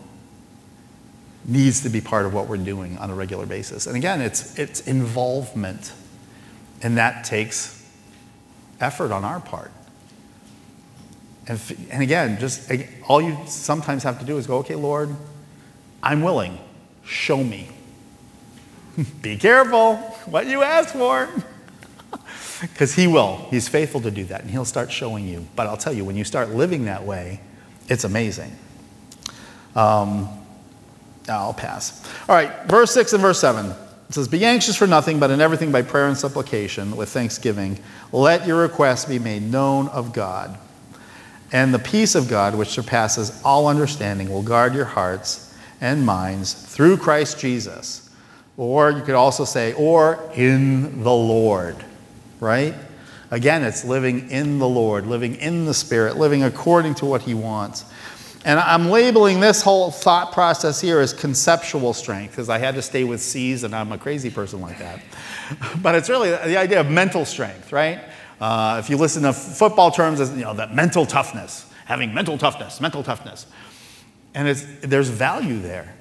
needs 1.45 1.81
to 1.83 1.89
be 1.89 2.01
part 2.01 2.25
of 2.25 2.33
what 2.33 2.47
we're 2.47 2.57
doing 2.57 2.97
on 2.97 3.09
a 3.09 3.15
regular 3.15 3.45
basis. 3.45 3.87
And 3.87 3.95
again, 3.95 4.21
it's, 4.21 4.57
it's 4.57 4.81
involvement, 4.81 5.91
and 6.81 6.97
that 6.97 7.25
takes 7.25 7.83
effort 8.79 9.11
on 9.11 9.25
our 9.25 9.39
part. 9.39 9.71
And, 11.47 11.59
and 11.89 12.01
again, 12.01 12.39
just 12.39 12.71
all 13.07 13.21
you 13.21 13.37
sometimes 13.45 14.03
have 14.03 14.19
to 14.19 14.25
do 14.25 14.37
is 14.37 14.47
go, 14.47 14.59
okay, 14.59 14.75
Lord, 14.75 15.13
I'm 16.01 16.21
willing. 16.21 16.57
Show 17.05 17.43
me. 17.43 17.69
Be 19.21 19.37
careful 19.37 19.97
what 20.25 20.47
you 20.47 20.61
ask 20.63 20.93
for. 20.93 21.29
Because 22.71 22.95
He 22.95 23.07
will. 23.07 23.45
He's 23.49 23.67
faithful 23.67 24.01
to 24.01 24.11
do 24.11 24.23
that, 24.25 24.41
and 24.41 24.49
He'll 24.49 24.65
start 24.65 24.91
showing 24.91 25.27
you. 25.27 25.45
But 25.55 25.67
I'll 25.67 25.77
tell 25.77 25.93
you, 25.93 26.05
when 26.05 26.15
you 26.15 26.23
start 26.23 26.49
living 26.49 26.85
that 26.85 27.03
way, 27.03 27.41
it's 27.89 28.05
amazing. 28.05 28.55
Um, 29.75 30.29
I'll 31.27 31.53
pass. 31.53 32.07
All 32.29 32.35
right, 32.35 32.65
verse 32.65 32.91
6 32.91 33.13
and 33.13 33.21
verse 33.21 33.39
7. 33.39 33.65
It 34.09 34.13
says, 34.13 34.27
Be 34.27 34.45
anxious 34.45 34.77
for 34.77 34.87
nothing, 34.87 35.19
but 35.19 35.29
in 35.29 35.41
everything 35.41 35.71
by 35.71 35.81
prayer 35.81 36.07
and 36.07 36.17
supplication 36.17 36.95
with 36.95 37.09
thanksgiving, 37.09 37.79
let 38.11 38.47
your 38.47 38.61
requests 38.61 39.05
be 39.05 39.19
made 39.19 39.43
known 39.43 39.87
of 39.89 40.13
God. 40.13 40.57
And 41.51 41.73
the 41.73 41.79
peace 41.79 42.15
of 42.15 42.29
God, 42.29 42.55
which 42.55 42.69
surpasses 42.69 43.41
all 43.43 43.67
understanding, 43.67 44.29
will 44.29 44.41
guard 44.41 44.73
your 44.73 44.85
hearts 44.85 45.53
and 45.81 46.05
minds 46.05 46.53
through 46.53 46.97
Christ 46.97 47.39
Jesus. 47.39 48.09
Or 48.55 48.91
you 48.91 49.01
could 49.01 49.15
also 49.15 49.45
say, 49.45 49.73
or 49.73 50.31
in 50.35 51.03
the 51.03 51.13
Lord, 51.13 51.83
right? 52.43 52.75
Again, 53.31 53.63
it's 53.63 53.83
living 53.83 54.29
in 54.29 54.59
the 54.59 54.67
Lord, 54.67 55.07
living 55.07 55.35
in 55.35 55.65
the 55.65 55.73
Spirit, 55.73 56.17
living 56.17 56.43
according 56.43 56.95
to 56.95 57.05
what 57.05 57.23
He 57.23 57.33
wants. 57.33 57.85
And 58.45 58.59
I'm 58.59 58.89
labeling 58.89 59.39
this 59.39 59.61
whole 59.61 59.89
thought 59.89 60.33
process 60.33 60.81
here 60.81 60.99
as 60.99 61.13
conceptual 61.13 61.93
strength 61.93 62.31
because 62.31 62.49
I 62.49 62.57
had 62.57 62.75
to 62.75 62.81
stay 62.81 63.05
with 63.05 63.21
C's 63.21 63.63
and 63.63 63.73
I'm 63.73 63.93
a 63.93 63.97
crazy 63.97 64.29
person 64.29 64.59
like 64.59 64.79
that. 64.79 65.01
But 65.81 65.95
it's 65.95 66.09
really 66.09 66.29
the 66.29 66.57
idea 66.57 66.79
of 66.79 66.89
mental 66.89 67.25
strength, 67.25 67.71
right? 67.71 68.01
Uh, 68.41 68.77
if 68.79 68.89
you 68.89 68.97
listen 68.97 69.23
to 69.23 69.33
football 69.33 69.91
terms, 69.91 70.19
you 70.31 70.43
know, 70.43 70.53
that 70.55 70.73
mental 70.73 71.05
toughness, 71.05 71.65
having 71.85 72.13
mental 72.13 72.37
toughness, 72.37 72.81
mental 72.81 73.03
toughness. 73.03 73.45
And 74.33 74.47
there's 74.47 75.09
value 75.09 75.59
there 75.59 75.93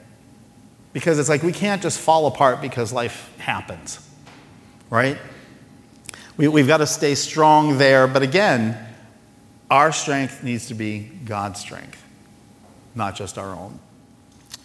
because 0.92 1.18
it's 1.18 1.28
like 1.28 1.42
we 1.42 1.52
can't 1.52 1.82
just 1.82 2.00
fall 2.00 2.26
apart 2.26 2.60
because 2.60 2.92
life 2.92 3.30
happens, 3.38 4.06
right? 4.90 5.18
We, 6.36 6.48
we've 6.48 6.66
got 6.66 6.78
to 6.78 6.86
stay 6.86 7.14
strong 7.14 7.78
there. 7.78 8.06
But 8.06 8.22
again, 8.22 8.78
our 9.70 9.92
strength 9.92 10.42
needs 10.42 10.66
to 10.66 10.74
be 10.74 11.10
God's 11.24 11.60
strength, 11.60 12.02
not 12.94 13.14
just 13.14 13.38
our 13.38 13.54
own. 13.54 13.78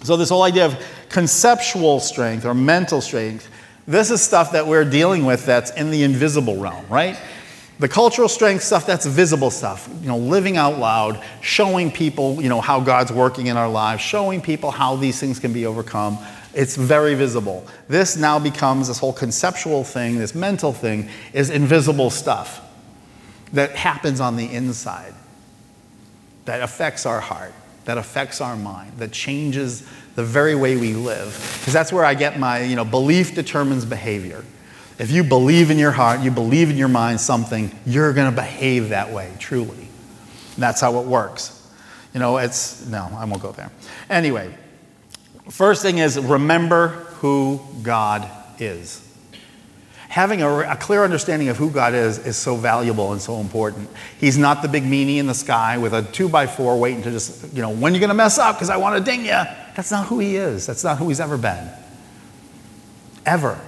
So, 0.04 0.16
this 0.16 0.30
whole 0.30 0.44
idea 0.44 0.66
of 0.66 0.78
conceptual 1.10 2.00
strength 2.00 2.46
or 2.46 2.54
mental 2.54 3.02
strength, 3.02 3.50
this 3.88 4.12
is 4.12 4.22
stuff 4.22 4.52
that 4.52 4.68
we're 4.68 4.86
dealing 4.86 5.26
with 5.26 5.46
that's 5.46 5.72
in 5.72 5.92
the 5.92 6.04
invisible 6.04 6.58
realm, 6.58 6.86
right? 6.88 7.18
The 7.80 7.88
cultural 7.88 8.28
strength 8.28 8.64
stuff, 8.64 8.86
that's 8.86 9.06
visible 9.06 9.52
stuff. 9.52 9.90
You 10.02 10.08
know, 10.08 10.18
living 10.18 10.58
out 10.58 10.80
loud, 10.80 11.24
showing 11.42 11.92
people, 11.92 12.42
you 12.42 12.50
know, 12.50 12.60
how 12.60 12.80
God's 12.80 13.12
working 13.12 13.48
in 13.48 13.58
our 13.58 13.70
lives, 13.70 14.02
showing 14.02 14.42
people 14.42 14.72
how 14.72 14.96
these 14.96 15.20
things 15.20 15.40
can 15.40 15.54
be 15.54 15.66
overcome. 15.66 16.18
It's 16.54 16.76
very 16.76 17.14
visible. 17.14 17.68
This 17.88 18.18
now 18.18 18.40
becomes 18.40 18.88
this 18.88 19.00
whole 19.00 19.14
conceptual 19.14 19.84
thing, 19.84 20.18
this 20.18 20.34
mental 20.34 20.74
thing, 20.74 21.10
is 21.34 21.50
invisible 21.50 22.10
stuff 22.10 22.62
that 23.54 23.72
happens 23.72 24.20
on 24.20 24.36
the 24.36 24.52
inside, 24.52 25.14
that 26.46 26.62
affects 26.62 27.06
our 27.06 27.20
heart, 27.20 27.54
that 27.86 27.98
affects 27.98 28.42
our 28.42 28.56
mind, 28.56 28.92
that 28.98 29.12
changes 29.12 29.88
the 30.16 30.24
very 30.24 30.56
way 30.56 30.78
we 30.78 30.94
live. 30.94 31.28
Because 31.60 31.74
that's 31.74 31.94
where 31.94 32.04
I 32.04 32.14
get 32.14 32.40
my, 32.40 32.64
you 32.64 32.76
know, 32.76 32.86
belief 32.86 33.36
determines 33.36 33.86
behavior. 33.86 34.44
If 35.00 35.12
you 35.12 35.24
believe 35.24 35.70
in 35.70 35.78
your 35.78 35.92
heart, 35.92 36.22
you 36.22 36.32
believe 36.32 36.70
in 36.72 36.78
your 36.78 36.88
mind 36.88 37.22
something, 37.22 37.72
you're 37.86 38.14
going 38.14 38.30
to 38.30 38.36
behave 38.36 38.90
that 38.90 39.12
way, 39.12 39.32
truly. 39.38 39.88
And 40.56 40.64
that's 40.64 40.82
how 40.82 41.00
it 41.00 41.06
works. 41.06 41.54
You 42.14 42.20
know, 42.20 42.38
it's, 42.38 42.88
no, 42.88 43.08
I 43.16 43.26
won't 43.26 43.42
go 43.42 43.52
there. 43.52 43.72
Anyway, 44.10 44.54
first 45.50 45.82
thing 45.82 45.98
is 45.98 46.20
remember 46.20 46.90
who 47.20 47.60
God 47.82 48.30
is. 48.60 49.04
Having 50.10 50.42
a, 50.42 50.60
a, 50.60 50.76
clear 50.78 51.04
understanding 51.04 51.50
of 51.50 51.58
who 51.58 51.70
God 51.70 51.94
is 51.94 52.18
is 52.18 52.38
so 52.38 52.56
valuable 52.56 53.12
and 53.12 53.22
so 53.22 53.40
important. 53.40 53.90
He's 54.20 54.38
not 54.38 54.62
the 54.62 54.68
big 54.68 54.84
meanie 54.84 55.18
in 55.18 55.28
the 55.28 55.34
sky 55.34 55.78
with 55.78 55.94
a 55.94 56.02
two 56.02 56.30
by 56.30 56.48
four 56.48 56.80
waiting 56.80 57.04
to 57.04 57.12
just, 57.12 57.54
you 57.54 57.62
know, 57.62 57.70
when 57.70 57.92
are 57.92 57.96
you 57.96 58.00
going 58.00 58.10
to 58.10 58.16
mess 58.16 58.38
up 58.38 58.56
because 58.56 58.70
I 58.70 58.78
want 58.78 58.98
to 58.98 59.04
ding 59.04 59.26
you. 59.26 59.42
That's 59.76 59.92
not 59.92 60.08
who 60.08 60.20
He 60.20 60.38
is. 60.38 60.66
That's 60.66 60.84
not 60.84 60.98
who 60.98 61.10
He's 61.10 61.20
ever 61.20 61.38
been. 61.38 61.70
Ever. 63.26 63.60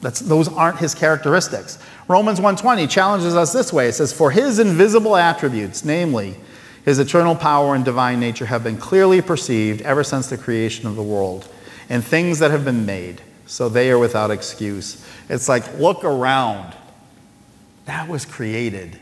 That's, 0.00 0.20
those 0.20 0.48
aren't 0.48 0.78
his 0.78 0.94
characteristics. 0.94 1.78
Romans 2.08 2.40
1:20 2.40 2.88
challenges 2.88 3.36
us 3.36 3.52
this 3.52 3.72
way. 3.72 3.88
It 3.88 3.92
says, 3.92 4.12
"For 4.12 4.30
his 4.30 4.58
invisible 4.58 5.16
attributes, 5.16 5.84
namely 5.84 6.36
his 6.84 6.98
eternal 6.98 7.34
power 7.34 7.74
and 7.74 7.84
divine 7.84 8.20
nature, 8.20 8.46
have 8.46 8.64
been 8.64 8.76
clearly 8.76 9.20
perceived 9.20 9.82
ever 9.82 10.02
since 10.02 10.28
the 10.28 10.38
creation 10.38 10.86
of 10.86 10.96
the 10.96 11.02
world, 11.02 11.48
and 11.88 12.04
things 12.04 12.38
that 12.38 12.50
have 12.50 12.64
been 12.64 12.86
made, 12.86 13.20
so 13.46 13.68
they 13.68 13.90
are 13.90 13.98
without 13.98 14.30
excuse." 14.30 15.04
It's 15.28 15.48
like, 15.48 15.78
look 15.78 16.04
around. 16.04 16.74
That 17.86 18.08
was 18.08 18.24
created. 18.24 18.98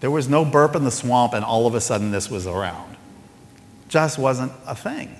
There 0.00 0.10
was 0.10 0.28
no 0.28 0.44
burp 0.44 0.74
in 0.74 0.84
the 0.84 0.90
swamp, 0.90 1.34
and 1.34 1.44
all 1.44 1.66
of 1.66 1.74
a 1.74 1.80
sudden 1.80 2.10
this 2.10 2.30
was 2.30 2.46
around. 2.46 2.96
Just 3.88 4.18
wasn't 4.18 4.52
a 4.66 4.74
thing. 4.74 5.14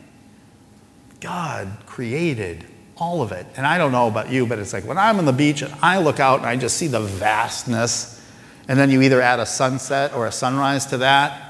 God 1.21 1.69
created 1.87 2.65
all 2.97 3.21
of 3.21 3.33
it. 3.33 3.47
And 3.57 3.67
I 3.67 3.79
don't 3.79 3.93
know 3.93 4.07
about 4.07 4.31
you, 4.31 4.47
but 4.47 4.59
it's 4.59 4.73
like 4.73 4.85
when 4.85 4.99
I'm 4.99 5.19
on 5.19 5.25
the 5.25 5.33
beach 5.33 5.63
and 5.63 5.75
I 5.83 5.99
look 5.99 6.21
out 6.21 6.41
and 6.41 6.47
I 6.47 6.57
just 6.57 6.77
see 6.77 6.87
the 6.87 7.01
vastness, 7.01 8.21
and 8.69 8.79
then 8.79 8.91
you 8.91 9.03
either 9.03 9.21
add 9.21 9.41
a 9.41 9.47
sunset 9.47 10.15
or 10.15 10.27
a 10.27 10.33
sunrise 10.33 10.87
to 10.87 10.99
that. 10.99 11.50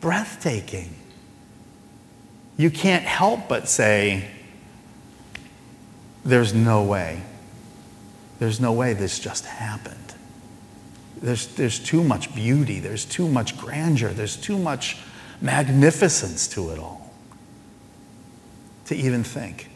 Breathtaking. 0.00 0.94
You 2.56 2.70
can't 2.70 3.04
help 3.04 3.48
but 3.48 3.68
say, 3.68 4.28
there's 6.24 6.54
no 6.54 6.82
way. 6.82 7.22
There's 8.38 8.60
no 8.60 8.72
way 8.72 8.92
this 8.92 9.18
just 9.18 9.46
happened. 9.46 10.14
There's, 11.20 11.46
there's 11.54 11.78
too 11.78 12.04
much 12.04 12.34
beauty, 12.34 12.80
there's 12.80 13.04
too 13.04 13.28
much 13.28 13.56
grandeur, 13.58 14.10
there's 14.10 14.36
too 14.36 14.58
much 14.58 14.98
magnificence 15.40 16.48
to 16.48 16.70
it 16.70 16.78
all 16.78 17.10
to 18.86 18.94
even 18.94 19.24
think. 19.24 19.68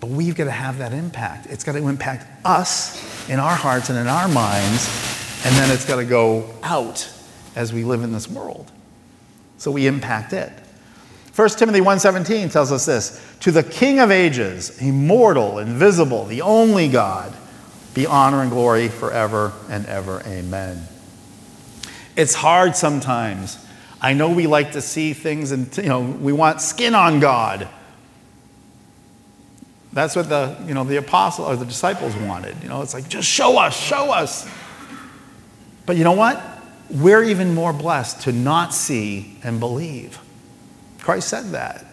But 0.00 0.10
we've 0.10 0.36
got 0.36 0.44
to 0.44 0.50
have 0.50 0.78
that 0.78 0.92
impact. 0.92 1.46
It's 1.46 1.64
got 1.64 1.72
to 1.72 1.88
impact 1.88 2.26
us 2.44 3.28
in 3.28 3.38
our 3.38 3.54
hearts 3.54 3.90
and 3.90 3.98
in 3.98 4.06
our 4.06 4.28
minds, 4.28 5.42
and 5.44 5.54
then 5.56 5.70
it's 5.70 5.84
got 5.84 5.96
to 5.96 6.04
go 6.04 6.48
out 6.62 7.10
as 7.56 7.72
we 7.72 7.84
live 7.84 8.02
in 8.02 8.12
this 8.12 8.28
world. 8.28 8.70
So 9.58 9.70
we 9.70 9.86
impact 9.86 10.32
it. 10.32 10.52
1 11.34 11.48
Timothy 11.50 11.80
1:17 11.80 12.52
tells 12.52 12.70
us 12.70 12.86
this, 12.86 13.20
to 13.40 13.50
the 13.50 13.62
king 13.62 13.98
of 13.98 14.10
ages, 14.10 14.80
immortal, 14.80 15.58
invisible, 15.58 16.26
the 16.26 16.42
only 16.42 16.88
God, 16.88 17.34
be 17.92 18.06
honor 18.06 18.42
and 18.42 18.50
glory 18.50 18.88
forever 18.88 19.52
and 19.68 19.84
ever. 19.86 20.22
Amen. 20.26 20.86
It's 22.16 22.34
hard 22.34 22.76
sometimes. 22.76 23.58
I 24.00 24.12
know 24.12 24.30
we 24.30 24.46
like 24.46 24.72
to 24.72 24.80
see 24.80 25.12
things 25.12 25.50
and 25.50 25.76
you 25.76 25.84
know, 25.84 26.00
we 26.00 26.32
want 26.32 26.60
skin 26.60 26.94
on 26.94 27.20
God. 27.20 27.68
That's 29.92 30.14
what 30.14 30.28
the, 30.28 30.56
you 30.66 30.74
know, 30.74 30.84
the 30.84 30.96
apostle 30.96 31.46
or 31.46 31.56
the 31.56 31.64
disciples 31.64 32.14
wanted. 32.16 32.56
You 32.62 32.68
know, 32.68 32.82
it's 32.82 32.94
like, 32.94 33.08
just 33.08 33.28
show 33.28 33.58
us, 33.58 33.76
show 33.76 34.12
us. 34.12 34.48
But 35.86 35.96
you 35.96 36.04
know 36.04 36.12
what? 36.12 36.53
We're 36.90 37.24
even 37.24 37.54
more 37.54 37.72
blessed 37.72 38.22
to 38.22 38.32
not 38.32 38.74
see 38.74 39.38
and 39.42 39.58
believe. 39.58 40.18
Christ 41.00 41.28
said 41.28 41.46
that. 41.52 41.84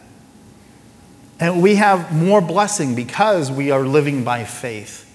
And 1.40 1.62
we 1.62 1.76
have 1.76 2.14
more 2.14 2.40
blessing 2.40 2.94
because 2.94 3.52
we 3.52 3.72
are 3.72 3.84
living 3.84 4.24
by 4.24 4.44
faith. 4.44 5.08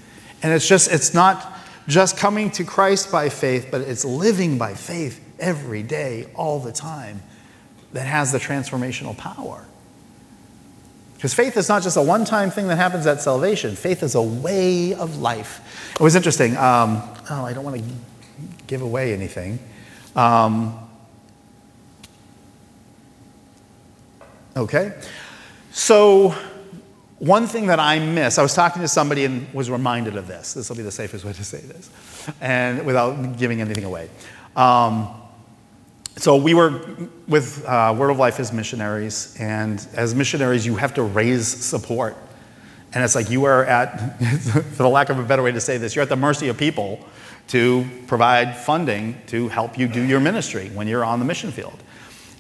And 0.42 0.52
it's 0.52 0.66
just, 0.68 0.90
it's 0.90 1.14
not 1.14 1.56
just 1.86 2.16
coming 2.16 2.50
to 2.52 2.64
Christ 2.64 3.12
by 3.12 3.28
faith, 3.28 3.68
but 3.70 3.80
it's 3.82 4.04
living 4.04 4.58
by 4.58 4.74
faith 4.74 5.22
every 5.38 5.82
day, 5.82 6.26
all 6.34 6.58
the 6.58 6.72
time, 6.72 7.22
that 7.92 8.06
has 8.06 8.32
the 8.32 8.38
transformational 8.38 9.16
power. 9.16 9.64
Because 11.14 11.32
faith 11.32 11.56
is 11.56 11.68
not 11.68 11.82
just 11.82 11.96
a 11.96 12.02
one 12.02 12.24
time 12.24 12.50
thing 12.50 12.68
that 12.68 12.76
happens 12.76 13.06
at 13.06 13.22
salvation, 13.22 13.74
faith 13.74 14.02
is 14.02 14.14
a 14.14 14.22
way 14.22 14.94
of 14.94 15.18
life. 15.18 15.92
It 15.94 16.00
was 16.00 16.14
interesting. 16.14 16.56
Um, 16.56 17.02
oh, 17.30 17.44
I 17.44 17.52
don't 17.52 17.64
want 17.64 17.78
to 17.78 17.84
give 18.66 18.82
away 18.82 19.12
anything. 19.12 19.58
Um, 20.14 20.78
okay. 24.56 24.94
So, 25.72 26.34
one 27.18 27.46
thing 27.46 27.66
that 27.66 27.80
I 27.80 27.98
miss, 27.98 28.38
I 28.38 28.42
was 28.42 28.54
talking 28.54 28.82
to 28.82 28.88
somebody 28.88 29.24
and 29.24 29.52
was 29.54 29.70
reminded 29.70 30.16
of 30.16 30.26
this. 30.26 30.54
This 30.54 30.68
will 30.68 30.76
be 30.76 30.82
the 30.82 30.90
safest 30.90 31.24
way 31.24 31.32
to 31.32 31.44
say 31.44 31.60
this, 31.60 31.90
and 32.40 32.84
without 32.84 33.38
giving 33.38 33.60
anything 33.60 33.84
away. 33.84 34.10
Um, 34.54 35.08
so 36.18 36.36
we 36.36 36.54
were 36.54 36.82
with 37.28 37.62
uh, 37.66 37.94
Word 37.96 38.08
of 38.08 38.18
Life 38.18 38.40
as 38.40 38.52
missionaries, 38.52 39.36
and 39.38 39.86
as 39.94 40.14
missionaries, 40.14 40.64
you 40.64 40.76
have 40.76 40.94
to 40.94 41.02
raise 41.02 41.46
support. 41.46 42.16
And 42.94 43.04
it's 43.04 43.14
like 43.14 43.28
you 43.28 43.44
are 43.44 43.66
at, 43.66 44.18
for 44.42 44.82
the 44.82 44.88
lack 44.88 45.10
of 45.10 45.18
a 45.18 45.22
better 45.22 45.42
way 45.42 45.52
to 45.52 45.60
say 45.60 45.76
this, 45.76 45.94
you're 45.94 46.02
at 46.02 46.08
the 46.08 46.16
mercy 46.16 46.48
of 46.48 46.56
people 46.56 47.06
to 47.48 47.88
provide 48.06 48.56
funding 48.56 49.20
to 49.28 49.48
help 49.48 49.78
you 49.78 49.88
do 49.88 50.02
your 50.02 50.20
ministry 50.20 50.68
when 50.70 50.88
you're 50.88 51.04
on 51.04 51.18
the 51.18 51.24
mission 51.24 51.52
field. 51.52 51.80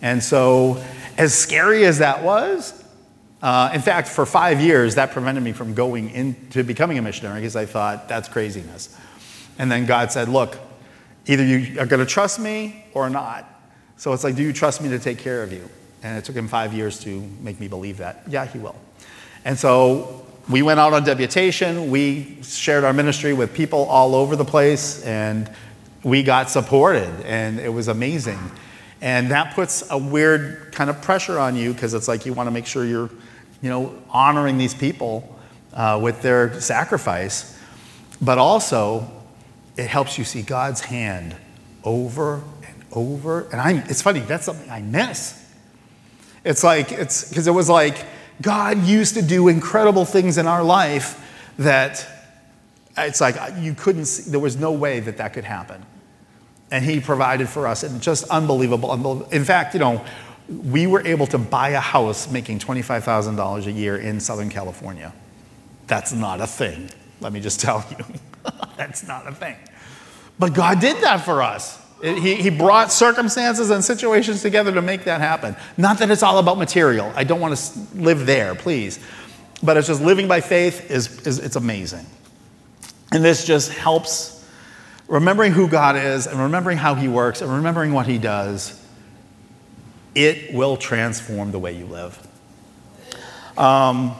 And 0.02 0.22
so, 0.22 0.82
as 1.16 1.34
scary 1.34 1.84
as 1.84 1.98
that 1.98 2.22
was, 2.22 2.84
uh, 3.42 3.70
in 3.72 3.80
fact, 3.80 4.08
for 4.08 4.26
five 4.26 4.60
years, 4.60 4.96
that 4.96 5.12
prevented 5.12 5.42
me 5.42 5.52
from 5.52 5.74
going 5.74 6.10
into 6.10 6.64
becoming 6.64 6.98
a 6.98 7.02
missionary 7.02 7.40
because 7.40 7.56
I 7.56 7.66
thought 7.66 8.08
that's 8.08 8.28
craziness. 8.28 8.96
And 9.58 9.70
then 9.70 9.86
God 9.86 10.12
said, 10.12 10.28
Look, 10.28 10.58
either 11.26 11.44
you 11.44 11.80
are 11.80 11.86
going 11.86 12.00
to 12.00 12.06
trust 12.06 12.38
me 12.38 12.84
or 12.92 13.10
not. 13.10 13.52
So 13.96 14.12
it's 14.12 14.24
like, 14.24 14.36
do 14.36 14.42
you 14.42 14.52
trust 14.52 14.82
me 14.82 14.88
to 14.90 14.98
take 14.98 15.18
care 15.18 15.42
of 15.42 15.52
you? 15.52 15.68
And 16.02 16.18
it 16.18 16.24
took 16.24 16.36
him 16.36 16.48
five 16.48 16.72
years 16.72 17.00
to 17.00 17.20
make 17.40 17.58
me 17.58 17.68
believe 17.68 17.98
that. 17.98 18.22
Yeah, 18.28 18.46
he 18.46 18.58
will. 18.58 18.76
And 19.44 19.58
so 19.58 20.25
we 20.48 20.62
went 20.62 20.78
out 20.78 20.92
on 20.92 21.04
deputation. 21.04 21.90
We 21.90 22.38
shared 22.42 22.84
our 22.84 22.92
ministry 22.92 23.32
with 23.32 23.52
people 23.52 23.80
all 23.86 24.14
over 24.14 24.36
the 24.36 24.44
place, 24.44 25.02
and 25.04 25.50
we 26.04 26.22
got 26.22 26.50
supported, 26.50 27.08
and 27.24 27.58
it 27.58 27.68
was 27.68 27.88
amazing. 27.88 28.38
And 29.00 29.30
that 29.32 29.54
puts 29.54 29.90
a 29.90 29.98
weird 29.98 30.72
kind 30.72 30.88
of 30.88 31.02
pressure 31.02 31.38
on 31.38 31.56
you 31.56 31.72
because 31.72 31.94
it's 31.94 32.08
like 32.08 32.26
you 32.26 32.32
want 32.32 32.46
to 32.46 32.52
make 32.52 32.66
sure 32.66 32.84
you're, 32.84 33.10
you 33.60 33.70
know, 33.70 34.00
honoring 34.10 34.56
these 34.56 34.72
people 34.72 35.36
uh, 35.74 35.98
with 36.00 36.22
their 36.22 36.60
sacrifice, 36.60 37.58
but 38.22 38.38
also 38.38 39.10
it 39.76 39.88
helps 39.88 40.16
you 40.16 40.24
see 40.24 40.42
God's 40.42 40.80
hand 40.80 41.36
over 41.84 42.36
and 42.66 42.84
over. 42.92 43.48
And 43.50 43.60
I'm, 43.60 43.78
it's 43.88 44.00
funny, 44.00 44.20
that's 44.20 44.44
something 44.44 44.70
I 44.70 44.80
miss. 44.80 45.42
It's 46.44 46.62
like, 46.62 46.92
it's 46.92 47.28
because 47.28 47.46
it 47.46 47.52
was 47.52 47.68
like 47.68 48.06
God 48.42 48.84
used 48.84 49.14
to 49.14 49.22
do 49.22 49.48
incredible 49.48 50.04
things 50.04 50.38
in 50.38 50.46
our 50.46 50.62
life 50.62 51.22
that 51.58 52.06
it's 52.96 53.20
like 53.20 53.40
uh, 53.40 53.50
you 53.58 53.74
couldn't 53.74 54.06
see, 54.06 54.30
there 54.30 54.40
was 54.40 54.56
no 54.56 54.72
way 54.72 55.00
that 55.00 55.16
that 55.18 55.32
could 55.32 55.44
happen. 55.44 55.84
And 56.70 56.84
He 56.84 57.00
provided 57.00 57.48
for 57.48 57.66
us, 57.66 57.82
and 57.82 58.00
just 58.00 58.28
unbelievable, 58.28 58.90
unbelievable. 58.90 59.30
In 59.30 59.44
fact, 59.44 59.74
you 59.74 59.80
know, 59.80 60.04
we 60.48 60.86
were 60.86 61.06
able 61.06 61.26
to 61.28 61.38
buy 61.38 61.70
a 61.70 61.80
house 61.80 62.30
making 62.30 62.58
$25,000 62.58 63.66
a 63.66 63.72
year 63.72 63.96
in 63.96 64.20
Southern 64.20 64.48
California. 64.48 65.12
That's 65.86 66.12
not 66.12 66.40
a 66.40 66.46
thing, 66.46 66.90
let 67.20 67.32
me 67.32 67.40
just 67.40 67.60
tell 67.66 67.84
you. 67.90 68.04
That's 68.76 69.06
not 69.06 69.26
a 69.26 69.32
thing. 69.32 69.56
But 70.38 70.52
God 70.54 70.80
did 70.80 71.02
that 71.02 71.24
for 71.24 71.42
us. 71.42 71.80
He, 72.02 72.34
he 72.34 72.50
brought 72.50 72.92
circumstances 72.92 73.70
and 73.70 73.82
situations 73.82 74.42
together 74.42 74.72
to 74.72 74.82
make 74.82 75.04
that 75.04 75.20
happen. 75.20 75.56
Not 75.76 75.98
that 75.98 76.10
it's 76.10 76.22
all 76.22 76.38
about 76.38 76.58
material. 76.58 77.10
I 77.16 77.24
don't 77.24 77.40
want 77.40 77.56
to 77.56 77.78
live 77.94 78.26
there, 78.26 78.54
please. 78.54 79.00
But 79.62 79.78
it's 79.78 79.86
just 79.86 80.02
living 80.02 80.28
by 80.28 80.42
faith 80.42 80.90
is, 80.90 81.26
is 81.26 81.38
it's 81.38 81.56
amazing. 81.56 82.04
And 83.12 83.24
this 83.24 83.46
just 83.46 83.72
helps 83.72 84.46
remembering 85.08 85.52
who 85.52 85.68
God 85.68 85.96
is 85.96 86.26
and 86.26 86.38
remembering 86.38 86.76
how 86.76 86.94
He 86.94 87.08
works 87.08 87.40
and 87.40 87.50
remembering 87.50 87.92
what 87.92 88.06
He 88.06 88.18
does. 88.18 88.82
It 90.14 90.52
will 90.52 90.76
transform 90.76 91.52
the 91.52 91.58
way 91.58 91.76
you 91.76 91.86
live. 91.86 92.26
Um, 93.56 94.14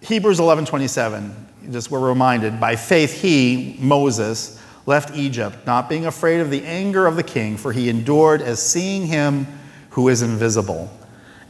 Hebrews 0.00 0.40
11 0.40 0.66
27, 0.66 1.46
just 1.70 1.90
we're 1.90 2.06
reminded 2.06 2.60
by 2.60 2.76
faith, 2.76 3.20
he, 3.20 3.76
Moses, 3.78 4.60
left 4.86 5.16
Egypt, 5.16 5.66
not 5.66 5.88
being 5.88 6.06
afraid 6.06 6.40
of 6.40 6.50
the 6.50 6.64
anger 6.64 7.06
of 7.06 7.16
the 7.16 7.22
king, 7.22 7.56
for 7.56 7.72
he 7.72 7.88
endured 7.88 8.42
as 8.42 8.60
seeing 8.60 9.06
him 9.06 9.46
who 9.90 10.08
is 10.08 10.22
invisible. 10.22 10.90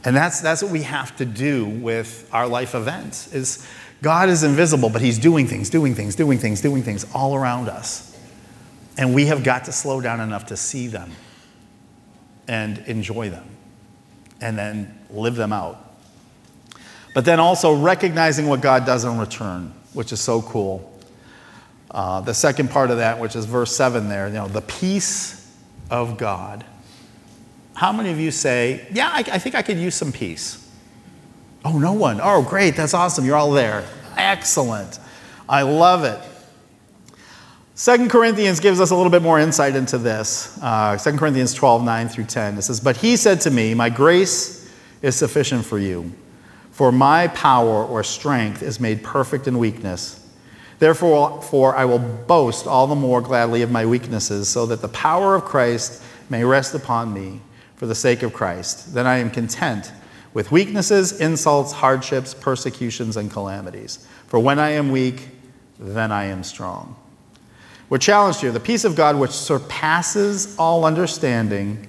And 0.03 0.15
that's, 0.15 0.39
that's 0.39 0.61
what 0.61 0.71
we 0.71 0.83
have 0.83 1.15
to 1.17 1.25
do 1.25 1.65
with 1.65 2.29
our 2.31 2.47
life 2.47 2.75
events 2.75 3.33
is 3.33 3.67
God 4.01 4.29
is 4.29 4.43
invisible, 4.43 4.89
but 4.89 5.01
he's 5.01 5.17
doing 5.17 5.47
things, 5.47 5.69
doing 5.69 5.95
things, 5.95 6.15
doing 6.15 6.37
things, 6.37 6.61
doing 6.61 6.83
things 6.83 7.05
all 7.13 7.35
around 7.35 7.69
us. 7.69 8.15
And 8.97 9.15
we 9.15 9.25
have 9.25 9.43
got 9.43 9.65
to 9.65 9.71
slow 9.71 9.99
down 9.99 10.19
enough 10.19 10.45
to 10.47 10.57
see 10.57 10.87
them 10.87 11.11
and 12.47 12.77
enjoy 12.79 13.29
them 13.29 13.47
and 14.41 14.57
then 14.57 14.97
live 15.09 15.35
them 15.35 15.51
out. 15.51 15.81
But 17.15 17.25
then 17.25 17.39
also 17.39 17.73
recognizing 17.75 18.47
what 18.47 18.61
God 18.61 18.85
does 18.85 19.05
in 19.05 19.17
return, 19.17 19.73
which 19.93 20.11
is 20.11 20.21
so 20.21 20.41
cool. 20.41 20.94
Uh, 21.95 22.19
the 22.19 22.33
second 22.33 22.69
part 22.69 22.91
of 22.91 22.97
that, 22.97 23.17
which 23.17 23.37
is 23.37 23.45
verse 23.45 23.73
7 23.73 24.09
there, 24.09 24.27
you 24.27 24.33
know, 24.33 24.49
the 24.49 24.61
peace 24.63 25.49
of 25.89 26.17
God. 26.17 26.65
How 27.73 27.93
many 27.93 28.11
of 28.11 28.19
you 28.19 28.31
say, 28.31 28.85
Yeah, 28.91 29.07
I, 29.07 29.19
I 29.19 29.39
think 29.39 29.55
I 29.55 29.61
could 29.61 29.77
use 29.77 29.95
some 29.95 30.11
peace? 30.11 30.69
Oh, 31.63 31.79
no 31.79 31.93
one. 31.93 32.19
Oh, 32.21 32.41
great. 32.41 32.75
That's 32.75 32.93
awesome. 32.93 33.23
You're 33.23 33.37
all 33.37 33.51
there. 33.51 33.87
Excellent. 34.17 34.99
I 35.47 35.61
love 35.61 36.03
it. 36.03 36.19
Second 37.75 38.09
Corinthians 38.09 38.59
gives 38.59 38.81
us 38.81 38.91
a 38.91 38.95
little 38.95 39.09
bit 39.09 39.21
more 39.21 39.39
insight 39.39 39.77
into 39.77 39.97
this. 39.97 40.59
Uh, 40.61 40.97
2 40.97 41.17
Corinthians 41.17 41.53
12, 41.53 41.81
9 41.81 42.09
through 42.09 42.25
10. 42.25 42.57
It 42.57 42.63
says, 42.63 42.81
But 42.81 42.97
he 42.97 43.15
said 43.15 43.39
to 43.41 43.51
me, 43.51 43.73
My 43.73 43.89
grace 43.89 44.69
is 45.01 45.15
sufficient 45.15 45.63
for 45.63 45.79
you, 45.79 46.11
for 46.71 46.91
my 46.91 47.29
power 47.29 47.85
or 47.85 48.03
strength 48.03 48.61
is 48.61 48.81
made 48.81 49.01
perfect 49.01 49.47
in 49.47 49.57
weakness. 49.57 50.24
Therefore, 50.79 51.41
for 51.41 51.75
I 51.75 51.85
will 51.85 51.99
boast 51.99 52.67
all 52.67 52.87
the 52.87 52.95
more 52.95 53.21
gladly 53.21 53.61
of 53.61 53.71
my 53.71 53.85
weaknesses, 53.85 54.49
so 54.49 54.65
that 54.65 54.81
the 54.81 54.89
power 54.89 55.35
of 55.35 55.45
Christ 55.45 56.03
may 56.29 56.43
rest 56.43 56.73
upon 56.75 57.13
me 57.13 57.41
for 57.75 57.85
the 57.85 57.95
sake 57.95 58.23
of 58.23 58.33
Christ. 58.33 58.93
Then 58.93 59.07
I 59.07 59.17
am 59.17 59.29
content 59.29 59.91
with 60.33 60.51
weaknesses, 60.51 61.19
insults, 61.19 61.71
hardships, 61.71 62.33
persecutions, 62.33 63.15
and 63.15 63.31
calamities. 63.31 64.05
For 64.27 64.39
when 64.39 64.59
I 64.59 64.71
am 64.71 64.91
weak, 64.91 65.29
then 65.79 66.11
I 66.11 66.25
am 66.25 66.43
strong. 66.43 66.95
We're 67.89 67.99
challenged 67.99 68.41
here. 68.41 68.51
The 68.51 68.59
peace 68.59 68.83
of 68.83 68.95
God, 68.95 69.15
which 69.17 69.31
surpasses 69.31 70.55
all 70.57 70.85
understanding, 70.85 71.87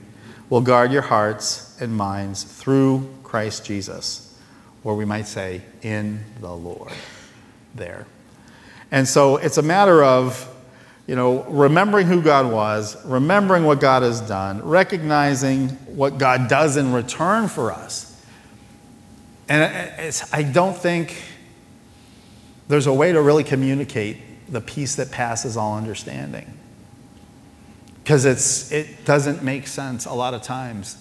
will 0.49 0.61
guard 0.61 0.93
your 0.93 1.03
hearts 1.03 1.77
and 1.81 1.97
minds 1.97 2.45
through 2.45 3.09
Christ 3.25 3.65
Jesus, 3.65 4.39
or 4.85 4.95
we 4.95 5.05
might 5.05 5.27
say, 5.27 5.63
in 5.83 6.21
the 6.41 6.53
Lord. 6.53 6.93
There. 7.75 8.07
And 8.91 9.07
so 9.07 9.37
it's 9.37 9.59
a 9.59 9.63
matter 9.63 10.03
of, 10.05 10.53
you 11.07 11.17
know, 11.17 11.43
remembering 11.45 12.07
who 12.07 12.23
God 12.23 12.53
was, 12.53 12.97
remembering 13.05 13.65
what 13.65 13.81
God 13.81 14.03
has 14.03 14.21
done, 14.21 14.63
recognizing 14.63 15.69
what 15.87 16.19
God 16.19 16.49
does 16.49 16.77
in 16.77 16.93
return 16.93 17.49
for 17.49 17.73
us. 17.73 18.13
And 19.49 20.13
I 20.33 20.43
don't 20.43 20.77
think 20.77 21.23
there's 22.69 22.87
a 22.87 22.93
way 22.93 23.13
to 23.13 23.23
really 23.23 23.45
communicate 23.45 24.19
the 24.51 24.61
peace 24.61 24.97
that 24.97 25.11
passes 25.11 25.57
all 25.57 25.77
understanding. 25.77 26.53
Because 28.03 28.25
it 28.73 29.05
doesn't 29.05 29.43
make 29.43 29.67
sense 29.67 30.07
a 30.07 30.13
lot 30.13 30.35
of 30.35 30.43
times. 30.43 30.97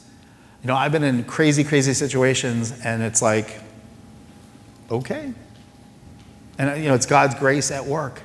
You 0.63 0.67
know, 0.67 0.75
I've 0.75 0.91
been 0.91 1.03
in 1.03 1.23
crazy, 1.23 1.63
crazy 1.63 1.93
situations, 1.93 2.73
and 2.83 3.03
it's 3.03 3.21
like, 3.21 3.59
okay, 4.89 5.33
and 6.57 6.81
you 6.81 6.89
know, 6.89 6.95
it's 6.95 7.05
God's 7.05 7.35
grace 7.35 7.71
at 7.71 7.85
work. 7.85 8.21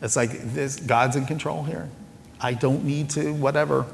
It's 0.00 0.16
like 0.16 0.30
this, 0.52 0.76
God's 0.76 1.16
in 1.16 1.26
control 1.26 1.62
here. 1.62 1.88
I 2.40 2.54
don't 2.54 2.84
need 2.84 3.10
to, 3.10 3.32
whatever. 3.32 3.86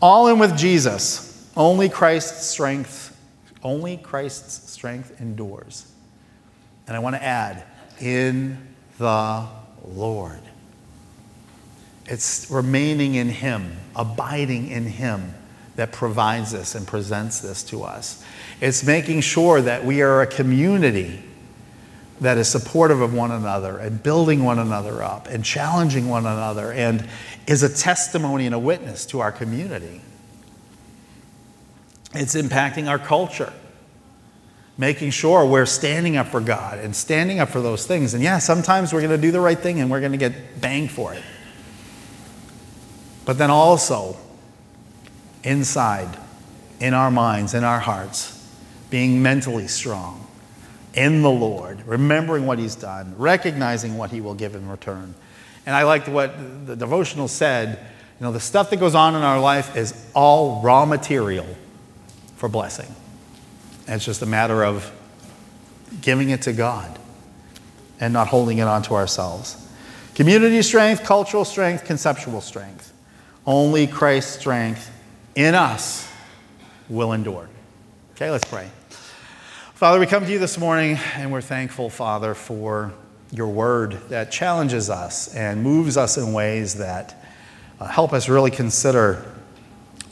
All 0.00 0.28
in 0.28 0.38
with 0.38 0.56
Jesus. 0.56 1.50
Only 1.56 1.88
Christ's 1.88 2.46
strength, 2.46 3.18
only 3.62 3.96
Christ's 3.98 4.70
strength 4.70 5.20
endures. 5.20 5.90
And 6.86 6.96
I 6.96 7.00
want 7.00 7.14
to 7.16 7.22
add, 7.22 7.64
in 8.00 8.58
the 8.98 9.46
Lord. 9.84 10.40
It's 12.06 12.50
remaining 12.50 13.14
in 13.14 13.28
Him, 13.28 13.76
abiding 13.94 14.68
in 14.68 14.86
Him 14.86 15.34
that 15.76 15.92
provides 15.92 16.52
this 16.52 16.74
and 16.74 16.86
presents 16.86 17.40
this 17.40 17.62
to 17.64 17.84
us. 17.84 18.24
It's 18.60 18.84
making 18.84 19.20
sure 19.20 19.60
that 19.60 19.84
we 19.84 20.02
are 20.02 20.22
a 20.22 20.26
community 20.26 21.22
that 22.20 22.38
is 22.38 22.48
supportive 22.48 23.00
of 23.00 23.12
one 23.12 23.30
another 23.30 23.78
and 23.78 24.02
building 24.02 24.44
one 24.44 24.58
another 24.58 25.02
up 25.02 25.26
and 25.26 25.44
challenging 25.44 26.08
one 26.08 26.26
another 26.26 26.72
and 26.72 27.08
is 27.46 27.62
a 27.62 27.68
testimony 27.68 28.46
and 28.46 28.54
a 28.54 28.58
witness 28.58 29.06
to 29.06 29.20
our 29.20 29.32
community. 29.32 30.00
it's 32.14 32.34
impacting 32.34 32.88
our 32.88 32.98
culture. 32.98 33.52
Making 34.78 35.10
sure 35.10 35.44
we're 35.44 35.66
standing 35.66 36.16
up 36.16 36.28
for 36.28 36.40
God 36.40 36.78
and 36.78 36.96
standing 36.96 37.40
up 37.40 37.50
for 37.50 37.60
those 37.60 37.86
things. 37.86 38.14
And 38.14 38.22
yeah, 38.22 38.38
sometimes 38.38 38.92
we're 38.92 39.00
going 39.00 39.10
to 39.10 39.18
do 39.18 39.30
the 39.30 39.40
right 39.40 39.58
thing 39.58 39.80
and 39.80 39.90
we're 39.90 40.00
going 40.00 40.12
to 40.12 40.18
get 40.18 40.60
banged 40.60 40.90
for 40.90 41.12
it. 41.12 41.22
But 43.24 43.38
then 43.38 43.50
also, 43.50 44.16
inside, 45.44 46.18
in 46.80 46.94
our 46.94 47.10
minds, 47.10 47.54
in 47.54 47.64
our 47.64 47.80
hearts, 47.80 48.38
being 48.90 49.22
mentally 49.22 49.68
strong 49.68 50.26
in 50.94 51.22
the 51.22 51.30
Lord, 51.30 51.86
remembering 51.86 52.46
what 52.46 52.58
He's 52.58 52.74
done, 52.74 53.14
recognizing 53.16 53.96
what 53.96 54.10
He 54.10 54.20
will 54.20 54.34
give 54.34 54.54
in 54.54 54.68
return. 54.68 55.14
And 55.64 55.74
I 55.76 55.84
liked 55.84 56.08
what 56.08 56.66
the 56.66 56.76
devotional 56.76 57.28
said 57.28 57.78
you 58.22 58.26
know, 58.28 58.32
the 58.32 58.38
stuff 58.38 58.70
that 58.70 58.76
goes 58.76 58.94
on 58.94 59.16
in 59.16 59.22
our 59.22 59.40
life 59.40 59.76
is 59.76 59.92
all 60.14 60.62
raw 60.62 60.84
material 60.84 61.46
for 62.36 62.48
blessing. 62.48 62.86
And 63.88 63.96
it's 63.96 64.04
just 64.04 64.22
a 64.22 64.26
matter 64.26 64.64
of 64.64 64.92
giving 66.00 66.30
it 66.30 66.42
to 66.42 66.52
God 66.52 67.00
and 67.98 68.12
not 68.12 68.28
holding 68.28 68.58
it 68.58 68.68
onto 68.68 68.94
ourselves. 68.94 69.68
Community 70.14 70.62
strength, 70.62 71.02
cultural 71.02 71.44
strength, 71.44 71.84
conceptual 71.84 72.40
strength. 72.40 72.92
Only 73.44 73.88
Christ's 73.88 74.38
strength 74.38 74.88
in 75.34 75.56
us 75.56 76.08
will 76.88 77.12
endure. 77.12 77.48
Okay, 78.14 78.30
let's 78.30 78.44
pray. 78.44 78.70
Father, 79.82 79.98
we 79.98 80.06
come 80.06 80.24
to 80.24 80.30
you 80.30 80.38
this 80.38 80.58
morning 80.58 80.96
and 81.16 81.32
we're 81.32 81.40
thankful, 81.40 81.90
Father, 81.90 82.34
for 82.34 82.92
your 83.32 83.48
word 83.48 83.94
that 84.10 84.30
challenges 84.30 84.88
us 84.88 85.34
and 85.34 85.60
moves 85.60 85.96
us 85.96 86.16
in 86.16 86.32
ways 86.32 86.74
that 86.74 87.20
uh, 87.80 87.86
help 87.86 88.12
us 88.12 88.28
really 88.28 88.52
consider 88.52 89.26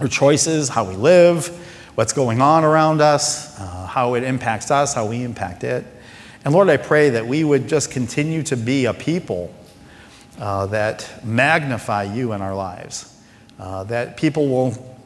our 0.00 0.08
choices, 0.08 0.68
how 0.68 0.82
we 0.82 0.96
live, 0.96 1.46
what's 1.94 2.12
going 2.12 2.40
on 2.40 2.64
around 2.64 3.00
us, 3.00 3.60
uh, 3.60 3.86
how 3.86 4.14
it 4.14 4.24
impacts 4.24 4.72
us, 4.72 4.92
how 4.92 5.06
we 5.06 5.22
impact 5.22 5.62
it. 5.62 5.86
And 6.44 6.52
Lord, 6.52 6.68
I 6.68 6.76
pray 6.76 7.10
that 7.10 7.24
we 7.24 7.44
would 7.44 7.68
just 7.68 7.92
continue 7.92 8.42
to 8.42 8.56
be 8.56 8.86
a 8.86 8.92
people 8.92 9.54
uh, 10.40 10.66
that 10.66 11.24
magnify 11.24 12.12
you 12.12 12.32
in 12.32 12.42
our 12.42 12.56
lives, 12.56 13.22
uh, 13.60 13.84
that 13.84 14.16
people 14.16 14.48
will 14.48 14.98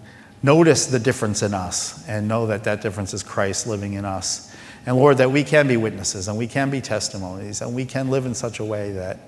notice 0.43 0.87
the 0.87 0.99
difference 0.99 1.43
in 1.43 1.53
us 1.53 2.09
and 2.09 2.27
know 2.27 2.47
that 2.47 2.65
that 2.65 2.81
difference 2.81 3.13
is 3.13 3.23
Christ 3.23 3.67
living 3.67 3.93
in 3.93 4.07
us. 4.07 4.54
And 4.87 4.97
Lord, 4.97 5.19
that 5.19 5.31
we 5.31 5.45
can 5.45 5.67
be 5.67 5.77
witnesses 5.77 6.29
and 6.29 6.37
we 6.37 6.47
can 6.47 6.71
be 6.71 6.81
testimonies 6.81 7.61
and 7.61 7.75
we 7.75 7.85
can 7.85 8.11
live 8.11 8.27
in 8.27 8.35
such 8.35 8.61
a 8.61 8.65
way 8.65 8.93
that 8.93 9.19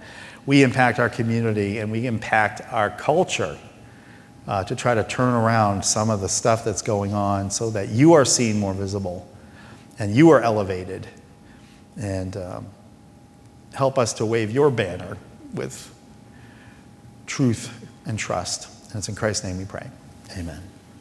we 0.45 0.63
impact 0.63 0.99
our 0.99 1.09
community 1.09 1.79
and 1.79 1.91
we 1.91 2.07
impact 2.07 2.63
our 2.71 2.91
culture 2.91 3.59
uh, 4.47 4.63
to 4.65 4.77
try 4.77 4.95
to 4.95 5.03
turn 5.05 5.35
around 5.35 5.85
some 5.85 6.11
of 6.11 6.21
the 6.21 6.29
stuff 6.29 6.65
that's 6.65 6.83
going 6.83 7.15
on 7.15 7.51
so 7.51 7.71
that 7.71 7.89
you 7.89 8.13
are 8.13 8.25
seen 8.25 8.59
more 8.59 8.75
visible 8.75 9.27
and 9.99 10.15
you 10.15 10.31
are 10.31 10.41
elevated. 10.41 11.07
And 11.97 12.37
um, 12.37 12.67
help 13.73 13.99
us 13.99 14.13
to 14.15 14.27
wave 14.27 14.51
your 14.51 14.71
banner 14.71 15.17
with 15.55 15.93
truth 17.27 17.89
and 18.05 18.19
trust. 18.19 18.69
And 18.91 18.97
it's 18.97 19.09
in 19.09 19.15
Christ's 19.15 19.45
name 19.45 19.59
we 19.59 19.65
pray. 19.65 19.89
Amen. 20.37 20.76